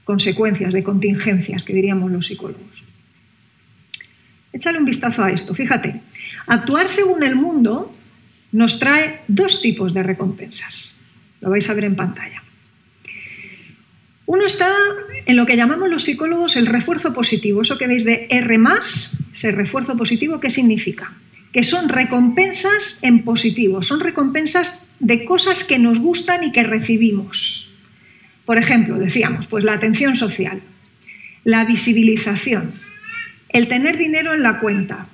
consecuencias, 0.09 0.73
de 0.73 0.81
contingencias, 0.81 1.63
que 1.63 1.71
diríamos 1.71 2.09
los 2.09 2.25
psicólogos. 2.25 2.81
Échale 4.51 4.79
un 4.79 4.85
vistazo 4.85 5.23
a 5.23 5.29
esto. 5.29 5.53
Fíjate, 5.53 6.01
actuar 6.47 6.89
según 6.89 7.21
el 7.21 7.35
mundo 7.35 7.93
nos 8.51 8.79
trae 8.79 9.21
dos 9.27 9.61
tipos 9.61 9.93
de 9.93 10.01
recompensas. 10.01 10.97
Lo 11.41 11.51
vais 11.51 11.69
a 11.69 11.75
ver 11.75 11.83
en 11.83 11.95
pantalla. 11.95 12.41
Uno 14.25 14.47
está 14.47 14.73
en 15.27 15.35
lo 15.35 15.45
que 15.45 15.55
llamamos 15.55 15.87
los 15.91 16.05
psicólogos 16.05 16.55
el 16.55 16.65
refuerzo 16.65 17.13
positivo. 17.13 17.61
Eso 17.61 17.77
que 17.77 17.85
veis 17.85 18.03
de 18.03 18.25
R, 18.31 18.59
ese 19.31 19.51
refuerzo 19.51 19.95
positivo, 19.95 20.39
¿qué 20.39 20.49
significa? 20.49 21.13
Que 21.53 21.61
son 21.61 21.87
recompensas 21.87 22.97
en 23.03 23.21
positivo, 23.23 23.83
son 23.83 23.99
recompensas 23.99 24.87
de 24.99 25.23
cosas 25.23 25.63
que 25.63 25.77
nos 25.77 25.99
gustan 25.99 26.43
y 26.45 26.51
que 26.51 26.63
recibimos. 26.63 27.68
Por 28.49 28.57
ejemplo, 28.57 28.97
decíamos, 28.97 29.45
pues 29.45 29.63
la 29.63 29.73
atención 29.73 30.15
social, 30.15 30.59
la 31.43 31.65
visibilización, 31.65 32.71
el 33.49 33.67
tener 33.67 33.95
dinero 33.95 34.33
en 34.33 34.41
la 34.41 34.57
cuenta, 34.57 35.05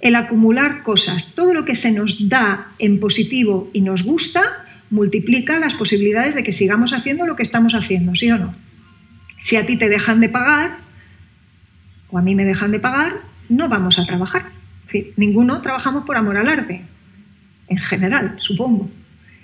el 0.00 0.14
acumular 0.14 0.82
cosas, 0.82 1.34
todo 1.34 1.52
lo 1.52 1.66
que 1.66 1.74
se 1.74 1.92
nos 1.92 2.30
da 2.30 2.68
en 2.78 2.98
positivo 2.98 3.68
y 3.74 3.82
nos 3.82 4.04
gusta, 4.04 4.64
multiplica 4.88 5.58
las 5.58 5.74
posibilidades 5.74 6.34
de 6.34 6.42
que 6.42 6.52
sigamos 6.52 6.94
haciendo 6.94 7.26
lo 7.26 7.36
que 7.36 7.42
estamos 7.42 7.74
haciendo, 7.74 8.14
¿sí 8.14 8.30
o 8.30 8.38
no? 8.38 8.54
Si 9.38 9.56
a 9.56 9.66
ti 9.66 9.76
te 9.76 9.90
dejan 9.90 10.20
de 10.20 10.30
pagar, 10.30 10.78
o 12.08 12.16
a 12.16 12.22
mí 12.22 12.34
me 12.34 12.46
dejan 12.46 12.70
de 12.70 12.80
pagar, 12.80 13.16
no 13.50 13.68
vamos 13.68 13.98
a 13.98 14.06
trabajar. 14.06 14.46
ninguno 15.18 15.60
trabajamos 15.60 16.06
por 16.06 16.16
amor 16.16 16.38
al 16.38 16.48
arte, 16.48 16.80
en 17.68 17.78
general, 17.80 18.36
supongo. 18.38 18.90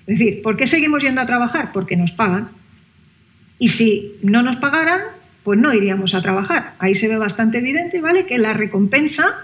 Es 0.06 0.18
decir, 0.18 0.40
¿por 0.40 0.56
qué 0.56 0.66
seguimos 0.66 1.02
yendo 1.02 1.20
a 1.20 1.26
trabajar? 1.26 1.72
Porque 1.72 1.94
nos 1.94 2.12
pagan. 2.12 2.63
Y 3.64 3.68
si 3.68 4.16
no 4.20 4.42
nos 4.42 4.56
pagaran, 4.56 5.00
pues 5.42 5.58
no 5.58 5.72
iríamos 5.72 6.14
a 6.14 6.20
trabajar. 6.20 6.74
Ahí 6.80 6.94
se 6.94 7.08
ve 7.08 7.16
bastante 7.16 7.56
evidente, 7.56 8.02
¿vale? 8.02 8.26
Que 8.26 8.36
la 8.36 8.52
recompensa 8.52 9.38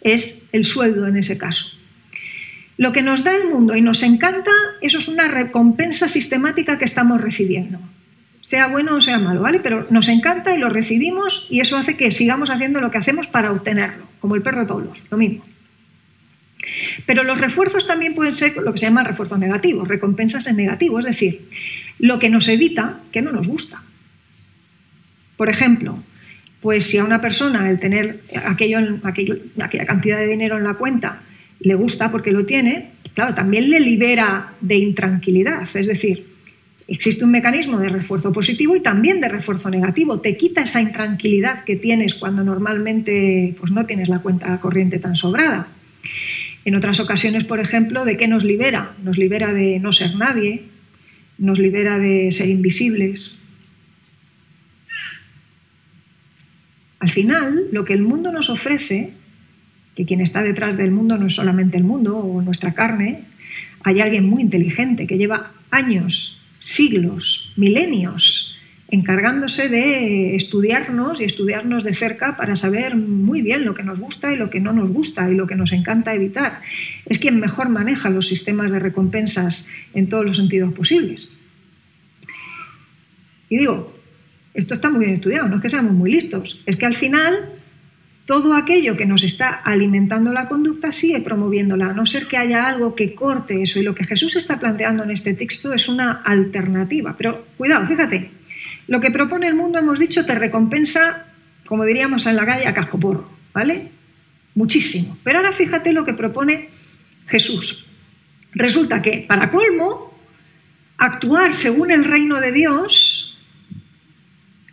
es 0.00 0.42
el 0.52 0.64
sueldo 0.64 1.06
en 1.06 1.18
ese 1.18 1.36
caso. 1.36 1.76
Lo 2.78 2.92
que 2.92 3.02
nos 3.02 3.24
da 3.24 3.36
el 3.36 3.46
mundo 3.46 3.76
y 3.76 3.82
nos 3.82 4.02
encanta, 4.02 4.52
eso 4.80 5.00
es 5.00 5.08
una 5.08 5.28
recompensa 5.28 6.08
sistemática 6.08 6.78
que 6.78 6.86
estamos 6.86 7.20
recibiendo. 7.20 7.78
Sea 8.40 8.68
bueno 8.68 8.94
o 8.96 9.02
sea 9.02 9.18
malo, 9.18 9.42
¿vale? 9.42 9.60
Pero 9.60 9.86
nos 9.90 10.08
encanta 10.08 10.54
y 10.54 10.58
lo 10.58 10.70
recibimos 10.70 11.46
y 11.50 11.60
eso 11.60 11.76
hace 11.76 11.94
que 11.94 12.10
sigamos 12.10 12.48
haciendo 12.48 12.80
lo 12.80 12.90
que 12.90 12.96
hacemos 12.96 13.26
para 13.26 13.52
obtenerlo, 13.52 14.06
como 14.20 14.34
el 14.34 14.40
perro 14.40 14.64
de 14.64 14.88
lo 15.10 15.18
mismo. 15.18 15.44
Pero 17.04 17.22
los 17.22 17.38
refuerzos 17.38 17.86
también 17.86 18.14
pueden 18.14 18.32
ser 18.32 18.56
lo 18.56 18.72
que 18.72 18.78
se 18.78 18.86
llama 18.86 19.04
refuerzos 19.04 19.38
negativos, 19.38 19.86
recompensas 19.88 20.46
en 20.46 20.56
negativo, 20.56 20.98
es 20.98 21.04
decir, 21.04 21.48
lo 21.98 22.18
que 22.18 22.28
nos 22.28 22.48
evita 22.48 23.00
que 23.12 23.22
no 23.22 23.32
nos 23.32 23.46
gusta. 23.46 23.82
Por 25.36 25.48
ejemplo, 25.48 26.02
pues 26.60 26.86
si 26.86 26.98
a 26.98 27.04
una 27.04 27.20
persona 27.20 27.70
el 27.70 27.78
tener 27.78 28.20
aquello, 28.44 28.78
aquella 29.04 29.86
cantidad 29.86 30.18
de 30.18 30.26
dinero 30.26 30.56
en 30.56 30.64
la 30.64 30.74
cuenta 30.74 31.20
le 31.60 31.74
gusta 31.74 32.10
porque 32.10 32.32
lo 32.32 32.44
tiene, 32.44 32.90
claro, 33.14 33.34
también 33.34 33.70
le 33.70 33.80
libera 33.80 34.52
de 34.60 34.76
intranquilidad. 34.76 35.62
Es 35.74 35.86
decir, 35.86 36.26
existe 36.88 37.24
un 37.24 37.30
mecanismo 37.30 37.78
de 37.78 37.88
refuerzo 37.88 38.32
positivo 38.32 38.74
y 38.74 38.80
también 38.80 39.20
de 39.20 39.28
refuerzo 39.28 39.70
negativo. 39.70 40.20
Te 40.20 40.36
quita 40.36 40.62
esa 40.62 40.80
intranquilidad 40.80 41.64
que 41.64 41.76
tienes 41.76 42.14
cuando 42.14 42.42
normalmente 42.42 43.54
pues, 43.58 43.70
no 43.70 43.86
tienes 43.86 44.08
la 44.08 44.20
cuenta 44.20 44.58
corriente 44.60 44.98
tan 44.98 45.14
sobrada. 45.14 45.68
En 46.64 46.74
otras 46.74 47.00
ocasiones, 47.00 47.44
por 47.44 47.60
ejemplo, 47.60 48.04
¿de 48.04 48.16
qué 48.16 48.26
nos 48.26 48.44
libera? 48.44 48.92
Nos 49.02 49.16
libera 49.16 49.52
de 49.52 49.78
no 49.78 49.92
ser 49.92 50.16
nadie, 50.16 50.64
nos 51.38 51.58
libera 51.58 51.98
de 51.98 52.30
ser 52.32 52.48
invisibles. 52.48 53.40
Al 56.98 57.10
final, 57.10 57.68
lo 57.72 57.84
que 57.84 57.94
el 57.94 58.02
mundo 58.02 58.32
nos 58.32 58.50
ofrece, 58.50 59.12
que 59.94 60.04
quien 60.04 60.20
está 60.20 60.42
detrás 60.42 60.76
del 60.76 60.90
mundo 60.90 61.16
no 61.16 61.26
es 61.26 61.34
solamente 61.34 61.76
el 61.76 61.84
mundo 61.84 62.18
o 62.18 62.42
nuestra 62.42 62.74
carne, 62.74 63.22
hay 63.84 64.00
alguien 64.00 64.28
muy 64.28 64.42
inteligente 64.42 65.06
que 65.06 65.16
lleva 65.16 65.52
años, 65.70 66.40
siglos, 66.60 67.52
milenios 67.56 68.47
encargándose 68.90 69.68
de 69.68 70.34
estudiarnos 70.34 71.20
y 71.20 71.24
estudiarnos 71.24 71.84
de 71.84 71.92
cerca 71.92 72.36
para 72.36 72.56
saber 72.56 72.96
muy 72.96 73.42
bien 73.42 73.64
lo 73.64 73.74
que 73.74 73.82
nos 73.82 74.00
gusta 74.00 74.32
y 74.32 74.36
lo 74.36 74.48
que 74.48 74.60
no 74.60 74.72
nos 74.72 74.90
gusta 74.90 75.30
y 75.30 75.34
lo 75.34 75.46
que 75.46 75.56
nos 75.56 75.72
encanta 75.72 76.14
evitar. 76.14 76.60
Es 77.04 77.18
quien 77.18 77.38
mejor 77.38 77.68
maneja 77.68 78.08
los 78.08 78.28
sistemas 78.28 78.70
de 78.70 78.78
recompensas 78.78 79.68
en 79.92 80.08
todos 80.08 80.24
los 80.24 80.38
sentidos 80.38 80.72
posibles. 80.72 81.30
Y 83.50 83.58
digo, 83.58 83.94
esto 84.54 84.74
está 84.74 84.90
muy 84.90 85.00
bien 85.00 85.14
estudiado, 85.14 85.48
no 85.48 85.56
es 85.56 85.62
que 85.62 85.70
seamos 85.70 85.92
muy 85.92 86.10
listos, 86.10 86.62
es 86.66 86.76
que 86.76 86.86
al 86.86 86.96
final 86.96 87.50
todo 88.24 88.54
aquello 88.54 88.96
que 88.96 89.06
nos 89.06 89.22
está 89.22 89.48
alimentando 89.48 90.32
la 90.32 90.48
conducta 90.48 90.92
sigue 90.92 91.20
promoviéndola, 91.20 91.86
a 91.86 91.92
no 91.94 92.04
ser 92.04 92.26
que 92.26 92.36
haya 92.36 92.66
algo 92.66 92.94
que 92.94 93.14
corte 93.14 93.62
eso. 93.62 93.80
Y 93.80 93.82
lo 93.82 93.94
que 93.94 94.04
Jesús 94.04 94.36
está 94.36 94.60
planteando 94.60 95.02
en 95.02 95.12
este 95.12 95.32
texto 95.32 95.72
es 95.72 95.88
una 95.88 96.12
alternativa. 96.12 97.14
Pero 97.16 97.46
cuidado, 97.56 97.86
fíjate, 97.86 98.37
lo 98.88 99.00
que 99.00 99.10
propone 99.10 99.46
el 99.46 99.54
mundo, 99.54 99.78
hemos 99.78 99.98
dicho, 99.98 100.24
te 100.24 100.34
recompensa, 100.34 101.26
como 101.66 101.84
diríamos 101.84 102.26
en 102.26 102.36
la 102.36 102.46
calle, 102.46 102.66
a 102.66 102.74
cascoporro, 102.74 103.30
¿vale? 103.52 103.90
Muchísimo. 104.54 105.16
Pero 105.22 105.38
ahora 105.38 105.52
fíjate 105.52 105.92
lo 105.92 106.06
que 106.06 106.14
propone 106.14 106.70
Jesús. 107.26 107.86
Resulta 108.52 109.02
que, 109.02 109.26
para 109.28 109.50
colmo, 109.50 110.18
actuar 110.96 111.54
según 111.54 111.90
el 111.90 112.04
reino 112.04 112.40
de 112.40 112.50
Dios, 112.50 113.38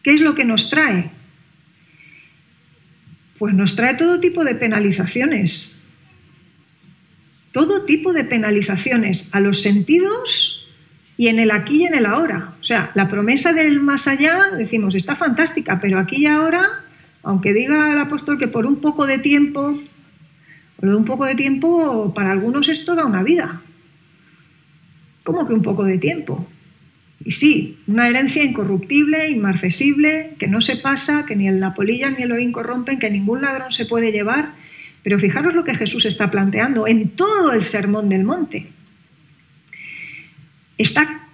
¿qué 0.02 0.14
es 0.14 0.22
lo 0.22 0.34
que 0.34 0.46
nos 0.46 0.70
trae? 0.70 1.12
Pues 3.38 3.54
nos 3.54 3.76
trae 3.76 3.96
todo 3.96 4.22
tipo 4.22 4.46
de 4.46 4.56
penalizaciones. 4.56 5.84
Todo 7.52 7.84
tipo 7.84 8.14
de 8.14 8.24
penalizaciones 8.24 9.28
a 9.34 9.42
los 9.42 9.62
sentidos 9.62 10.65
y 11.18 11.28
en 11.28 11.40
el 11.40 11.52
aquí 11.52 11.84
y 11.84 11.86
en 11.86 11.96
el 11.96 12.06
ahora. 12.06 12.54
O 12.60 12.64
sea, 12.64 12.92
la 12.94 13.08
promesa 13.08 13.54
del 13.54 13.80
más 13.80 14.08
allá, 14.08 14.52
decimos, 14.58 14.96
está 14.96 15.16
fantástica, 15.16 15.80
pero 15.80 16.00
aquí 16.00 16.18
y 16.18 16.26
ahora, 16.26 16.84
aunque 17.24 17.54
diga 17.54 17.92
el 17.92 18.00
apóstol 18.00 18.38
que 18.38 18.48
por 18.48 18.66
un 18.66 18.82
poco 18.82 19.06
de 19.06 19.20
tiempo, 19.20 19.80
por 20.80 20.90
un 20.90 21.06
poco 21.06 21.26
de 21.26 21.36
tiempo, 21.36 22.14
para 22.14 22.32
algunos 22.32 22.68
es 22.68 22.86
toda 22.86 23.06
una 23.06 23.24
vida. 23.24 23.62
¿Cómo 25.24 25.48
que 25.48 25.54
un 25.54 25.64
poco 25.64 25.84
de 25.86 25.98
tiempo? 25.98 26.48
Y 27.24 27.32
sí, 27.32 27.80
una 27.88 28.08
herencia 28.08 28.44
incorruptible, 28.44 29.30
inmarcesible, 29.32 30.34
que 30.38 30.48
no 30.48 30.62
se 30.62 30.76
pasa, 30.76 31.26
que 31.26 31.36
ni 31.36 31.48
el 31.48 31.64
polilla 31.76 32.12
ni 32.12 32.24
el 32.24 32.32
oín 32.32 32.52
corrompen, 32.52 33.00
que 33.00 33.10
ningún 33.10 33.42
ladrón 33.42 33.72
se 33.72 33.86
puede 33.86 34.12
llevar. 34.12 34.50
Pero 35.02 35.18
fijaros 35.18 35.56
lo 35.56 35.64
que 35.64 35.76
Jesús 35.76 36.06
está 36.06 36.30
planteando 36.30 36.88
en 36.88 37.10
todo 37.10 37.54
el 37.54 37.64
sermón 37.64 38.10
del 38.10 38.24
monte. 38.24 38.68
Esta 40.78 41.28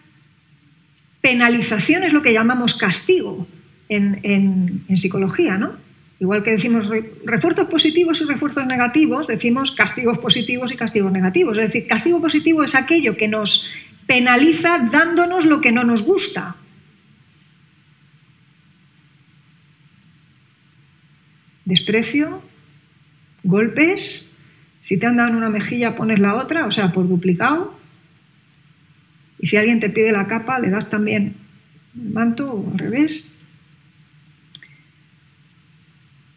penalización 1.21 2.03
es 2.03 2.13
lo 2.13 2.21
que 2.21 2.33
llamamos 2.33 2.77
castigo 2.77 3.47
en, 3.89 4.85
psicología, 4.95 5.57
¿no? 5.57 5.73
Igual 6.19 6.43
que 6.43 6.51
decimos 6.51 6.87
refuerzos 7.25 7.67
positivos 7.67 8.21
y 8.21 8.25
refuerzos 8.25 8.65
negativos, 8.67 9.25
decimos 9.25 9.71
castigos 9.71 10.19
positivos 10.19 10.71
y 10.71 10.75
castigos 10.75 11.11
negativos. 11.11 11.57
Es 11.57 11.65
decir, 11.65 11.87
castigo 11.87 12.21
positivo 12.21 12.63
es 12.63 12.75
aquello 12.75 13.17
que 13.17 13.27
nos 13.27 13.71
penaliza 14.05 14.87
dándonos 14.91 15.45
lo 15.45 15.61
que 15.61 15.71
no 15.71 15.83
nos 15.83 16.03
gusta. 16.03 16.55
Desprecio, 21.65 22.41
golpes, 23.43 24.31
si 24.81 24.99
te 24.99 25.05
han 25.07 25.17
dado 25.17 25.29
en 25.29 25.35
una 25.35 25.49
mejilla 25.49 25.95
pones 25.95 26.19
la 26.19 26.35
otra, 26.35 26.65
o 26.65 26.71
sea, 26.71 26.91
por 26.91 27.07
duplicado. 27.07 27.80
Y 29.41 29.47
si 29.47 29.57
alguien 29.57 29.79
te 29.79 29.89
pide 29.89 30.11
la 30.11 30.27
capa, 30.27 30.59
le 30.59 30.69
das 30.69 30.89
también 30.89 31.33
el 31.95 32.13
manto 32.13 32.53
o 32.53 32.71
al 32.71 32.77
revés. 32.77 33.27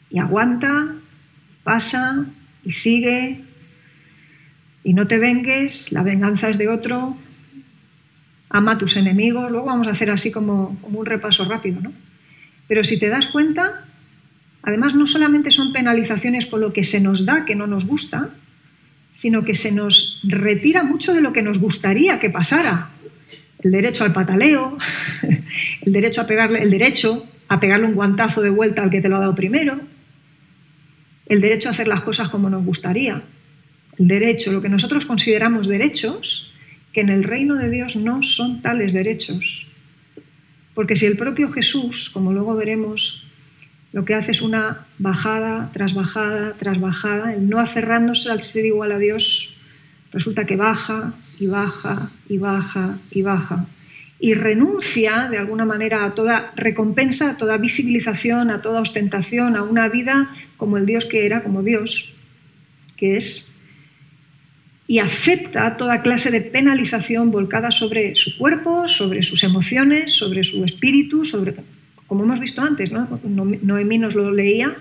Y 0.08 0.18
aguanta, 0.18 0.94
pasa 1.62 2.24
y 2.64 2.72
sigue. 2.72 3.40
Y 4.84 4.94
no 4.94 5.06
te 5.06 5.18
vengues, 5.18 5.92
la 5.92 6.02
venganza 6.02 6.48
es 6.48 6.56
de 6.56 6.68
otro. 6.68 7.18
Ama 8.48 8.72
a 8.72 8.78
tus 8.78 8.96
enemigos. 8.96 9.50
Luego 9.50 9.66
vamos 9.66 9.86
a 9.86 9.90
hacer 9.90 10.10
así 10.10 10.32
como, 10.32 10.78
como 10.80 11.00
un 11.00 11.06
repaso 11.06 11.44
rápido, 11.44 11.82
¿no? 11.82 11.92
Pero 12.68 12.84
si 12.84 12.98
te 12.98 13.10
das 13.10 13.26
cuenta, 13.26 13.84
además 14.62 14.94
no 14.94 15.06
solamente 15.06 15.50
son 15.50 15.74
penalizaciones 15.74 16.46
por 16.46 16.58
lo 16.58 16.72
que 16.72 16.84
se 16.84 17.02
nos 17.02 17.26
da 17.26 17.44
que 17.44 17.54
no 17.54 17.66
nos 17.66 17.84
gusta, 17.84 18.30
sino 19.12 19.44
que 19.44 19.54
se 19.54 19.72
nos 19.72 20.22
retira 20.24 20.84
mucho 20.84 21.12
de 21.12 21.20
lo 21.20 21.34
que 21.34 21.42
nos 21.42 21.58
gustaría 21.58 22.18
que 22.18 22.30
pasara 22.30 22.93
el 23.64 23.72
derecho 23.72 24.04
al 24.04 24.12
pataleo, 24.12 24.78
el 25.82 25.92
derecho 25.92 26.20
a 26.20 26.26
pegarle, 26.26 26.62
el 26.62 26.70
derecho 26.70 27.26
a 27.48 27.58
pegarle 27.58 27.86
un 27.86 27.94
guantazo 27.94 28.42
de 28.42 28.50
vuelta 28.50 28.82
al 28.82 28.90
que 28.90 29.00
te 29.00 29.08
lo 29.08 29.16
ha 29.16 29.20
dado 29.20 29.34
primero, 29.34 29.80
el 31.26 31.40
derecho 31.40 31.68
a 31.68 31.72
hacer 31.72 31.88
las 31.88 32.02
cosas 32.02 32.28
como 32.28 32.50
nos 32.50 32.64
gustaría, 32.64 33.22
el 33.98 34.08
derecho, 34.08 34.52
lo 34.52 34.60
que 34.60 34.68
nosotros 34.68 35.06
consideramos 35.06 35.66
derechos, 35.66 36.52
que 36.92 37.00
en 37.00 37.08
el 37.08 37.24
reino 37.24 37.54
de 37.56 37.70
Dios 37.70 37.96
no 37.96 38.22
son 38.22 38.60
tales 38.60 38.92
derechos. 38.92 39.66
Porque 40.74 40.96
si 40.96 41.06
el 41.06 41.16
propio 41.16 41.50
Jesús, 41.50 42.10
como 42.10 42.32
luego 42.32 42.54
veremos, 42.54 43.26
lo 43.92 44.04
que 44.04 44.14
hace 44.14 44.32
es 44.32 44.42
una 44.42 44.86
bajada 44.98 45.70
tras 45.72 45.94
bajada 45.94 46.54
tras 46.58 46.80
bajada, 46.80 47.34
el 47.34 47.48
no 47.48 47.60
aferrándose 47.60 48.30
al 48.30 48.42
ser 48.42 48.66
igual 48.66 48.92
a 48.92 48.98
Dios, 48.98 49.56
resulta 50.12 50.44
que 50.44 50.56
baja 50.56 51.14
y 51.38 51.46
baja 51.46 52.10
y 52.28 52.38
baja 52.38 52.98
y 53.10 53.22
baja. 53.22 53.66
Y 54.18 54.34
renuncia 54.34 55.28
de 55.30 55.38
alguna 55.38 55.64
manera 55.64 56.04
a 56.04 56.14
toda 56.14 56.52
recompensa, 56.56 57.30
a 57.30 57.36
toda 57.36 57.56
visibilización, 57.56 58.50
a 58.50 58.62
toda 58.62 58.80
ostentación, 58.80 59.56
a 59.56 59.62
una 59.62 59.88
vida 59.88 60.30
como 60.56 60.76
el 60.76 60.86
Dios 60.86 61.04
que 61.04 61.26
era, 61.26 61.42
como 61.42 61.62
Dios, 61.62 62.14
que 62.96 63.16
es, 63.16 63.54
y 64.86 64.98
acepta 64.98 65.76
toda 65.76 66.02
clase 66.02 66.30
de 66.30 66.40
penalización 66.40 67.30
volcada 67.30 67.70
sobre 67.70 68.14
su 68.16 68.36
cuerpo, 68.36 68.86
sobre 68.88 69.22
sus 69.22 69.42
emociones, 69.42 70.12
sobre 70.12 70.44
su 70.44 70.64
espíritu, 70.64 71.24
sobre, 71.24 71.54
como 72.06 72.24
hemos 72.24 72.40
visto 72.40 72.60
antes, 72.62 72.92
¿no? 72.92 73.20
Noemí 73.24 73.98
nos 73.98 74.14
lo 74.14 74.30
leía, 74.30 74.76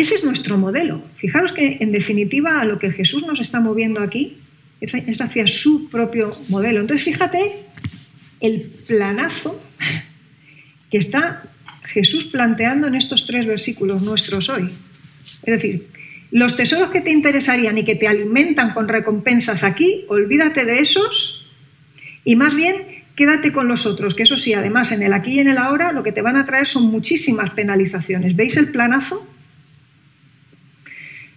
ese 0.00 0.14
es 0.16 0.24
nuestro 0.24 0.56
modelo. 0.56 1.02
Fijaros 1.16 1.52
que, 1.52 1.78
en 1.80 1.92
definitiva, 1.92 2.60
a 2.60 2.64
lo 2.64 2.78
que 2.78 2.90
Jesús 2.92 3.26
nos 3.26 3.40
está 3.40 3.60
moviendo 3.60 4.00
aquí 4.00 4.38
es 4.80 5.20
hacia 5.20 5.46
su 5.46 5.90
propio 5.90 6.30
modelo. 6.48 6.80
Entonces, 6.80 7.04
fíjate 7.04 7.54
el 8.40 8.62
planazo 8.86 9.60
que 10.90 10.98
está 10.98 11.42
Jesús 11.84 12.26
planteando 12.26 12.86
en 12.86 12.94
estos 12.94 13.26
tres 13.26 13.46
versículos 13.46 14.02
nuestros 14.02 14.48
hoy. 14.48 14.70
Es 15.24 15.42
decir, 15.42 15.88
los 16.30 16.56
tesoros 16.56 16.90
que 16.90 17.00
te 17.00 17.10
interesarían 17.10 17.78
y 17.78 17.84
que 17.84 17.94
te 17.94 18.06
alimentan 18.06 18.74
con 18.74 18.88
recompensas 18.88 19.64
aquí, 19.64 20.04
olvídate 20.08 20.64
de 20.64 20.80
esos 20.80 21.46
y 22.24 22.36
más 22.36 22.54
bien 22.54 22.76
quédate 23.16 23.52
con 23.52 23.66
los 23.66 23.86
otros, 23.86 24.14
que 24.14 24.22
eso 24.22 24.38
sí, 24.38 24.54
además 24.54 24.92
en 24.92 25.02
el 25.02 25.12
aquí 25.12 25.32
y 25.32 25.40
en 25.40 25.48
el 25.48 25.58
ahora 25.58 25.92
lo 25.92 26.02
que 26.02 26.12
te 26.12 26.22
van 26.22 26.36
a 26.36 26.44
traer 26.44 26.68
son 26.68 26.84
muchísimas 26.84 27.50
penalizaciones. 27.50 28.36
¿Veis 28.36 28.56
el 28.56 28.70
planazo? 28.70 29.26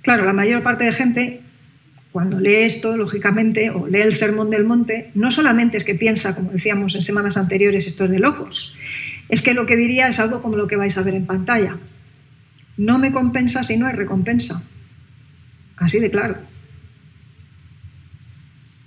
Claro, 0.02 0.26
la 0.26 0.34
mayor 0.34 0.64
parte 0.64 0.86
de 0.86 0.94
gente, 0.94 1.42
cuando 2.12 2.40
lee 2.40 2.64
esto, 2.64 2.98
lógicamente, 2.98 3.70
o 3.70 3.88
lee 3.88 4.02
el 4.02 4.14
Sermón 4.14 4.50
del 4.50 4.64
Monte, 4.64 5.12
no 5.14 5.32
solamente 5.32 5.78
es 5.78 5.84
que 5.84 5.96
piensa, 5.96 6.36
como 6.36 6.52
decíamos 6.52 6.96
en 6.96 7.04
semanas 7.04 7.38
anteriores, 7.38 7.88
esto 7.88 8.06
es 8.06 8.12
de 8.12 8.20
locos, 8.20 8.76
es 9.30 9.42
que 9.42 9.54
lo 9.54 9.66
que 9.66 9.76
diría 9.76 10.08
es 10.08 10.20
algo 10.20 10.42
como 10.42 10.58
lo 10.58 10.68
que 10.68 10.76
vais 10.76 10.98
a 10.98 11.04
ver 11.04 11.16
en 11.16 11.26
pantalla. 11.26 11.78
No 12.78 12.98
me 12.98 13.12
compensa 13.12 13.64
si 13.64 13.78
no 13.78 13.86
hay 13.88 13.94
recompensa. 13.94 14.64
Así 15.78 16.00
de 16.00 16.10
claro. 16.10 16.38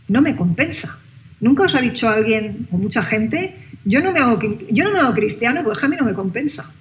No 0.09 0.21
me 0.21 0.37
compensa. 0.37 0.99
Nunca 1.41 1.65
os 1.65 1.75
ha 1.75 1.81
dicho 1.81 2.09
alguien 2.09 2.69
o 2.71 2.77
mucha 2.77 3.03
gente, 3.03 3.55
yo 3.85 4.01
no 4.01 4.13
me 4.13 4.21
hago, 4.21 4.39
yo 4.71 4.85
no 4.85 4.93
me 4.93 5.01
hago 5.01 5.15
cristiano 5.15 5.63
porque 5.65 5.87
a 5.87 5.89
mí 5.89 5.97
no 5.97 6.05
me 6.05 6.13
compensa. 6.13 6.73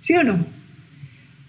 ¿Sí 0.00 0.14
o 0.14 0.24
no? 0.24 0.57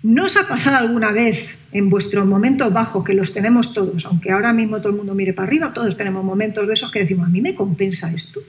¿No 0.02 0.26
os 0.26 0.38
ha 0.38 0.48
pasado 0.48 0.78
alguna 0.78 1.12
vez 1.12 1.58
en 1.74 1.90
vuestro 1.90 2.26
momento 2.26 2.70
bajo, 2.72 3.04
que 3.04 3.14
los 3.14 3.34
tenemos 3.34 3.74
todos, 3.74 4.06
aunque 4.06 4.32
ahora 4.32 4.54
mismo 4.54 4.78
todo 4.78 4.92
el 4.92 4.98
mundo 4.98 5.14
mire 5.14 5.34
para 5.34 5.48
arriba, 5.48 5.74
todos 5.74 5.98
tenemos 5.98 6.24
momentos 6.24 6.68
de 6.68 6.74
esos 6.74 6.92
que 6.92 7.00
decimos, 7.00 7.28
¿a 7.28 7.30
mí 7.30 7.42
me 7.42 7.54
compensa 7.54 8.12
esto? 8.14 8.40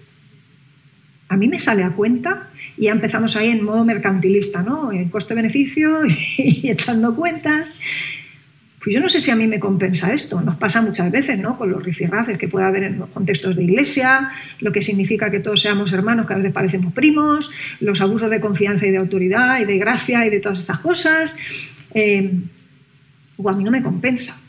¿A 1.29 1.37
mí 1.37 1.49
me 1.49 1.59
sale 1.59 1.83
a 1.83 1.91
cuenta? 1.91 2.49
Y 2.77 2.85
ya 2.85 2.93
empezamos 2.93 3.37
ahí 3.37 3.51
en 3.51 3.65
modo 3.65 3.85
mercantilista, 3.85 4.63
¿no? 4.63 4.93
En 4.93 5.09
coste-beneficio 5.09 6.03
y 6.39 6.71
echando 6.71 7.15
cuentas. 7.15 7.67
Pues 8.83 8.95
yo 8.95 9.01
no 9.01 9.11
sé 9.11 9.21
si 9.21 9.31
a 9.31 9.37
mí 9.37 9.47
me 9.47 9.61
compensa 9.61 10.13
esto. 10.15 10.41
Nos 10.41 10.57
pasa 10.57 10.81
muchas 10.81 11.11
veces, 11.11 11.39
¿no? 11.39 11.59
Con 11.59 11.71
los 11.71 11.83
rifirrafes 11.83 12.39
que 12.39 12.49
puede 12.49 12.65
haber 12.65 12.85
en 12.85 12.99
los 12.99 13.11
contextos 13.11 13.55
de 13.55 13.65
iglesia, 13.65 14.31
lo 14.61 14.73
que 14.73 14.81
significa 14.81 15.31
que 15.31 15.41
todos 15.41 15.61
seamos 15.61 15.93
hermanos, 15.93 16.27
que 16.27 16.33
a 16.33 16.37
veces 16.39 16.53
parecemos 16.53 16.95
primos, 16.95 17.53
los 17.81 18.01
abusos 18.01 18.31
de 18.31 18.41
confianza 18.41 18.87
y 18.87 18.91
de 18.91 18.97
autoridad 18.97 19.61
y 19.61 19.67
de 19.67 19.77
gracia 19.77 20.25
y 20.25 20.31
de 20.31 20.41
todas 20.41 20.59
estas 20.59 20.79
cosas. 20.79 21.37
Eh, 21.93 22.33
o 23.37 23.51
a 23.51 23.53
mí 23.53 23.65
no 23.65 23.71
me 23.71 23.83
compensa. 23.83 24.41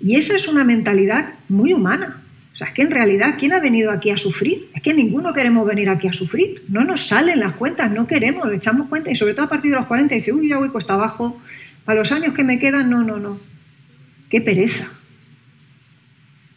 Y 0.00 0.16
esa 0.16 0.34
es 0.34 0.48
una 0.48 0.64
mentalidad 0.64 1.34
muy 1.48 1.72
humana. 1.72 2.20
O 2.52 2.56
sea, 2.56 2.68
es 2.68 2.74
que 2.74 2.82
en 2.82 2.90
realidad, 2.90 3.36
¿quién 3.38 3.52
ha 3.52 3.60
venido 3.60 3.92
aquí 3.92 4.10
a 4.10 4.16
sufrir? 4.16 4.68
Es 4.74 4.82
que 4.82 4.92
ninguno 4.92 5.32
queremos 5.32 5.66
venir 5.66 5.88
aquí 5.88 6.08
a 6.08 6.12
sufrir. 6.12 6.62
No 6.68 6.84
nos 6.84 7.06
salen 7.06 7.38
las 7.38 7.52
cuentas, 7.52 7.92
no 7.92 8.08
queremos, 8.08 8.52
echamos 8.52 8.88
cuenta 8.88 9.10
y 9.10 9.14
sobre 9.14 9.34
todo 9.34 9.46
a 9.46 9.48
partir 9.48 9.70
de 9.70 9.76
los 9.76 9.86
40 9.86 10.16
dice, 10.16 10.32
uy, 10.32 10.48
ya 10.48 10.58
voy 10.58 10.70
cuesta 10.70 10.94
abajo, 10.94 11.40
a 11.90 11.94
los 11.94 12.12
años 12.12 12.34
que 12.34 12.44
me 12.44 12.58
quedan, 12.58 12.88
no, 12.88 13.02
no, 13.02 13.18
no. 13.18 13.38
Qué 14.28 14.40
pereza. 14.40 14.88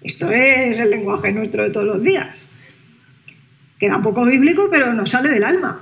Esto 0.02 0.30
es 0.30 0.78
el 0.78 0.92
lenguaje 0.92 1.32
nuestro 1.32 1.64
de 1.64 1.72
todos 1.72 1.88
los 1.88 2.04
días. 2.04 2.50
Queda 3.80 3.98
un 3.98 4.04
poco 4.04 4.26
bíblico, 4.26 4.68
pero 4.70 4.94
nos 4.94 5.10
sale 5.10 5.30
del 5.30 5.44
alma. 5.44 5.82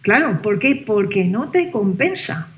Claro, 0.00 0.40
¿por 0.40 0.58
qué? 0.58 0.82
Porque 0.86 1.24
no 1.24 1.50
te 1.50 1.70
compensa. 1.70 2.48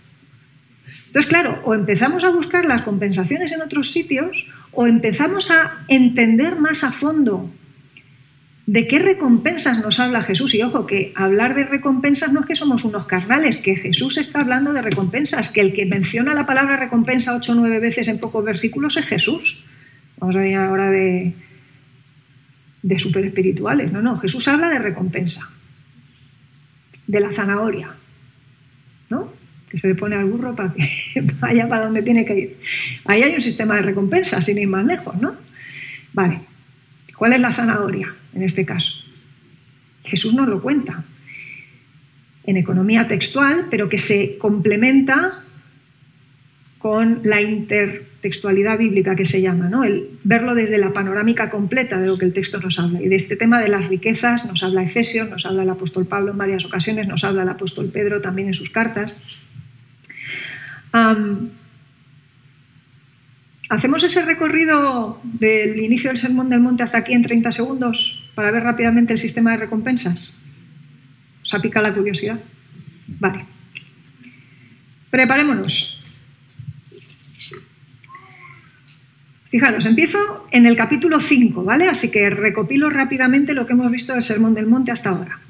Entonces, 1.09 1.29
claro, 1.29 1.59
o 1.65 1.75
empezamos 1.75 2.23
a 2.23 2.31
buscar 2.31 2.65
las 2.65 2.83
compensaciones 2.83 3.51
en 3.51 3.63
otros 3.63 3.91
sitios 3.91 4.47
o 4.71 4.87
empezamos 4.87 5.51
a 5.51 5.85
entender 5.89 6.61
más 6.61 6.85
a 6.85 6.93
fondo 6.93 7.51
¿De 8.71 8.87
qué 8.87 9.01
recompensas 9.01 9.81
nos 9.81 9.99
habla 9.99 10.23
Jesús? 10.23 10.55
Y 10.55 10.63
ojo, 10.63 10.87
que 10.87 11.13
hablar 11.17 11.57
de 11.57 11.65
recompensas 11.65 12.33
no 12.33 12.39
es 12.39 12.47
que 12.47 12.55
somos 12.55 12.85
unos 12.85 13.05
carnales, 13.05 13.57
que 13.57 13.75
Jesús 13.75 14.17
está 14.17 14.43
hablando 14.43 14.73
de 14.73 14.81
recompensas, 14.81 15.51
que 15.51 15.61
el 15.61 15.73
que 15.73 15.87
menciona 15.87 16.35
la 16.35 16.47
palabra 16.47 16.77
recompensa 16.77 17.35
ocho 17.35 17.51
o 17.51 17.57
nueve 17.57 17.81
veces 17.81 18.07
en 18.07 18.21
pocos 18.21 18.45
versículos 18.45 18.97
es 18.97 19.07
Jesús. 19.07 19.67
Vamos 20.19 20.37
a 20.37 20.39
ver 20.39 20.55
ahora 20.55 20.89
de, 20.89 21.33
de 22.81 22.99
super 23.01 23.25
espirituales. 23.25 23.91
No, 23.91 24.03
no, 24.03 24.21
Jesús 24.21 24.47
habla 24.47 24.69
de 24.69 24.79
recompensa, 24.79 25.51
de 27.09 27.19
la 27.19 27.33
zanahoria. 27.33 27.97
¿no? 29.09 29.33
que 29.69 29.81
se 29.81 29.89
le 29.89 29.97
pone 29.97 30.15
al 30.15 30.27
burro 30.27 30.55
para 30.55 30.73
que 30.73 31.21
vaya 31.41 31.69
para 31.69 31.87
donde 31.87 32.03
tiene 32.03 32.25
que 32.25 32.39
ir. 32.39 32.57
Ahí 33.05 33.25
hay 33.25 33.35
un 33.35 33.41
sistema 33.41 33.75
de 33.75 33.83
recompensa, 33.83 34.41
sin 34.41 34.59
ir 34.59 34.69
más 34.69 34.87
lejos, 34.87 35.21
¿no? 35.21 35.35
Vale. 36.13 36.43
¿Cuál 37.17 37.33
es 37.33 37.41
la 37.41 37.51
zanahoria 37.51 38.15
en 38.35 38.43
este 38.43 38.65
caso? 38.65 38.93
Jesús 40.05 40.35
nos 40.35 40.49
lo 40.49 40.61
cuenta 40.61 41.05
en 42.45 42.57
economía 42.57 43.07
textual, 43.07 43.67
pero 43.71 43.89
que 43.89 43.99
se 43.99 44.39
complementa 44.39 45.45
con 46.79 47.21
la 47.25 47.43
intertextualidad 47.43 48.79
bíblica 48.79 49.15
que 49.15 49.27
se 49.27 49.43
llama, 49.43 49.69
¿no? 49.69 49.85
el 49.85 50.19
verlo 50.25 50.55
desde 50.55 50.79
la 50.79 50.95
panorámica 50.95 51.51
completa 51.51 52.01
de 52.01 52.07
lo 52.07 52.17
que 52.17 52.25
el 52.25 52.33
texto 52.33 52.59
nos 52.59 52.79
habla. 52.79 53.03
Y 53.03 53.09
de 53.09 53.17
este 53.17 53.37
tema 53.37 53.61
de 53.61 53.69
las 53.69 53.89
riquezas 53.89 54.47
nos 54.47 54.63
habla 54.63 54.83
Efesios, 54.83 55.29
nos 55.29 55.45
habla 55.45 55.63
el 55.63 55.71
apóstol 55.71 56.07
Pablo 56.07 56.33
en 56.33 56.39
varias 56.39 56.65
ocasiones, 56.65 57.07
nos 57.07 57.23
habla 57.23 57.43
el 57.43 57.51
apóstol 57.51 57.91
Pedro 57.93 58.23
también 58.23 58.49
en 58.49 58.55
sus 58.55 58.71
cartas. 58.71 59.23
Hacemos 63.69 64.03
ese 64.03 64.25
recorrido 64.25 65.21
del 65.23 65.79
inicio 65.81 66.11
del 66.11 66.19
Sermón 66.19 66.49
del 66.49 66.61
Monte 66.61 66.83
hasta 66.83 66.99
aquí 66.99 67.13
en 67.13 67.23
30 67.23 67.53
segundos 67.53 68.20
para 68.35 68.51
ver 68.51 68.63
rápidamente 68.63 69.13
el 69.13 69.19
sistema 69.19 69.53
de 69.53 69.59
recompensas. 69.59 70.39
¿Os 71.43 71.55
ha 71.55 71.81
la 71.81 71.95
curiosidad? 71.95 72.39
Vale. 73.19 73.45
Preparémonos. 75.11 76.01
Fijaros, 79.51 79.85
empiezo 79.85 80.47
en 80.53 80.65
el 80.67 80.77
capítulo 80.77 81.19
5, 81.19 81.65
¿vale? 81.65 81.89
Así 81.89 82.13
que 82.13 82.31
recopilo 82.31 82.89
rápidamente 82.89 83.53
lo 83.53 83.67
que 83.67 83.73
hemos 83.73 83.91
visto 83.91 84.13
del 84.13 84.23
Sermón 84.23 84.55
del 84.55 84.67
Monte 84.67 84.93
hasta 84.93 85.11
ahora. 85.11 85.41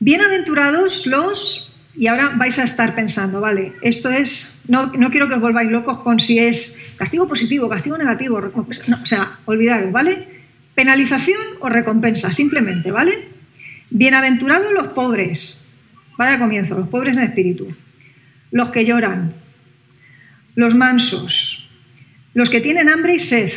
Bienaventurados 0.00 1.06
los... 1.06 1.72
Y 1.94 2.06
ahora 2.06 2.32
vais 2.36 2.58
a 2.58 2.64
estar 2.64 2.94
pensando, 2.94 3.40
vale, 3.40 3.74
esto 3.82 4.10
es... 4.10 4.58
No, 4.66 4.90
quiero 4.90 5.28
que 5.28 5.34
os 5.34 5.40
volváis 5.40 5.70
locos 5.70 5.98
con 5.98 6.18
si 6.18 6.38
es 6.38 6.80
castigo 6.96 7.28
positivo, 7.28 7.68
castigo 7.68 7.98
negativo, 7.98 8.38
o 8.38 9.06
sea, 9.06 9.38
olvidaros, 9.44 9.92
¿vale? 9.92 10.26
Penalización 10.74 11.40
o 11.60 11.68
recompensa, 11.68 12.32
simplemente, 12.32 12.90
¿vale? 12.90 13.28
Bienaventurados 13.90 14.72
los 14.72 14.88
pobres, 14.88 15.66
vaya 16.16 16.38
comienzo, 16.38 16.78
los 16.78 16.88
pobres 16.88 17.16
en 17.16 17.24
espíritu, 17.24 17.74
los 18.50 18.70
que 18.70 18.84
lloran, 18.84 19.34
los 20.54 20.74
mansos, 20.74 21.70
los 22.34 22.48
que 22.50 22.60
tienen 22.60 22.88
hambre 22.88 23.14
y 23.14 23.18
sed, 23.18 23.50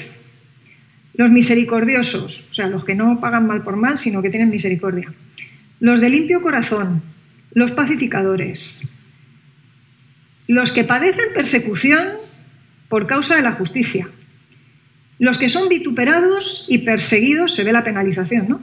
los 1.16 1.30
misericordiosos, 1.30 2.47
o 2.49 2.53
sea, 2.53 2.68
los 2.68 2.84
que 2.84 2.95
no 2.95 3.20
pagan 3.20 3.45
mal 3.45 3.64
por 3.64 3.76
mal, 3.76 3.97
sino 3.97 4.22
que 4.22 4.30
tienen 4.30 4.49
misericordia, 4.49 5.14
los 5.80 6.01
de 6.01 6.09
limpio 6.09 6.41
corazón, 6.41 7.03
los 7.53 7.72
pacificadores, 7.72 8.89
los 10.47 10.72
que 10.72 10.84
padecen 10.84 11.34
persecución 11.34 12.09
por 12.89 13.07
causa 13.07 13.36
de 13.36 13.43
la 13.43 13.53
justicia, 13.53 14.07
los 15.20 15.38
que 15.38 15.49
son 15.49 15.70
vituperados 15.70 16.66
y 16.68 16.80
perseguidos, 16.80 17.53
se 17.53 17.64
ve 17.64 17.72
la 17.72 17.84
penalización, 17.84 18.47
¿no? 18.49 18.61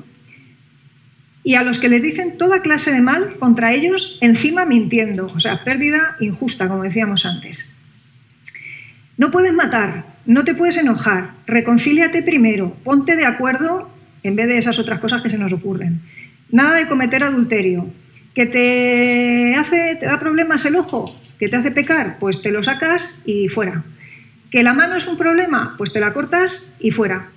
Y 1.43 1.55
a 1.55 1.63
los 1.63 1.79
que 1.79 1.89
les 1.89 2.03
dicen 2.03 2.37
toda 2.37 2.61
clase 2.61 2.93
de 2.93 3.01
mal 3.01 3.37
contra 3.39 3.73
ellos, 3.73 4.19
encima 4.21 4.65
mintiendo, 4.65 5.27
o 5.27 5.41
sea, 5.41 5.65
pérdida 5.65 6.17
injusta, 6.21 6.69
como 6.69 6.83
decíamos 6.83 7.25
antes. 7.25 7.75
No 9.17 9.31
puedes 9.31 9.53
matar, 9.53 10.05
no 10.27 10.45
te 10.45 10.55
puedes 10.55 10.77
enojar, 10.77 11.31
reconcíliate 11.47 12.23
primero, 12.23 12.77
ponte 12.85 13.17
de 13.17 13.25
acuerdo 13.25 13.91
en 14.23 14.37
vez 14.37 14.49
de 14.49 14.59
esas 14.59 14.79
otras 14.79 14.99
cosas 14.99 15.23
que 15.23 15.31
se 15.31 15.39
nos 15.39 15.53
ocurren. 15.53 16.01
Nada 16.51 16.77
de 16.77 16.89
cometer 16.89 17.25
adulterio. 17.25 17.91
¿Que 18.35 18.47
te, 18.47 19.57
hace, 19.57 19.97
te 19.99 20.07
da 20.07 20.21
problemas 20.21 20.65
el 20.65 20.77
ojo? 20.77 21.05
¿Que 21.39 21.49
te 21.49 21.57
hace 21.57 21.71
pecar? 21.71 22.19
Pues 22.19 22.43
te 22.43 22.53
lo 22.53 22.63
sacas 22.63 23.23
y 23.25 23.49
fuera. 23.49 23.83
¿Que 24.51 24.63
la 24.63 24.73
mano 24.73 24.97
es 24.97 25.07
un 25.07 25.17
problema? 25.17 25.75
Pues 25.79 25.93
te 25.93 26.01
la 26.01 26.13
cortas 26.13 26.75
y 26.81 26.91
fuera. 26.91 27.29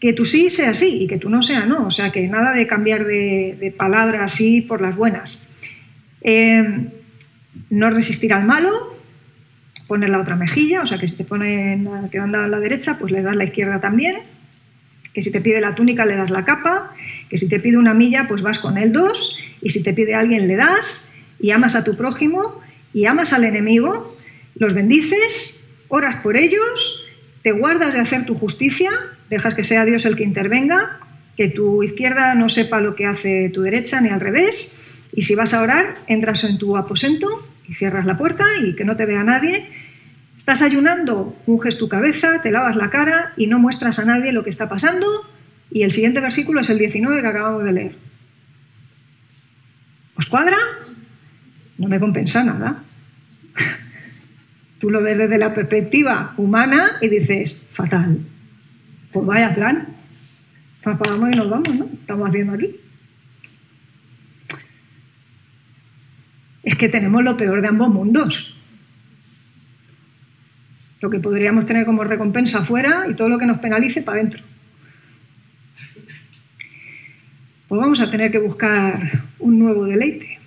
Que 0.00 0.12
tú 0.12 0.24
sí 0.24 0.50
sea 0.50 0.74
sí 0.74 1.02
y 1.02 1.06
que 1.06 1.18
tú 1.18 1.30
no 1.30 1.42
sea 1.42 1.64
no. 1.66 1.86
O 1.86 1.90
sea 1.90 2.10
que 2.10 2.26
nada 2.26 2.52
de 2.52 2.66
cambiar 2.66 3.04
de, 3.04 3.74
palabra 3.76 4.24
así 4.24 4.60
por 4.60 4.80
las 4.80 4.96
buenas. 4.96 5.48
Eh, 6.22 6.88
no 7.70 7.90
resistir 7.90 8.32
al 8.32 8.44
malo, 8.44 8.96
poner 9.86 10.10
la 10.10 10.20
otra 10.20 10.36
mejilla, 10.36 10.82
o 10.82 10.86
sea 10.86 10.98
que 10.98 11.06
si 11.06 11.16
te 11.16 11.24
pone 11.24 11.82
que 12.10 12.18
a 12.18 12.26
la 12.26 12.60
derecha, 12.60 12.96
pues 12.98 13.12
le 13.12 13.22
das 13.22 13.36
la 13.36 13.44
izquierda 13.44 13.80
también, 13.80 14.16
que 15.12 15.22
si 15.22 15.30
te 15.30 15.40
pide 15.40 15.60
la 15.60 15.74
túnica 15.74 16.06
le 16.06 16.16
das 16.16 16.30
la 16.30 16.44
capa, 16.44 16.94
que 17.28 17.36
si 17.36 17.48
te 17.48 17.60
pide 17.60 17.76
una 17.76 17.94
milla, 17.94 18.26
pues 18.28 18.42
vas 18.42 18.58
con 18.58 18.78
el 18.78 18.92
dos, 18.92 19.38
y 19.60 19.70
si 19.70 19.82
te 19.82 19.92
pide 19.92 20.14
alguien 20.14 20.48
le 20.48 20.56
das, 20.56 21.12
y 21.40 21.50
amas 21.50 21.74
a 21.74 21.84
tu 21.84 21.94
prójimo, 21.94 22.60
y 22.94 23.06
amas 23.06 23.32
al 23.32 23.44
enemigo, 23.44 24.16
los 24.54 24.74
bendices, 24.74 25.61
oras 25.92 26.16
por 26.22 26.36
ellos, 26.36 27.06
te 27.42 27.52
guardas 27.52 27.92
de 27.92 28.00
hacer 28.00 28.24
tu 28.24 28.34
justicia, 28.34 28.90
dejas 29.28 29.54
que 29.54 29.62
sea 29.62 29.84
Dios 29.84 30.06
el 30.06 30.16
que 30.16 30.24
intervenga, 30.24 30.98
que 31.36 31.48
tu 31.48 31.82
izquierda 31.82 32.34
no 32.34 32.48
sepa 32.48 32.80
lo 32.80 32.94
que 32.94 33.04
hace 33.04 33.50
tu 33.50 33.60
derecha 33.60 34.00
ni 34.00 34.08
al 34.08 34.20
revés, 34.20 34.76
y 35.14 35.22
si 35.22 35.34
vas 35.34 35.52
a 35.52 35.60
orar, 35.60 35.96
entras 36.06 36.44
en 36.44 36.56
tu 36.56 36.76
aposento 36.78 37.28
y 37.68 37.74
cierras 37.74 38.06
la 38.06 38.16
puerta 38.16 38.46
y 38.62 38.74
que 38.74 38.84
no 38.84 38.96
te 38.96 39.04
vea 39.04 39.22
nadie 39.22 39.68
Estás 40.42 40.60
ayunando, 40.62 41.36
unges 41.46 41.78
tu 41.78 41.88
cabeza, 41.88 42.40
te 42.42 42.50
lavas 42.50 42.74
la 42.74 42.90
cara 42.90 43.32
y 43.36 43.46
no 43.46 43.60
muestras 43.60 44.00
a 44.00 44.04
nadie 44.04 44.32
lo 44.32 44.42
que 44.42 44.50
está 44.50 44.68
pasando. 44.68 45.06
Y 45.70 45.84
el 45.84 45.92
siguiente 45.92 46.18
versículo 46.18 46.62
es 46.62 46.68
el 46.68 46.78
19 46.78 47.22
que 47.22 47.28
acabamos 47.28 47.62
de 47.62 47.72
leer. 47.72 47.94
¿Os 50.16 50.26
cuadra? 50.26 50.56
No 51.78 51.86
me 51.86 52.00
compensa 52.00 52.42
nada. 52.42 52.82
Tú 54.82 54.90
lo 54.90 55.00
ves 55.00 55.16
desde 55.16 55.38
la 55.38 55.54
perspectiva 55.54 56.34
humana 56.36 56.98
y 57.00 57.08
dices, 57.08 57.56
fatal. 57.70 58.18
Pues 59.12 59.24
vaya 59.24 59.54
plan. 59.54 59.86
Apagamos 60.84 61.30
y 61.32 61.36
nos 61.38 61.48
vamos, 61.48 61.74
¿no? 61.74 61.84
Estamos 61.84 62.28
haciendo 62.28 62.54
aquí. 62.54 62.76
Es 66.64 66.76
que 66.76 66.88
tenemos 66.88 67.22
lo 67.22 67.36
peor 67.36 67.62
de 67.62 67.68
ambos 67.68 67.88
mundos 67.88 68.58
lo 71.02 71.10
que 71.10 71.18
podríamos 71.18 71.66
tener 71.66 71.84
como 71.84 72.04
recompensa 72.04 72.60
afuera 72.60 73.06
y 73.10 73.14
todo 73.14 73.28
lo 73.28 73.36
que 73.36 73.46
nos 73.46 73.58
penalice 73.58 74.02
para 74.02 74.18
adentro. 74.18 74.42
Pues 77.66 77.80
vamos 77.80 78.00
a 78.00 78.08
tener 78.08 78.30
que 78.30 78.38
buscar 78.38 79.24
un 79.40 79.58
nuevo 79.58 79.84
deleite. 79.84 80.38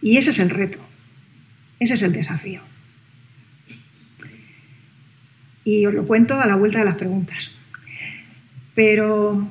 Y 0.00 0.16
ese 0.16 0.30
es 0.30 0.38
el 0.38 0.50
reto, 0.50 0.78
ese 1.84 1.94
es 1.94 2.02
el 2.02 2.12
desafío. 2.12 2.60
Y 5.64 5.86
os 5.86 5.94
lo 5.94 6.06
cuento 6.06 6.38
a 6.38 6.46
la 6.46 6.56
vuelta 6.56 6.80
de 6.80 6.84
las 6.84 6.96
preguntas. 6.96 7.58
Pero 8.74 9.50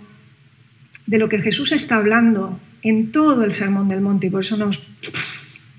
de 1.05 1.17
lo 1.17 1.29
que 1.29 1.39
Jesús 1.39 1.71
está 1.71 1.97
hablando 1.97 2.59
en 2.81 3.11
todo 3.11 3.43
el 3.43 3.51
Sermón 3.51 3.87
del 3.87 4.01
Monte, 4.01 4.27
y 4.27 4.29
por 4.29 4.41
eso 4.41 4.57
nos, 4.57 4.91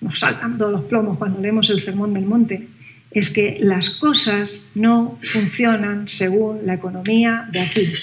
nos 0.01 0.19
saltan 0.19 0.59
todos 0.59 0.73
los 0.73 0.85
plomos 0.85 1.19
cuando 1.19 1.41
leemos 1.41 1.71
el 1.71 1.81
Sermón 1.81 2.15
del 2.15 2.25
Monte, 2.25 2.69
es 3.11 3.31
que 3.31 3.59
las 3.61 3.91
cosas 3.91 4.69
no 4.75 5.19
funcionan 5.23 6.09
según 6.09 6.67
la 6.67 6.75
economía 6.75 7.49
de 7.53 7.61
aquí. 7.61 7.95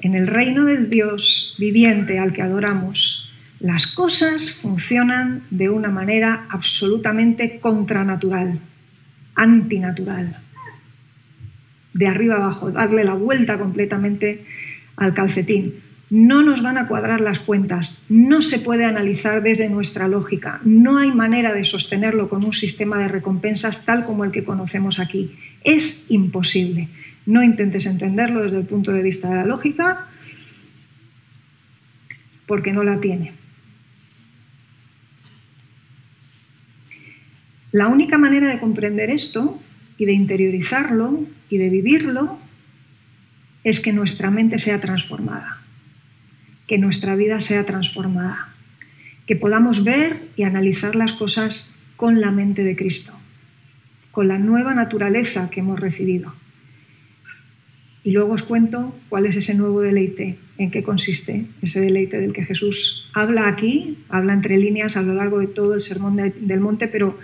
En 0.00 0.14
el 0.14 0.26
reino 0.26 0.64
del 0.64 0.88
Dios 0.88 1.54
viviente 1.58 2.18
al 2.18 2.32
que 2.32 2.40
adoramos, 2.40 3.29
las 3.60 3.86
cosas 3.86 4.52
funcionan 4.52 5.42
de 5.50 5.68
una 5.68 5.88
manera 5.88 6.46
absolutamente 6.48 7.60
contranatural, 7.60 8.58
antinatural, 9.34 10.36
de 11.92 12.06
arriba 12.06 12.36
abajo, 12.36 12.70
darle 12.70 13.04
la 13.04 13.14
vuelta 13.14 13.58
completamente 13.58 14.44
al 14.96 15.14
calcetín 15.14 15.74
no 16.10 16.42
nos 16.42 16.60
van 16.60 16.76
a 16.76 16.88
cuadrar 16.88 17.20
las 17.20 17.38
cuentas, 17.38 18.04
no 18.08 18.42
se 18.42 18.58
puede 18.58 18.84
analizar 18.84 19.42
desde 19.42 19.68
nuestra 19.68 20.08
lógica, 20.08 20.60
no 20.64 20.98
hay 20.98 21.12
manera 21.12 21.54
de 21.54 21.62
sostenerlo 21.64 22.28
con 22.28 22.44
un 22.44 22.52
sistema 22.52 22.98
de 22.98 23.08
recompensas 23.08 23.84
tal 23.86 24.04
como 24.04 24.24
el 24.24 24.32
que 24.32 24.44
conocemos 24.44 24.98
aquí. 24.98 25.36
Es 25.62 26.04
imposible. 26.08 26.88
No 27.26 27.44
intentes 27.44 27.86
entenderlo 27.86 28.42
desde 28.42 28.58
el 28.58 28.66
punto 28.66 28.92
de 28.92 29.02
vista 29.02 29.28
de 29.28 29.36
la 29.36 29.44
lógica 29.44 30.08
porque 32.46 32.72
no 32.72 32.82
la 32.82 32.98
tiene. 32.98 33.32
La 37.72 37.88
única 37.88 38.18
manera 38.18 38.48
de 38.48 38.58
comprender 38.58 39.10
esto 39.10 39.60
y 39.98 40.04
de 40.04 40.12
interiorizarlo 40.12 41.24
y 41.48 41.58
de 41.58 41.70
vivirlo 41.70 42.38
es 43.64 43.80
que 43.80 43.92
nuestra 43.92 44.30
mente 44.30 44.58
sea 44.58 44.80
transformada 44.80 45.60
que 46.70 46.78
nuestra 46.78 47.16
vida 47.16 47.40
sea 47.40 47.66
transformada, 47.66 48.54
que 49.26 49.34
podamos 49.34 49.82
ver 49.82 50.28
y 50.36 50.44
analizar 50.44 50.94
las 50.94 51.10
cosas 51.14 51.76
con 51.96 52.20
la 52.20 52.30
mente 52.30 52.62
de 52.62 52.76
Cristo, 52.76 53.12
con 54.12 54.28
la 54.28 54.38
nueva 54.38 54.72
naturaleza 54.72 55.50
que 55.50 55.58
hemos 55.58 55.80
recibido. 55.80 56.32
Y 58.04 58.12
luego 58.12 58.34
os 58.34 58.44
cuento 58.44 58.94
cuál 59.08 59.26
es 59.26 59.34
ese 59.34 59.54
nuevo 59.54 59.80
deleite 59.80 60.38
en 60.58 60.70
qué 60.70 60.84
consiste 60.84 61.46
ese 61.60 61.80
deleite 61.80 62.20
del 62.20 62.32
que 62.32 62.44
Jesús 62.44 63.10
habla 63.14 63.48
aquí, 63.48 63.98
habla 64.08 64.32
entre 64.32 64.56
líneas 64.56 64.96
a 64.96 65.02
lo 65.02 65.14
largo 65.14 65.40
de 65.40 65.48
todo 65.48 65.74
el 65.74 65.82
sermón 65.82 66.14
del 66.14 66.60
monte, 66.60 66.86
pero 66.86 67.18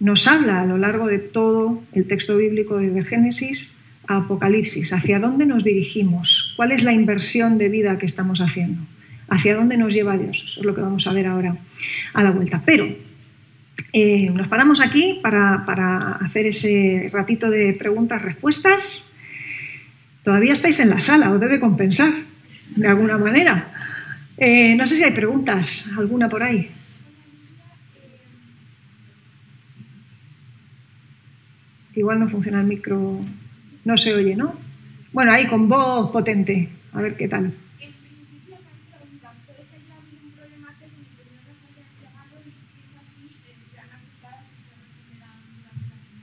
nos 0.00 0.26
habla 0.26 0.62
a 0.62 0.66
lo 0.66 0.78
largo 0.78 1.06
de 1.06 1.18
todo 1.18 1.82
el 1.92 2.06
texto 2.06 2.36
bíblico 2.36 2.78
desde 2.78 3.04
Génesis 3.04 3.76
a 4.06 4.18
Apocalipsis, 4.18 4.92
hacia 4.92 5.18
dónde 5.18 5.44
nos 5.44 5.64
dirigimos, 5.64 6.54
cuál 6.56 6.72
es 6.72 6.82
la 6.82 6.92
inversión 6.92 7.58
de 7.58 7.68
vida 7.68 7.98
que 7.98 8.06
estamos 8.06 8.40
haciendo, 8.40 8.80
hacia 9.28 9.54
dónde 9.54 9.76
nos 9.76 9.92
lleva 9.92 10.16
Dios. 10.16 10.44
Eso 10.46 10.60
es 10.60 10.66
lo 10.66 10.74
que 10.74 10.80
vamos 10.80 11.06
a 11.06 11.12
ver 11.12 11.26
ahora 11.26 11.56
a 12.14 12.22
la 12.22 12.30
vuelta. 12.30 12.62
Pero 12.64 12.88
eh, 13.92 14.30
nos 14.30 14.48
paramos 14.48 14.80
aquí 14.80 15.18
para, 15.22 15.64
para 15.66 16.12
hacer 16.12 16.46
ese 16.46 17.10
ratito 17.12 17.50
de 17.50 17.74
preguntas-respuestas. 17.74 19.12
Todavía 20.22 20.54
estáis 20.54 20.80
en 20.80 20.90
la 20.90 21.00
sala, 21.00 21.30
os 21.30 21.40
debe 21.40 21.60
compensar 21.60 22.12
de 22.76 22.88
alguna 22.88 23.18
manera. 23.18 23.72
Eh, 24.38 24.74
no 24.76 24.86
sé 24.86 24.96
si 24.96 25.04
hay 25.04 25.12
preguntas, 25.12 25.92
alguna 25.98 26.28
por 26.28 26.42
ahí. 26.42 26.70
Igual 31.98 32.20
no 32.20 32.28
funciona 32.28 32.60
el 32.60 32.68
micro, 32.68 33.18
no 33.84 33.98
se 33.98 34.14
oye, 34.14 34.36
¿no? 34.36 34.54
Bueno, 35.12 35.32
ahí 35.32 35.48
con 35.48 35.68
voz 35.68 36.12
potente, 36.12 36.68
a 36.92 37.00
ver 37.00 37.16
qué 37.16 37.26
tal. 37.26 37.52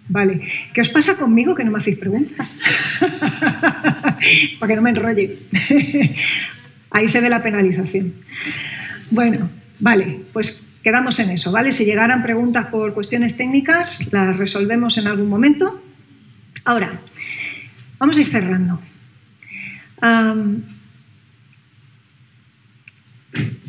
Vale. 0.07 0.47
¿Qué 0.73 0.79
os 0.79 0.87
pasa 0.87 1.17
conmigo 1.17 1.53
que 1.53 1.65
no 1.65 1.71
me 1.71 1.79
hacéis 1.79 1.97
preguntas? 1.97 2.47
Para 4.59 4.69
que 4.69 4.75
no 4.77 4.81
me 4.81 4.91
enrolle. 4.91 5.39
Ahí 6.89 7.09
se 7.09 7.19
ve 7.19 7.29
la 7.29 7.43
penalización. 7.43 8.13
Bueno, 9.11 9.49
vale, 9.79 10.21
pues 10.31 10.64
quedamos 10.85 11.17
en 11.17 11.31
eso, 11.31 11.51
¿vale? 11.51 11.71
Si 11.71 11.83
llegaran 11.83 12.21
preguntas 12.21 12.67
por 12.67 12.93
cuestiones 12.93 13.35
técnicas, 13.35 14.13
las 14.13 14.37
resolvemos 14.37 14.99
en 14.99 15.07
algún 15.07 15.27
momento. 15.27 15.81
Ahora, 16.63 17.01
vamos 17.97 18.19
a 18.19 18.21
ir 18.21 18.27
cerrando. 18.27 18.79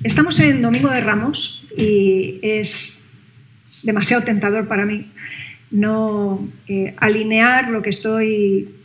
estamos 0.05 0.39
en 0.41 0.61
Domingo 0.61 0.91
de 0.91 1.01
Ramos 1.01 1.67
y 1.75 2.39
es 2.43 3.03
demasiado 3.83 4.23
tentador 4.23 4.69
para 4.69 4.85
mí 4.85 5.11
no 5.71 6.47
eh, 6.69 6.95
alinear 6.99 7.71
lo 7.71 7.81
que 7.81 7.91
estoy 7.91 8.76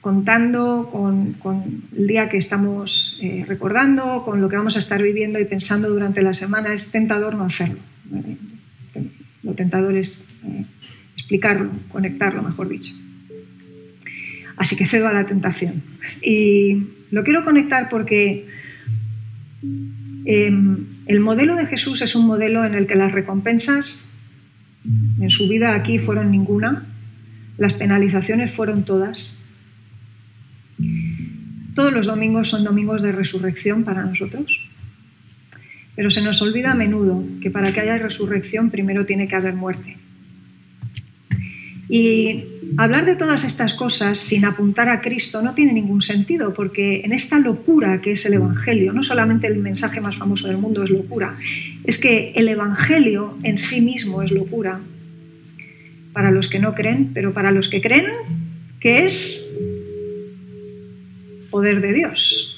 contando 0.00 0.88
con, 0.92 1.36
el 1.96 2.06
día 2.06 2.28
que 2.28 2.36
estamos 2.36 3.18
eh, 3.22 3.44
recordando, 3.46 4.22
con 4.24 4.40
lo 4.40 4.48
que 4.48 4.56
vamos 4.56 4.76
a 4.76 4.78
estar 4.78 5.02
viviendo 5.02 5.38
y 5.40 5.44
pensando 5.44 5.88
durante 5.88 6.22
la 6.22 6.34
semana. 6.34 6.72
Es 6.72 6.90
tentador 6.90 7.34
no 7.34 7.44
hacerlo. 7.44 7.78
Lo 9.42 9.54
tentador 9.54 9.96
es 9.96 10.24
eh, 10.44 10.64
explicarlo, 11.16 11.70
conectarlo, 11.90 12.42
mejor 12.42 12.68
dicho. 12.68 12.94
Así 14.56 14.76
que 14.76 14.86
cedo 14.86 15.08
a 15.08 15.12
la 15.12 15.26
tentación. 15.26 15.82
Y 16.20 16.84
lo 17.10 17.24
quiero 17.24 17.44
conectar 17.44 17.88
porque 17.88 18.46
em, 20.24 20.86
el 21.06 21.20
modelo 21.20 21.54
de 21.54 21.66
Jesús 21.66 22.02
es 22.02 22.14
un 22.14 22.26
modelo 22.26 22.64
en 22.64 22.74
el 22.74 22.86
que 22.86 22.96
las 22.96 23.12
recompensas 23.12 24.08
en 25.20 25.30
su 25.30 25.48
vida 25.48 25.74
aquí 25.74 25.98
fueron 25.98 26.30
ninguna, 26.30 26.86
las 27.56 27.74
penalizaciones 27.74 28.52
fueron 28.52 28.84
todas. 28.84 29.37
Todos 31.74 31.92
los 31.92 32.06
domingos 32.06 32.48
son 32.48 32.64
domingos 32.64 33.02
de 33.02 33.12
resurrección 33.12 33.84
para 33.84 34.04
nosotros, 34.04 34.60
pero 35.94 36.10
se 36.10 36.22
nos 36.22 36.40
olvida 36.42 36.72
a 36.72 36.74
menudo 36.74 37.24
que 37.40 37.50
para 37.50 37.72
que 37.72 37.80
haya 37.80 37.98
resurrección 37.98 38.70
primero 38.70 39.06
tiene 39.06 39.28
que 39.28 39.36
haber 39.36 39.54
muerte. 39.54 39.96
Y 41.88 42.44
hablar 42.76 43.06
de 43.06 43.16
todas 43.16 43.44
estas 43.44 43.72
cosas 43.74 44.18
sin 44.18 44.44
apuntar 44.44 44.90
a 44.90 45.00
Cristo 45.00 45.40
no 45.40 45.54
tiene 45.54 45.72
ningún 45.72 46.02
sentido, 46.02 46.52
porque 46.52 47.00
en 47.04 47.12
esta 47.12 47.38
locura 47.38 48.00
que 48.02 48.12
es 48.12 48.26
el 48.26 48.34
Evangelio, 48.34 48.92
no 48.92 49.02
solamente 49.02 49.46
el 49.46 49.58
mensaje 49.58 50.00
más 50.00 50.16
famoso 50.16 50.48
del 50.48 50.58
mundo 50.58 50.84
es 50.84 50.90
locura, 50.90 51.36
es 51.84 51.98
que 51.98 52.32
el 52.34 52.48
Evangelio 52.48 53.38
en 53.42 53.56
sí 53.56 53.80
mismo 53.80 54.22
es 54.22 54.30
locura 54.30 54.80
para 56.12 56.30
los 56.30 56.48
que 56.48 56.58
no 56.58 56.74
creen, 56.74 57.12
pero 57.14 57.32
para 57.32 57.52
los 57.52 57.68
que 57.68 57.80
creen, 57.80 58.06
que 58.80 59.06
es 59.06 59.48
poder 61.50 61.80
de 61.80 61.92
Dios. 61.92 62.54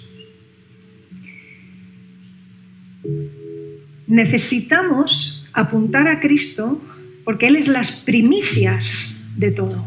Necesitamos 4.07 5.47
apuntar 5.53 6.09
a 6.09 6.21
Cristo 6.21 6.81
porque 7.25 7.47
Él 7.47 7.57
es 7.57 7.69
las 7.69 7.93
primicias 7.93 9.23
de 9.37 9.53
todo. 9.53 9.87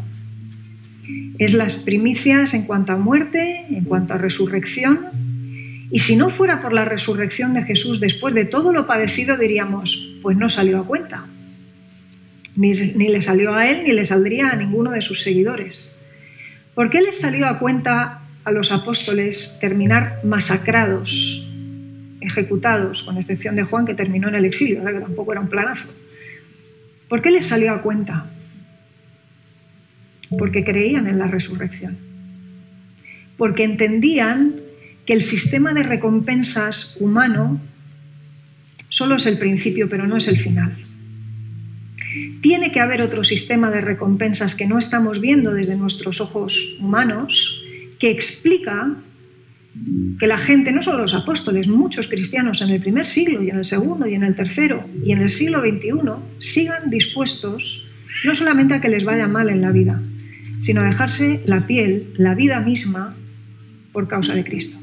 Es 1.38 1.52
las 1.52 1.74
primicias 1.74 2.54
en 2.54 2.64
cuanto 2.64 2.92
a 2.92 2.96
muerte, 2.96 3.66
en 3.68 3.84
cuanto 3.84 4.14
a 4.14 4.18
resurrección. 4.18 5.08
Y 5.90 5.98
si 5.98 6.16
no 6.16 6.30
fuera 6.30 6.62
por 6.62 6.72
la 6.72 6.84
resurrección 6.84 7.54
de 7.54 7.64
Jesús 7.64 8.00
después 8.00 8.34
de 8.34 8.46
todo 8.46 8.72
lo 8.72 8.86
padecido, 8.86 9.36
diríamos, 9.36 10.16
pues 10.22 10.36
no 10.36 10.48
salió 10.48 10.80
a 10.80 10.86
cuenta. 10.86 11.26
Ni, 12.56 12.72
le 12.72 13.20
salió 13.20 13.54
a 13.54 13.68
él, 13.68 13.84
ni 13.84 13.92
le 13.92 14.04
saldría 14.04 14.48
a 14.48 14.56
ninguno 14.56 14.90
de 14.90 15.02
sus 15.02 15.22
seguidores. 15.22 16.00
¿Por 16.74 16.88
qué 16.88 17.02
les 17.02 17.20
salió 17.20 17.46
a 17.46 17.58
cuenta 17.58 18.23
a 18.44 18.52
los 18.52 18.72
apóstoles 18.72 19.58
terminar 19.60 20.20
masacrados, 20.24 21.48
ejecutados, 22.20 23.02
con 23.02 23.18
excepción 23.18 23.56
de 23.56 23.64
Juan 23.64 23.86
que 23.86 23.94
terminó 23.94 24.28
en 24.28 24.34
el 24.34 24.44
exilio, 24.44 24.84
que 24.84 24.92
tampoco 24.92 25.32
era 25.32 25.40
un 25.40 25.48
planazo? 25.48 25.88
¿Por 27.08 27.22
qué 27.22 27.30
les 27.30 27.46
salió 27.46 27.72
a 27.72 27.82
cuenta? 27.82 28.30
porque 30.38 30.64
creían 30.64 31.06
en 31.06 31.18
la 31.18 31.26
resurrección, 31.26 31.96
porque 33.36 33.64
entendían 33.64 34.54
que 35.06 35.12
el 35.12 35.22
sistema 35.22 35.74
de 35.74 35.82
recompensas 35.82 36.96
humano 37.00 37.60
solo 38.88 39.16
es 39.16 39.26
el 39.26 39.38
principio, 39.38 39.88
pero 39.88 40.06
no 40.06 40.16
es 40.16 40.28
el 40.28 40.38
final. 40.38 40.76
Tiene 42.40 42.72
que 42.72 42.80
haber 42.80 43.02
otro 43.02 43.24
sistema 43.24 43.70
de 43.70 43.80
recompensas 43.80 44.54
que 44.54 44.66
no 44.66 44.78
estamos 44.78 45.20
viendo 45.20 45.52
desde 45.52 45.76
nuestros 45.76 46.20
ojos 46.20 46.76
humanos, 46.80 47.63
que 47.98 48.10
explica 48.10 48.96
que 50.18 50.26
la 50.26 50.38
gente, 50.38 50.70
no 50.70 50.82
solo 50.82 50.98
los 50.98 51.14
apóstoles, 51.14 51.66
muchos 51.66 52.08
cristianos 52.08 52.62
en 52.62 52.70
el 52.70 52.80
primer 52.80 53.06
siglo 53.06 53.42
y 53.42 53.50
en 53.50 53.58
el 53.58 53.64
segundo 53.64 54.06
y 54.06 54.14
en 54.14 54.22
el 54.22 54.34
tercero 54.36 54.84
y 55.04 55.12
en 55.12 55.20
el 55.20 55.30
siglo 55.30 55.60
XXI, 55.60 55.90
sigan 56.38 56.90
dispuestos 56.90 57.86
no 58.24 58.34
solamente 58.34 58.74
a 58.74 58.80
que 58.80 58.88
les 58.88 59.04
vaya 59.04 59.26
mal 59.26 59.48
en 59.48 59.60
la 59.60 59.72
vida, 59.72 60.00
sino 60.60 60.82
dejarse 60.82 61.40
la 61.46 61.66
piel, 61.66 62.12
la 62.16 62.34
vida 62.34 62.60
misma, 62.60 63.16
por 63.92 64.08
causa 64.08 64.34
de 64.34 64.44
Cristo. 64.44 64.78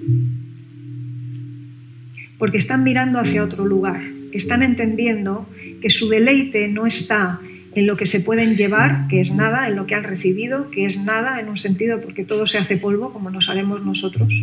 Porque 2.37 2.57
están 2.57 2.83
mirando 2.83 3.19
hacia 3.19 3.43
otro 3.43 3.65
lugar, 3.65 4.01
están 4.33 4.63
entendiendo 4.63 5.49
que 5.81 5.89
su 5.89 6.09
deleite 6.09 6.67
no 6.67 6.85
está 6.85 7.39
en 7.73 7.87
lo 7.87 7.95
que 7.97 8.05
se 8.05 8.19
pueden 8.19 8.55
llevar, 8.55 9.07
que 9.07 9.21
es 9.21 9.33
nada, 9.33 9.67
en 9.67 9.75
lo 9.75 9.87
que 9.87 9.95
han 9.95 10.03
recibido, 10.03 10.69
que 10.71 10.85
es 10.85 10.97
nada 10.97 11.39
en 11.39 11.47
un 11.49 11.57
sentido 11.57 12.01
porque 12.01 12.25
todo 12.25 12.47
se 12.47 12.57
hace 12.57 12.77
polvo, 12.77 13.13
como 13.13 13.29
nos 13.29 13.49
haremos 13.49 13.83
nosotros, 13.85 14.33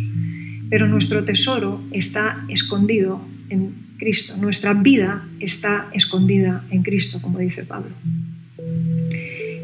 pero 0.69 0.87
nuestro 0.87 1.23
tesoro 1.25 1.81
está 1.91 2.43
escondido 2.47 3.21
en 3.49 3.73
Cristo, 3.97 4.37
nuestra 4.37 4.73
vida 4.73 5.27
está 5.39 5.89
escondida 5.93 6.63
en 6.71 6.83
Cristo, 6.83 7.21
como 7.21 7.39
dice 7.39 7.63
Pablo. 7.63 7.91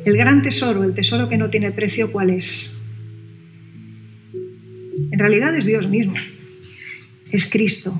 El 0.05 0.17
gran 0.17 0.41
tesoro, 0.41 0.83
el 0.83 0.93
tesoro 0.93 1.29
que 1.29 1.37
no 1.37 1.49
tiene 1.49 1.71
precio, 1.71 2.11
¿cuál 2.11 2.29
es? 2.29 2.79
En 5.11 5.17
realidad 5.17 5.55
es 5.55 5.65
Dios 5.65 5.87
mismo, 5.87 6.13
es 7.31 7.49
Cristo, 7.49 7.99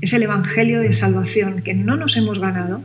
es 0.00 0.12
el 0.12 0.22
Evangelio 0.22 0.80
de 0.80 0.92
salvación 0.92 1.62
que 1.62 1.74
no 1.74 1.96
nos 1.96 2.16
hemos 2.16 2.38
ganado. 2.38 2.82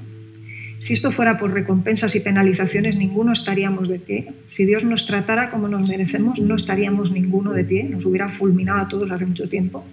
Si 0.86 0.94
esto 0.94 1.12
fuera 1.12 1.40
por 1.40 1.52
recompensas 1.52 2.16
y 2.16 2.20
penalizaciones, 2.20 2.96
ninguno 2.96 3.34
estaríamos 3.34 3.90
de 3.90 3.98
pie. 3.98 4.28
Si 4.46 4.66
Dios 4.66 4.84
nos 4.84 5.08
tratara 5.08 5.50
como 5.50 5.68
nos 5.68 5.90
merecemos, 5.90 6.38
no 6.40 6.56
estaríamos 6.56 7.10
ninguno 7.12 7.54
de 7.54 7.64
pie, 7.64 7.86
nos 7.86 8.06
hubiera 8.06 8.30
fulminado 8.30 8.82
a 8.82 8.88
todos 8.88 9.10
hace 9.10 9.26
mucho 9.26 9.50
tiempo. 9.50 9.84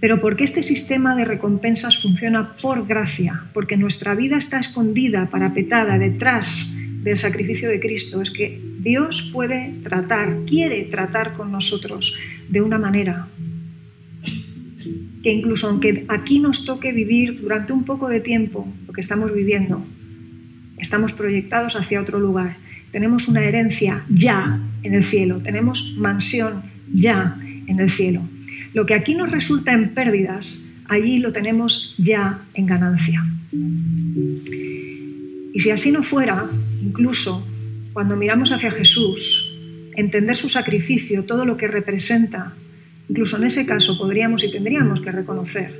Pero 0.00 0.20
porque 0.20 0.42
este 0.42 0.64
sistema 0.64 1.14
de 1.14 1.24
recompensas 1.24 2.02
funciona 2.02 2.56
por 2.60 2.84
gracia, 2.84 3.44
porque 3.54 3.76
nuestra 3.76 4.16
vida 4.16 4.38
está 4.38 4.58
escondida, 4.58 5.28
parapetada, 5.30 5.96
detrás 6.00 6.76
del 7.04 7.16
sacrificio 7.16 7.68
de 7.68 7.78
Cristo 7.78 8.22
es 8.22 8.32
que 8.32 8.60
Dios 8.80 9.30
puede 9.32 9.72
tratar, 9.84 10.34
quiere 10.48 10.82
tratar 10.86 11.34
con 11.34 11.52
nosotros 11.52 12.18
de 12.48 12.60
una 12.60 12.76
manera 12.76 13.28
que 15.22 15.32
incluso 15.32 15.68
aunque 15.68 16.04
aquí 16.08 16.38
nos 16.38 16.64
toque 16.64 16.92
vivir 16.92 17.40
durante 17.40 17.72
un 17.72 17.84
poco 17.84 18.08
de 18.08 18.20
tiempo 18.20 18.66
lo 18.86 18.92
que 18.92 19.00
estamos 19.00 19.32
viviendo, 19.32 19.84
estamos 20.78 21.12
proyectados 21.12 21.76
hacia 21.76 22.00
otro 22.00 22.18
lugar. 22.18 22.56
Tenemos 22.90 23.28
una 23.28 23.44
herencia 23.44 24.04
ya 24.08 24.60
en 24.82 24.94
el 24.94 25.04
cielo, 25.04 25.38
tenemos 25.38 25.94
mansión 25.96 26.62
ya 26.92 27.38
en 27.66 27.78
el 27.78 27.90
cielo. 27.90 28.22
Lo 28.74 28.84
que 28.84 28.94
aquí 28.94 29.14
nos 29.14 29.30
resulta 29.30 29.72
en 29.72 29.90
pérdidas, 29.90 30.66
allí 30.88 31.18
lo 31.18 31.32
tenemos 31.32 31.94
ya 31.98 32.40
en 32.54 32.66
ganancia. 32.66 33.24
Y 35.54 35.60
si 35.60 35.70
así 35.70 35.92
no 35.92 36.02
fuera, 36.02 36.46
incluso 36.82 37.46
cuando 37.92 38.16
miramos 38.16 38.50
hacia 38.52 38.70
Jesús, 38.70 39.54
entender 39.94 40.36
su 40.36 40.48
sacrificio, 40.48 41.24
todo 41.24 41.44
lo 41.44 41.56
que 41.56 41.68
representa, 41.68 42.54
incluso 43.08 43.36
en 43.36 43.44
ese 43.44 43.66
caso 43.66 43.98
podríamos 43.98 44.44
y 44.44 44.50
tendríamos 44.50 45.00
que 45.00 45.12
reconocer 45.12 45.72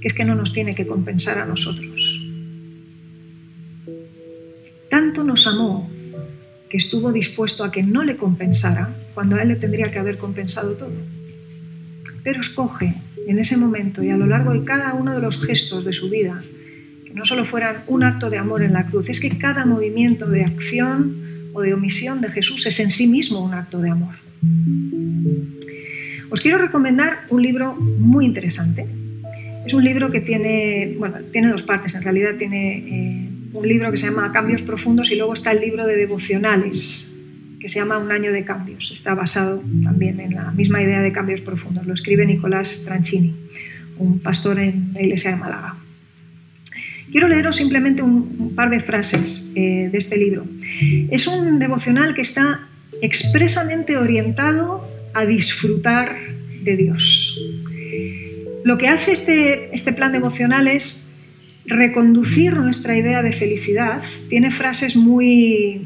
que 0.00 0.08
es 0.08 0.14
que 0.14 0.24
no 0.24 0.34
nos 0.34 0.52
tiene 0.52 0.74
que 0.74 0.86
compensar 0.86 1.38
a 1.38 1.46
nosotros. 1.46 2.20
Tanto 4.90 5.22
nos 5.22 5.46
amó 5.46 5.88
que 6.68 6.76
estuvo 6.76 7.12
dispuesto 7.12 7.64
a 7.64 7.70
que 7.70 7.82
no 7.82 8.02
le 8.02 8.16
compensara 8.16 8.94
cuando 9.14 9.36
a 9.36 9.42
él 9.42 9.48
le 9.48 9.56
tendría 9.56 9.92
que 9.92 9.98
haber 9.98 10.18
compensado 10.18 10.72
todo. 10.72 10.92
Pero 12.24 12.40
escoge 12.40 12.94
en 13.26 13.38
ese 13.38 13.56
momento 13.56 14.02
y 14.02 14.10
a 14.10 14.16
lo 14.16 14.26
largo 14.26 14.52
de 14.52 14.64
cada 14.64 14.94
uno 14.94 15.14
de 15.14 15.22
los 15.22 15.40
gestos 15.44 15.84
de 15.84 15.92
su 15.92 16.10
vida 16.10 16.40
que 17.06 17.14
no 17.14 17.24
solo 17.24 17.44
fueran 17.44 17.84
un 17.86 18.02
acto 18.02 18.28
de 18.28 18.38
amor 18.38 18.62
en 18.62 18.72
la 18.72 18.86
cruz, 18.86 19.08
es 19.08 19.20
que 19.20 19.38
cada 19.38 19.64
movimiento 19.64 20.28
de 20.28 20.42
acción 20.42 21.50
o 21.52 21.60
de 21.60 21.74
omisión 21.74 22.20
de 22.20 22.30
Jesús 22.30 22.66
es 22.66 22.80
en 22.80 22.90
sí 22.90 23.06
mismo 23.06 23.40
un 23.40 23.54
acto 23.54 23.80
de 23.80 23.90
amor. 23.90 24.14
Os 26.32 26.40
quiero 26.40 26.56
recomendar 26.56 27.26
un 27.28 27.42
libro 27.42 27.74
muy 27.74 28.24
interesante. 28.24 28.86
Es 29.66 29.74
un 29.74 29.84
libro 29.84 30.10
que 30.10 30.22
tiene, 30.22 30.94
bueno, 30.96 31.16
tiene 31.30 31.48
dos 31.48 31.62
partes, 31.62 31.94
en 31.94 32.02
realidad 32.02 32.36
tiene 32.38 32.78
eh, 32.78 33.28
un 33.52 33.68
libro 33.68 33.92
que 33.92 33.98
se 33.98 34.06
llama 34.06 34.32
Cambios 34.32 34.62
Profundos 34.62 35.12
y 35.12 35.16
luego 35.16 35.34
está 35.34 35.52
el 35.52 35.60
libro 35.60 35.86
de 35.86 35.94
devocionales 35.94 37.14
que 37.60 37.68
se 37.68 37.80
llama 37.80 37.98
Un 37.98 38.10
año 38.10 38.32
de 38.32 38.44
cambios. 38.44 38.90
Está 38.90 39.14
basado 39.14 39.62
también 39.84 40.20
en 40.20 40.34
la 40.34 40.50
misma 40.52 40.82
idea 40.82 41.02
de 41.02 41.12
cambios 41.12 41.42
profundos. 41.42 41.86
Lo 41.86 41.92
escribe 41.92 42.24
Nicolás 42.24 42.82
Tranchini, 42.86 43.34
un 43.98 44.18
pastor 44.20 44.58
en 44.58 44.94
la 44.94 45.02
iglesia 45.02 45.32
de 45.32 45.36
Málaga. 45.36 45.76
Quiero 47.10 47.28
leeros 47.28 47.56
simplemente 47.56 48.00
un, 48.00 48.54
par 48.56 48.70
de 48.70 48.80
frases 48.80 49.52
eh, 49.54 49.90
de 49.92 49.98
este 49.98 50.16
libro. 50.16 50.46
Es 51.10 51.26
un 51.26 51.58
devocional 51.58 52.14
que 52.14 52.22
está 52.22 52.68
expresamente 53.02 53.98
orientado 53.98 54.91
a 55.14 55.24
disfrutar 55.24 56.16
de 56.62 56.76
Dios. 56.76 57.40
Lo 58.64 58.78
que 58.78 58.88
hace 58.88 59.12
este, 59.12 59.74
este 59.74 59.92
plan 59.92 60.12
devocional 60.12 60.68
es 60.68 61.04
reconducir 61.66 62.54
nuestra 62.54 62.96
idea 62.96 63.22
de 63.22 63.32
felicidad 63.32 64.02
tiene 64.28 64.50
frases 64.50 64.96
muy, 64.96 65.82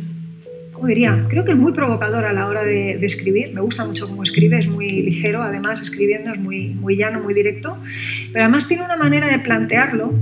¿cómo 0.72 0.86
diría? 0.86 1.26
Creo 1.28 1.44
que 1.44 1.52
es 1.52 1.58
muy 1.58 1.72
provocador 1.72 2.24
a 2.24 2.32
la 2.32 2.46
hora 2.46 2.64
de, 2.64 3.04
escribir. 3.04 3.52
Me 3.52 3.60
gusta 3.60 3.84
mucho 3.84 4.08
cómo 4.08 4.22
escribe, 4.22 4.58
es 4.58 4.66
muy 4.66 4.88
ligero, 4.88 5.42
además 5.42 5.80
escribiendo 5.80 6.32
es 6.32 6.38
muy, 6.38 6.68
muy 6.68 6.96
llano, 6.96 7.20
muy 7.20 7.34
directo, 7.34 7.76
pero 8.32 8.44
además 8.44 8.68
tiene 8.68 8.84
una 8.84 8.96
manera 8.96 9.28
de 9.28 9.38
plantearlo 9.38 10.14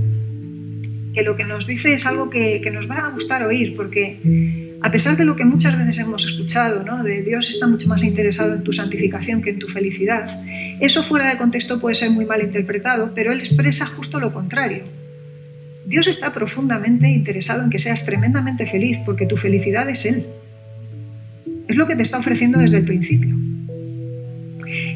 que 1.13 1.23
lo 1.23 1.37
que 1.37 1.45
nos 1.45 1.65
dice 1.65 1.93
es 1.93 2.05
algo 2.05 2.29
que, 2.29 2.59
que 2.61 2.71
nos 2.71 2.89
va 2.89 3.07
a 3.07 3.09
gustar 3.11 3.43
oír, 3.43 3.75
porque 3.75 4.64
a 4.85 4.91
pesar 4.91 5.17
de 5.17 5.25
lo 5.25 5.35
que 5.35 5.45
muchas 5.45 5.75
veces 5.75 5.97
hemos 5.97 6.23
escuchado, 6.25 6.83
¿no? 6.83 7.03
de 7.03 7.23
Dios 7.23 7.49
está 7.49 7.65
mucho 7.65 7.87
más 7.87 8.03
interesado 8.03 8.53
en 8.53 8.63
tu 8.63 8.71
santificación 8.71 9.41
que 9.41 9.49
en 9.49 9.57
tu 9.57 9.67
felicidad, 9.67 10.39
eso 10.79 11.01
fuera 11.01 11.27
de 11.31 11.39
contexto 11.39 11.79
puede 11.79 11.95
ser 11.95 12.11
muy 12.11 12.25
mal 12.25 12.41
interpretado, 12.41 13.11
pero 13.15 13.31
Él 13.31 13.39
expresa 13.39 13.87
justo 13.87 14.19
lo 14.19 14.31
contrario 14.31 14.83
Dios 15.87 16.05
está 16.07 16.33
profundamente 16.33 17.07
interesado 17.07 17.63
en 17.63 17.71
que 17.71 17.79
seas 17.79 18.05
tremendamente 18.05 18.67
feliz 18.67 18.99
porque 19.05 19.25
tu 19.25 19.37
felicidad 19.37 19.89
es 19.89 20.05
Él. 20.05 20.27
Es 21.67 21.75
lo 21.75 21.87
que 21.87 21.95
te 21.95 22.03
está 22.03 22.17
ofreciendo 22.17 22.59
desde 22.59 22.77
el 22.77 22.85
principio. 22.85 23.35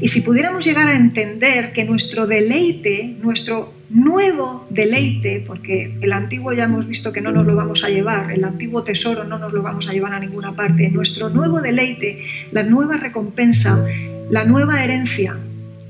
Y 0.02 0.08
si 0.08 0.22
pudiéramos 0.22 0.66
llegar 0.66 0.88
a 0.88 0.96
entender 0.96 1.72
que 1.72 1.84
nuestro 1.84 2.28
deleite, 2.28 3.16
nuestro 3.22 3.74
nuevo 3.90 4.68
deleite, 4.70 5.44
porque 5.46 5.96
el 6.02 6.14
antiguo 6.14 6.54
ya 6.54 6.66
hemos 6.66 6.88
visto 6.88 7.12
que 7.12 7.22
no 7.22 7.32
nos 7.32 7.46
lo 7.46 7.56
vamos 7.56 7.84
a 7.84 7.90
llevar, 7.90 8.32
el 8.32 8.44
antiguo 8.44 8.84
tesoro 8.84 9.24
no 9.24 9.40
nos 9.40 9.52
lo 9.52 9.62
vamos 9.62 9.90
a 9.90 9.94
llevar 9.94 10.14
a 10.14 10.20
ninguna 10.20 10.56
parte, 10.56 10.90
nuestro 10.90 11.30
nuevo 11.30 11.62
deleite, 11.62 12.24
la 12.52 12.64
nueva 12.64 12.98
recompensa, 12.98 13.84
la 14.30 14.46
nueva 14.46 14.84
herencia 14.84 15.38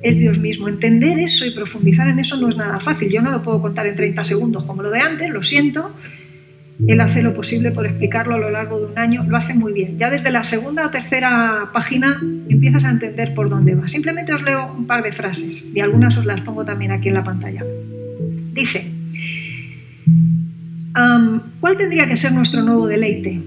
es 0.02 0.18
Dios 0.18 0.40
mismo. 0.40 0.68
Entender 0.68 1.20
eso 1.20 1.46
y 1.46 1.52
profundizar 1.52 2.08
en 2.08 2.20
eso 2.20 2.38
no 2.38 2.50
es 2.50 2.56
nada 2.56 2.80
fácil. 2.80 3.10
Yo 3.10 3.22
no 3.22 3.32
lo 3.32 3.44
puedo 3.44 3.62
contar 3.62 3.86
en 3.88 3.96
30 3.96 4.24
segundos 4.26 4.64
como 4.64 4.82
lo 4.82 4.90
de 4.90 5.00
antes, 5.00 5.30
lo 5.30 5.44
siento. 5.44 5.92
Él 6.88 7.02
hace 7.02 7.22
lo 7.22 7.34
posible 7.34 7.72
por 7.72 7.86
explicarlo 7.86 8.36
a 8.36 8.38
lo 8.38 8.50
largo 8.50 8.80
de 8.80 8.86
un 8.88 8.98
año, 8.98 9.26
lo 9.28 9.38
hace 9.38 9.54
muy 9.54 9.74
bien. 9.74 9.98
Ya 9.98 10.10
desde 10.10 10.32
la 10.32 10.44
segunda 10.44 10.88
o 10.88 10.90
tercera 10.90 11.70
página 11.74 12.22
empiezas 12.48 12.86
a 12.86 12.92
entender 12.92 13.34
por 13.34 13.50
dónde 13.50 13.76
va. 13.76 13.88
Simplemente 13.88 14.34
os 14.34 14.42
leo 14.42 14.74
un 14.74 14.88
par 14.88 15.04
de 15.04 15.12
frases 15.12 15.68
y 15.74 15.80
algunas 15.82 16.18
os 16.18 16.26
las 16.26 16.42
pongo 16.42 16.64
también 16.64 16.92
aquí 16.92 17.10
en 17.10 17.16
la 17.16 17.24
pantalla. 17.24 17.64
Dice, 18.54 18.92
¿cuál 21.60 21.78
tendría 21.78 22.08
que 22.08 22.16
ser 22.16 22.32
nuestro 22.32 22.62
nuevo 22.62 22.88
deleite? 22.88 23.42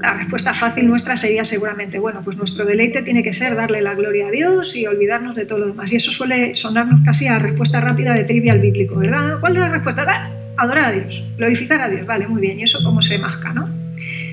la 0.00 0.14
respuesta 0.14 0.52
fácil 0.54 0.86
nuestra 0.86 1.16
sería 1.16 1.44
seguramente, 1.44 1.98
bueno, 1.98 2.20
pues 2.22 2.36
nuestro 2.36 2.64
deleite 2.64 3.02
tiene 3.02 3.22
que 3.22 3.32
ser 3.32 3.56
darle 3.56 3.80
la 3.80 3.94
gloria 3.94 4.28
a 4.28 4.30
Dios 4.30 4.76
y 4.76 4.86
olvidarnos 4.86 5.34
de 5.34 5.46
todo 5.46 5.58
lo 5.58 5.66
demás. 5.68 5.92
Y 5.92 5.96
eso 5.96 6.12
suele 6.12 6.54
sonarnos 6.54 7.00
casi 7.04 7.26
a 7.26 7.38
respuesta 7.38 7.80
rápida 7.80 8.12
de 8.14 8.24
trivial 8.24 8.60
bíblico, 8.60 8.96
¿verdad? 8.96 9.40
¿Cuál 9.40 9.54
es 9.54 9.58
la 9.58 9.68
respuesta? 9.68 10.30
Adorar 10.56 10.86
a 10.86 10.92
Dios, 10.92 11.22
glorificar 11.36 11.80
a 11.80 11.88
Dios. 11.88 12.06
Vale, 12.06 12.26
muy 12.26 12.40
bien. 12.40 12.58
¿Y 12.60 12.64
eso 12.64 12.82
cómo 12.82 13.02
se 13.02 13.18
masca, 13.18 13.52
no? 13.52 13.68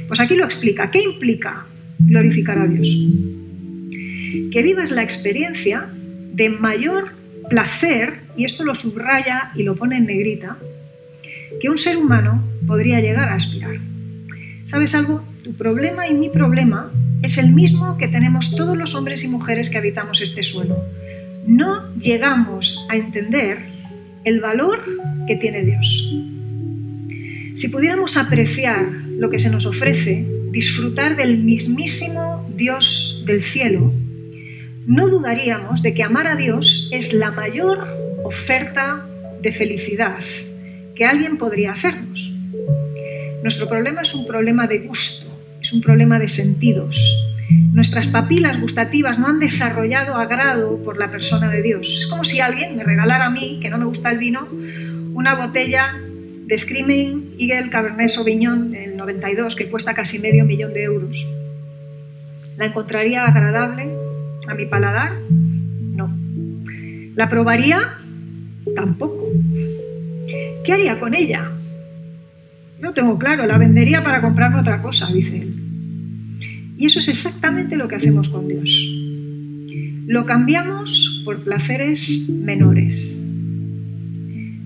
Pues 0.07 0.19
aquí 0.19 0.36
lo 0.36 0.45
explica. 0.45 0.89
¿Qué 0.91 1.01
implica 1.01 1.65
glorificar 1.99 2.59
a 2.59 2.67
Dios? 2.67 2.88
Que 4.51 4.61
vivas 4.61 4.91
la 4.91 5.03
experiencia 5.03 5.88
de 6.34 6.49
mayor 6.49 7.11
placer, 7.49 8.21
y 8.38 8.45
esto 8.45 8.63
lo 8.63 8.74
subraya 8.74 9.51
y 9.55 9.63
lo 9.63 9.76
pone 9.76 9.97
en 9.97 10.05
negrita, 10.05 10.57
que 11.61 11.69
un 11.69 11.78
ser 11.78 11.97
humano 11.97 12.43
podría 12.65 12.99
llegar 12.99 13.30
a 13.30 13.36
aspirar. 13.36 13.76
¿Sabes 14.65 14.95
algo? 14.95 15.24
Tu 15.43 15.53
problema 15.53 16.07
y 16.07 16.13
mi 16.13 16.30
problema 16.30 16.91
es 17.21 17.38
el 17.38 17.51
mismo 17.51 17.97
que 17.97 18.07
tenemos 18.07 18.55
todos 18.55 18.78
los 18.78 18.95
hombres 18.95 19.24
y 19.24 19.28
mujeres 19.28 19.69
que 19.69 19.78
habitamos 19.78 20.21
este 20.21 20.41
suelo. 20.41 20.84
No 21.45 21.93
llegamos 21.95 22.86
a 22.89 22.95
entender 22.95 23.72
el 24.24 24.39
valor 24.39 24.84
que 25.28 25.36
tiene 25.36 25.63
Dios. 25.63 26.15
Si 27.55 27.69
pudiéramos 27.69 28.17
apreciar 28.17 28.86
lo 29.17 29.30
que 29.30 29.39
se 29.39 29.49
nos 29.49 29.65
ofrece, 29.65 30.26
disfrutar 30.51 31.15
del 31.15 31.38
mismísimo 31.38 32.49
Dios 32.55 33.24
del 33.26 33.43
cielo, 33.43 33.93
no 34.86 35.07
dudaríamos 35.07 35.82
de 35.82 35.93
que 35.93 36.03
amar 36.03 36.28
a 36.28 36.36
Dios 36.36 36.89
es 36.91 37.13
la 37.13 37.32
mayor 37.32 37.88
oferta 38.24 39.07
de 39.41 39.51
felicidad 39.51 40.19
que 40.95 41.05
alguien 41.05 41.38
podría 41.38 41.71
hacernos. 41.71 42.34
Nuestro 43.41 43.67
problema 43.67 44.01
es 44.01 44.13
un 44.13 44.26
problema 44.26 44.67
de 44.67 44.80
gusto, 44.80 45.28
es 45.61 45.74
un 45.74 45.82
problema 45.82 46.19
de 46.19 46.28
sentidos. 46.28 46.97
Nuestras 47.74 48.08
papilas 48.08 48.60
gustativas 48.60 49.18
no 49.18 49.28
han 49.28 49.39
desarrollado 49.39 50.16
agrado 50.16 50.82
por 50.84 50.97
la 50.97 51.10
persona 51.10 51.49
de 51.49 51.62
Dios. 51.62 51.99
Es 52.01 52.08
como 52.08 52.24
si 52.24 52.39
alguien 52.39 52.76
me 52.76 52.84
regalara 52.84 53.26
a 53.26 53.30
mí, 53.30 53.60
que 53.62 53.70
no 53.70 53.78
me 53.78 53.86
gusta 53.86 54.12
el 54.12 54.20
vino, 54.20 54.47
una 55.14 55.36
botella 55.36 55.95
de 56.45 56.58
Screaming 56.58 57.36
Eagle 57.39 57.70
Cabernet 57.70 58.10
Sauvignon 58.10 58.72
del 58.72 58.97
92 58.97 59.56
que 59.56 59.70
cuesta 59.70 59.93
casi 59.93 60.20
medio 60.20 60.45
millón 60.45 60.74
de 60.74 60.84
euros. 60.84 61.28
¿La 62.58 62.68
encontraría 62.68 63.26
agradable 63.26 63.89
a 64.47 64.54
mi 64.54 64.66
paladar? 64.66 65.14
No. 65.30 66.16
¿La 67.16 67.30
probaría? 67.30 67.97
Tampoco. 68.76 69.30
¿Qué 70.64 70.74
haría 70.74 70.99
con 70.99 71.14
ella? 71.14 71.51
No 72.80 72.93
tengo 72.93 73.18
claro, 73.18 73.45
la 73.45 73.58
vendería 73.58 74.04
para 74.04 74.22
comprarme 74.22 74.60
otra 74.60 74.82
cosa, 74.82 75.08
dice 75.12 75.41
él. 75.41 75.62
Y 76.84 76.88
eso 76.88 76.99
es 76.99 77.07
exactamente 77.07 77.77
lo 77.77 77.88
que 77.88 77.95
hacemos 77.95 78.27
con 78.27 78.45
Dios. 78.45 78.93
Lo 80.05 80.25
cambiamos 80.25 81.21
por 81.23 81.41
placeres 81.41 82.27
menores. 82.27 83.23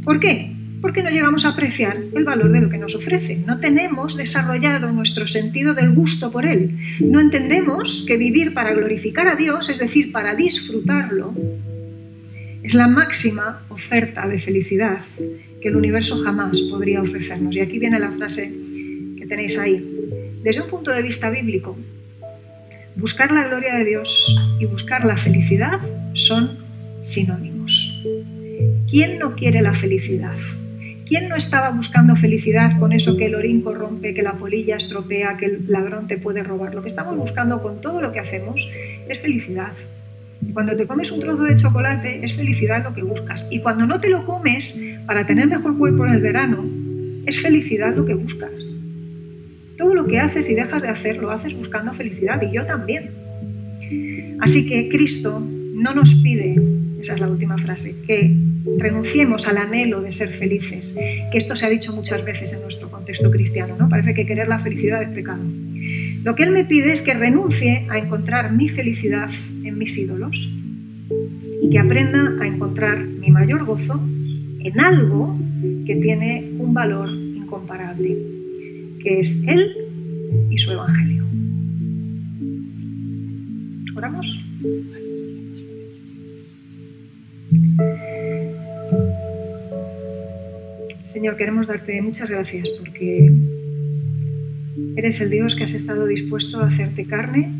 ¿Por 0.03 0.19
qué? 0.19 0.51
Porque 0.81 1.03
no 1.03 1.11
llegamos 1.11 1.45
a 1.45 1.49
apreciar 1.49 1.95
el 2.15 2.23
valor 2.23 2.51
de 2.51 2.61
lo 2.61 2.69
que 2.69 2.79
nos 2.79 2.95
ofrece. 2.95 3.43
No 3.45 3.59
tenemos 3.59 4.17
desarrollado 4.17 4.91
nuestro 4.91 5.27
sentido 5.27 5.75
del 5.75 5.93
gusto 5.93 6.31
por 6.31 6.47
Él. 6.47 6.79
No 7.01 7.19
entendemos 7.19 8.03
que 8.07 8.17
vivir 8.17 8.55
para 8.55 8.73
glorificar 8.73 9.27
a 9.27 9.35
Dios, 9.35 9.69
es 9.69 9.77
decir, 9.77 10.11
para 10.11 10.33
disfrutarlo, 10.33 11.35
es 12.63 12.73
la 12.73 12.87
máxima 12.87 13.61
oferta 13.69 14.27
de 14.27 14.39
felicidad 14.39 15.01
que 15.61 15.67
el 15.67 15.75
universo 15.75 16.17
jamás 16.23 16.61
podría 16.61 16.99
ofrecernos. 16.99 17.55
Y 17.55 17.59
aquí 17.59 17.77
viene 17.77 17.99
la 17.99 18.09
frase 18.09 18.51
que 19.19 19.27
tenéis 19.27 19.59
ahí. 19.59 19.87
Desde 20.41 20.63
un 20.63 20.69
punto 20.71 20.89
de 20.89 21.03
vista 21.03 21.29
bíblico, 21.29 21.77
buscar 22.97 23.31
la 23.31 23.47
gloria 23.47 23.75
de 23.75 23.85
Dios 23.85 24.35
y 24.59 24.65
buscar 24.65 25.05
la 25.05 25.17
felicidad 25.17 25.79
son 26.13 26.57
sinónimos. 27.03 28.01
¿Quién 28.89 29.19
no 29.19 29.35
quiere 29.35 29.61
la 29.61 29.73
felicidad? 29.73 30.35
¿Quién 31.05 31.29
no 31.29 31.35
estaba 31.35 31.69
buscando 31.69 32.15
felicidad 32.15 32.77
con 32.79 32.91
eso 32.91 33.15
que 33.15 33.27
el 33.27 33.35
orín 33.35 33.61
corrompe, 33.61 34.13
que 34.13 34.23
la 34.23 34.33
polilla 34.33 34.75
estropea, 34.75 35.37
que 35.37 35.45
el 35.45 35.65
ladrón 35.67 36.07
te 36.07 36.17
puede 36.17 36.43
robar? 36.43 36.73
Lo 36.73 36.81
que 36.81 36.89
estamos 36.89 37.15
buscando 37.15 37.61
con 37.61 37.81
todo 37.81 38.01
lo 38.01 38.11
que 38.11 38.19
hacemos 38.19 38.69
es 39.07 39.19
felicidad. 39.19 39.73
Cuando 40.53 40.75
te 40.75 40.87
comes 40.87 41.11
un 41.11 41.19
trozo 41.19 41.43
de 41.43 41.55
chocolate 41.55 42.25
es 42.25 42.33
felicidad 42.33 42.83
lo 42.83 42.93
que 42.93 43.03
buscas. 43.03 43.47
Y 43.51 43.59
cuando 43.59 43.85
no 43.85 44.01
te 44.01 44.09
lo 44.09 44.25
comes 44.25 44.81
para 45.05 45.25
tener 45.25 45.47
mejor 45.47 45.77
cuerpo 45.77 46.05
en 46.05 46.13
el 46.13 46.21
verano, 46.21 46.65
es 47.25 47.41
felicidad 47.41 47.95
lo 47.95 48.05
que 48.05 48.15
buscas. 48.15 48.66
Todo 49.77 49.93
lo 49.93 50.07
que 50.07 50.19
haces 50.19 50.49
y 50.49 50.55
dejas 50.55 50.83
de 50.83 50.89
hacer 50.89 51.17
lo 51.17 51.31
haces 51.31 51.53
buscando 51.53 51.93
felicidad 51.93 52.41
y 52.41 52.53
yo 52.53 52.65
también. 52.65 53.11
Así 54.39 54.67
que 54.67 54.89
Cristo 54.89 55.39
no 55.39 55.93
nos 55.93 56.15
pide, 56.15 56.55
esa 56.99 57.13
es 57.13 57.19
la 57.19 57.29
última 57.29 57.57
frase, 57.57 57.95
que 58.05 58.35
renunciemos 58.77 59.47
al 59.47 59.57
anhelo 59.57 60.01
de 60.01 60.11
ser 60.11 60.29
felices, 60.29 60.93
que 61.31 61.37
esto 61.37 61.55
se 61.55 61.65
ha 61.65 61.69
dicho 61.69 61.93
muchas 61.93 62.23
veces 62.25 62.53
en 62.53 62.61
nuestro 62.61 62.89
contexto 62.89 63.31
cristiano, 63.31 63.75
¿no? 63.77 63.87
Parece 63.87 64.13
que 64.13 64.25
querer 64.25 64.47
la 64.47 64.59
felicidad 64.59 65.01
es 65.01 65.09
pecado. 65.09 65.43
Lo 66.23 66.35
que 66.35 66.43
Él 66.43 66.51
me 66.51 66.65
pide 66.65 66.91
es 66.91 67.01
que 67.01 67.13
renuncie 67.13 67.87
a 67.89 67.97
encontrar 67.97 68.51
mi 68.51 68.69
felicidad 68.69 69.29
en 69.63 69.77
mis 69.77 69.97
ídolos 69.97 70.49
y 71.61 71.69
que 71.69 71.79
aprenda 71.79 72.35
a 72.41 72.47
encontrar 72.47 72.99
mi 73.05 73.31
mayor 73.31 73.63
gozo 73.65 74.01
en 74.59 74.79
algo 74.79 75.37
que 75.85 75.95
tiene 75.95 76.51
un 76.57 76.73
valor 76.73 77.09
incomparable, 77.09 78.17
que 79.01 79.19
es 79.19 79.43
Él 79.47 79.75
y 80.49 80.57
su 80.57 80.71
Evangelio. 80.71 81.25
¿Oramos? 83.95 84.43
Señor, 91.05 91.35
queremos 91.35 91.67
darte 91.67 92.01
muchas 92.01 92.29
gracias 92.29 92.69
porque 92.77 93.31
eres 94.95 95.19
el 95.21 95.29
Dios 95.29 95.55
que 95.55 95.63
has 95.63 95.73
estado 95.73 96.05
dispuesto 96.05 96.61
a 96.61 96.67
hacerte 96.67 97.05
carne, 97.05 97.51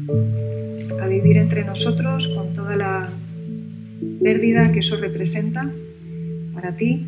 a 1.01 1.07
vivir 1.07 1.37
entre 1.37 1.63
nosotros 1.63 2.27
con 2.35 2.53
toda 2.53 2.75
la 2.75 3.09
pérdida 4.21 4.71
que 4.71 4.79
eso 4.79 4.97
representa 4.97 5.71
para 6.53 6.75
ti, 6.75 7.05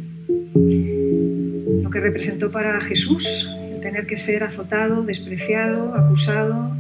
lo 1.84 1.90
que 1.90 2.00
representó 2.00 2.52
para 2.52 2.80
Jesús, 2.82 3.48
tener 3.80 4.08
que 4.08 4.18
ser 4.18 4.44
azotado, 4.44 5.04
despreciado, 5.04 5.96
acusado, 5.96 6.72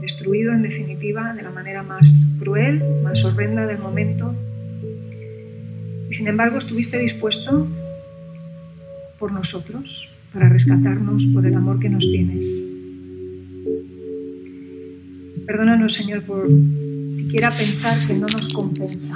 destruido 0.00 0.52
en 0.52 0.62
definitiva 0.62 1.34
de 1.34 1.42
la 1.42 1.50
manera 1.50 1.82
más 1.82 2.08
cruel, 2.38 2.82
más 3.02 3.24
horrenda 3.24 3.66
del 3.66 3.78
momento. 3.78 4.34
Y 6.10 6.14
sin 6.14 6.28
embargo 6.28 6.58
estuviste 6.58 6.98
dispuesto 6.98 7.68
por 9.18 9.32
nosotros, 9.32 10.14
para 10.32 10.48
rescatarnos 10.48 11.26
por 11.26 11.44
el 11.46 11.54
amor 11.54 11.78
que 11.78 11.88
nos 11.88 12.04
tienes. 12.10 12.46
Perdónanos, 15.46 15.92
Señor, 15.94 16.22
por 16.22 16.48
siquiera 17.10 17.50
pensar 17.50 18.06
que 18.06 18.14
no 18.14 18.26
nos 18.28 18.48
compensa 18.48 19.14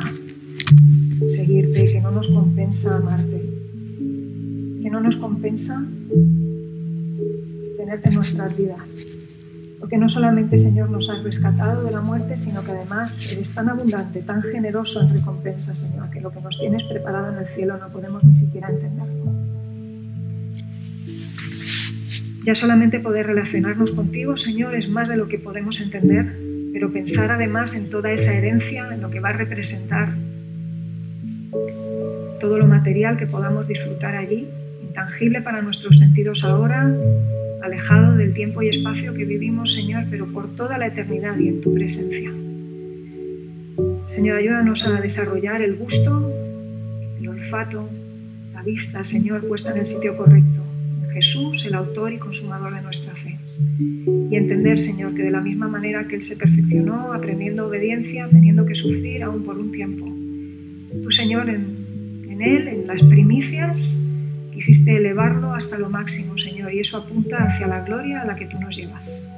seguirte, 1.29 1.85
que 1.85 2.01
no 2.01 2.11
nos 2.11 2.29
compensa 2.29 2.97
amarte, 2.97 3.43
que 4.83 4.91
no 4.91 5.01
nos 5.01 5.17
compensa 5.17 5.85
tenerte 7.85 8.09
en 8.09 8.15
nuestras 8.15 8.57
vidas. 8.57 9.07
Porque 9.79 9.99
no 9.99 10.09
solamente, 10.09 10.59
Señor, 10.59 10.89
nos 10.89 11.11
has 11.11 11.23
rescatado 11.23 11.85
de 11.85 11.93
la 11.93 12.01
muerte, 12.01 12.39
sino 12.39 12.65
que 12.65 12.73
además 12.73 13.33
eres 13.33 13.53
tan 13.53 13.69
abundante, 13.69 14.23
tan 14.23 14.43
generoso 14.43 15.03
en 15.03 15.15
recompensa, 15.15 15.77
Señor, 15.77 16.09
que 16.11 16.23
lo 16.23 16.31
que 16.31 16.41
nos 16.41 16.59
tienes 16.59 16.83
preparado 16.85 17.33
en 17.33 17.39
el 17.41 17.47
cielo 17.49 17.77
no 17.77 17.91
podemos 17.91 18.25
ni 18.25 18.35
siquiera 18.37 18.71
entenderlo. 18.71 19.25
Ya 22.47 22.55
solamente 22.55 23.01
poder 23.01 23.27
relacionarnos 23.27 23.91
contigo, 23.93 24.37
Señor, 24.39 24.75
es 24.75 24.89
más 24.89 25.09
de 25.09 25.17
lo 25.17 25.29
que 25.29 25.39
podemos 25.39 25.81
entender, 25.81 26.35
pero 26.73 26.91
pensar 26.91 27.31
además 27.31 27.75
en 27.75 27.91
toda 27.91 28.13
esa 28.13 28.33
herencia, 28.33 28.89
en 28.95 29.03
lo 29.03 29.11
que 29.11 29.21
va 29.21 29.31
a 29.31 29.33
representar 29.33 30.15
todo 32.41 32.59
lo 32.59 32.67
material 32.67 33.17
que 33.19 33.27
podamos 33.27 33.69
disfrutar 33.69 34.17
allí, 34.17 34.49
intangible 34.83 35.43
para 35.43 35.61
nuestros 35.63 35.99
sentidos 35.99 36.45
ahora, 36.45 36.91
alejado 37.65 38.17
del 38.17 38.35
tiempo 38.35 38.63
y 38.63 38.69
espacio 38.69 39.15
que 39.15 39.25
vivimos, 39.25 39.75
Señor, 39.75 40.05
pero 40.11 40.27
por 40.27 40.55
toda 40.57 40.79
la 40.79 40.87
eternidad 40.87 41.39
y 41.39 41.49
en 41.49 41.61
tu 41.61 41.75
presencia. 41.75 42.33
Señor, 44.09 44.39
ayúdanos 44.39 44.87
a 44.87 45.01
desarrollar 45.01 45.63
el 45.63 45.77
gusto, 45.77 46.33
el 47.19 47.29
olfato, 47.29 47.89
la 48.53 48.63
vista, 48.63 49.03
Señor, 49.03 49.47
puesta 49.49 49.73
en 49.73 49.79
el 49.79 49.87
sitio 49.87 50.17
correcto 50.17 50.65
Jesús, 51.15 51.65
el 51.65 51.75
autor 51.75 52.13
y 52.13 52.19
consumador 52.19 52.75
de 52.75 52.83
nuestra 52.83 53.15
fe. 53.15 53.39
Y 54.31 54.35
entender, 54.35 54.81
Señor, 54.81 55.15
que 55.15 55.23
de 55.23 55.31
la 55.31 55.41
misma 55.41 55.69
manera 55.69 56.07
que 56.09 56.17
Él 56.17 56.23
se 56.23 56.37
perfeccionó, 56.37 57.13
aprendiendo 57.13 57.69
obediencia, 57.69 58.29
teniendo 58.29 58.67
que 58.67 58.75
sufrir 58.75 59.23
aún 59.23 59.45
por 59.45 59.57
un 59.57 59.71
tiempo, 59.71 60.07
tú, 61.03 61.11
Señor, 61.13 61.49
en, 61.49 62.27
en 62.29 62.43
Él, 62.43 62.67
en 62.69 62.87
las 62.89 63.01
primicias, 63.05 63.97
quisiste 64.55 64.97
elevarlo 64.97 65.53
hasta 65.55 65.79
lo 65.79 65.91
máximo, 65.91 66.39
Señor, 66.39 66.73
y 66.73 66.81
eso 66.81 66.97
apunta 66.97 67.45
hacia 67.45 67.67
la 67.67 67.81
gloria 67.81 68.23
a 68.23 68.25
la 68.25 68.37
que 68.37 68.47
tú 68.47 68.59
nos 68.59 68.75
llevas. 68.75 69.29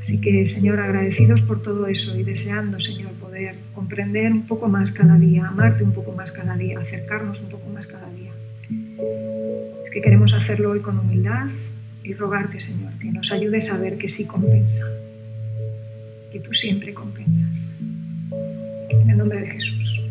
Así 0.00 0.20
que, 0.20 0.46
Señor, 0.46 0.80
agradecidos 0.80 1.42
por 1.42 1.62
todo 1.62 1.86
eso 1.86 2.18
y 2.18 2.22
deseando, 2.22 2.80
Señor, 2.80 3.12
poder 3.12 3.56
comprender 3.74 4.32
un 4.32 4.46
poco 4.46 4.68
más 4.68 4.92
cada 4.92 5.18
día, 5.18 5.46
amarte 5.46 5.84
un 5.84 5.92
poco 5.92 6.12
más 6.12 6.32
cada 6.32 6.56
día, 6.56 6.78
acercarnos 6.80 7.40
un 7.42 7.50
poco 7.50 7.68
más 7.68 7.86
cada 7.86 8.08
día 8.10 8.30
que 9.90 10.00
queremos 10.00 10.32
hacerlo 10.34 10.70
hoy 10.70 10.80
con 10.80 10.98
humildad 10.98 11.48
y 12.04 12.14
rogarte, 12.14 12.60
Señor, 12.60 12.92
que 12.98 13.10
nos 13.10 13.32
ayudes 13.32 13.70
a 13.70 13.76
ver 13.76 13.98
que 13.98 14.08
sí 14.08 14.26
compensa, 14.26 14.84
que 16.30 16.40
tú 16.40 16.54
siempre 16.54 16.94
compensas. 16.94 17.76
En 18.88 19.10
el 19.10 19.18
nombre 19.18 19.40
de 19.40 19.48
Jesús. 19.48 20.10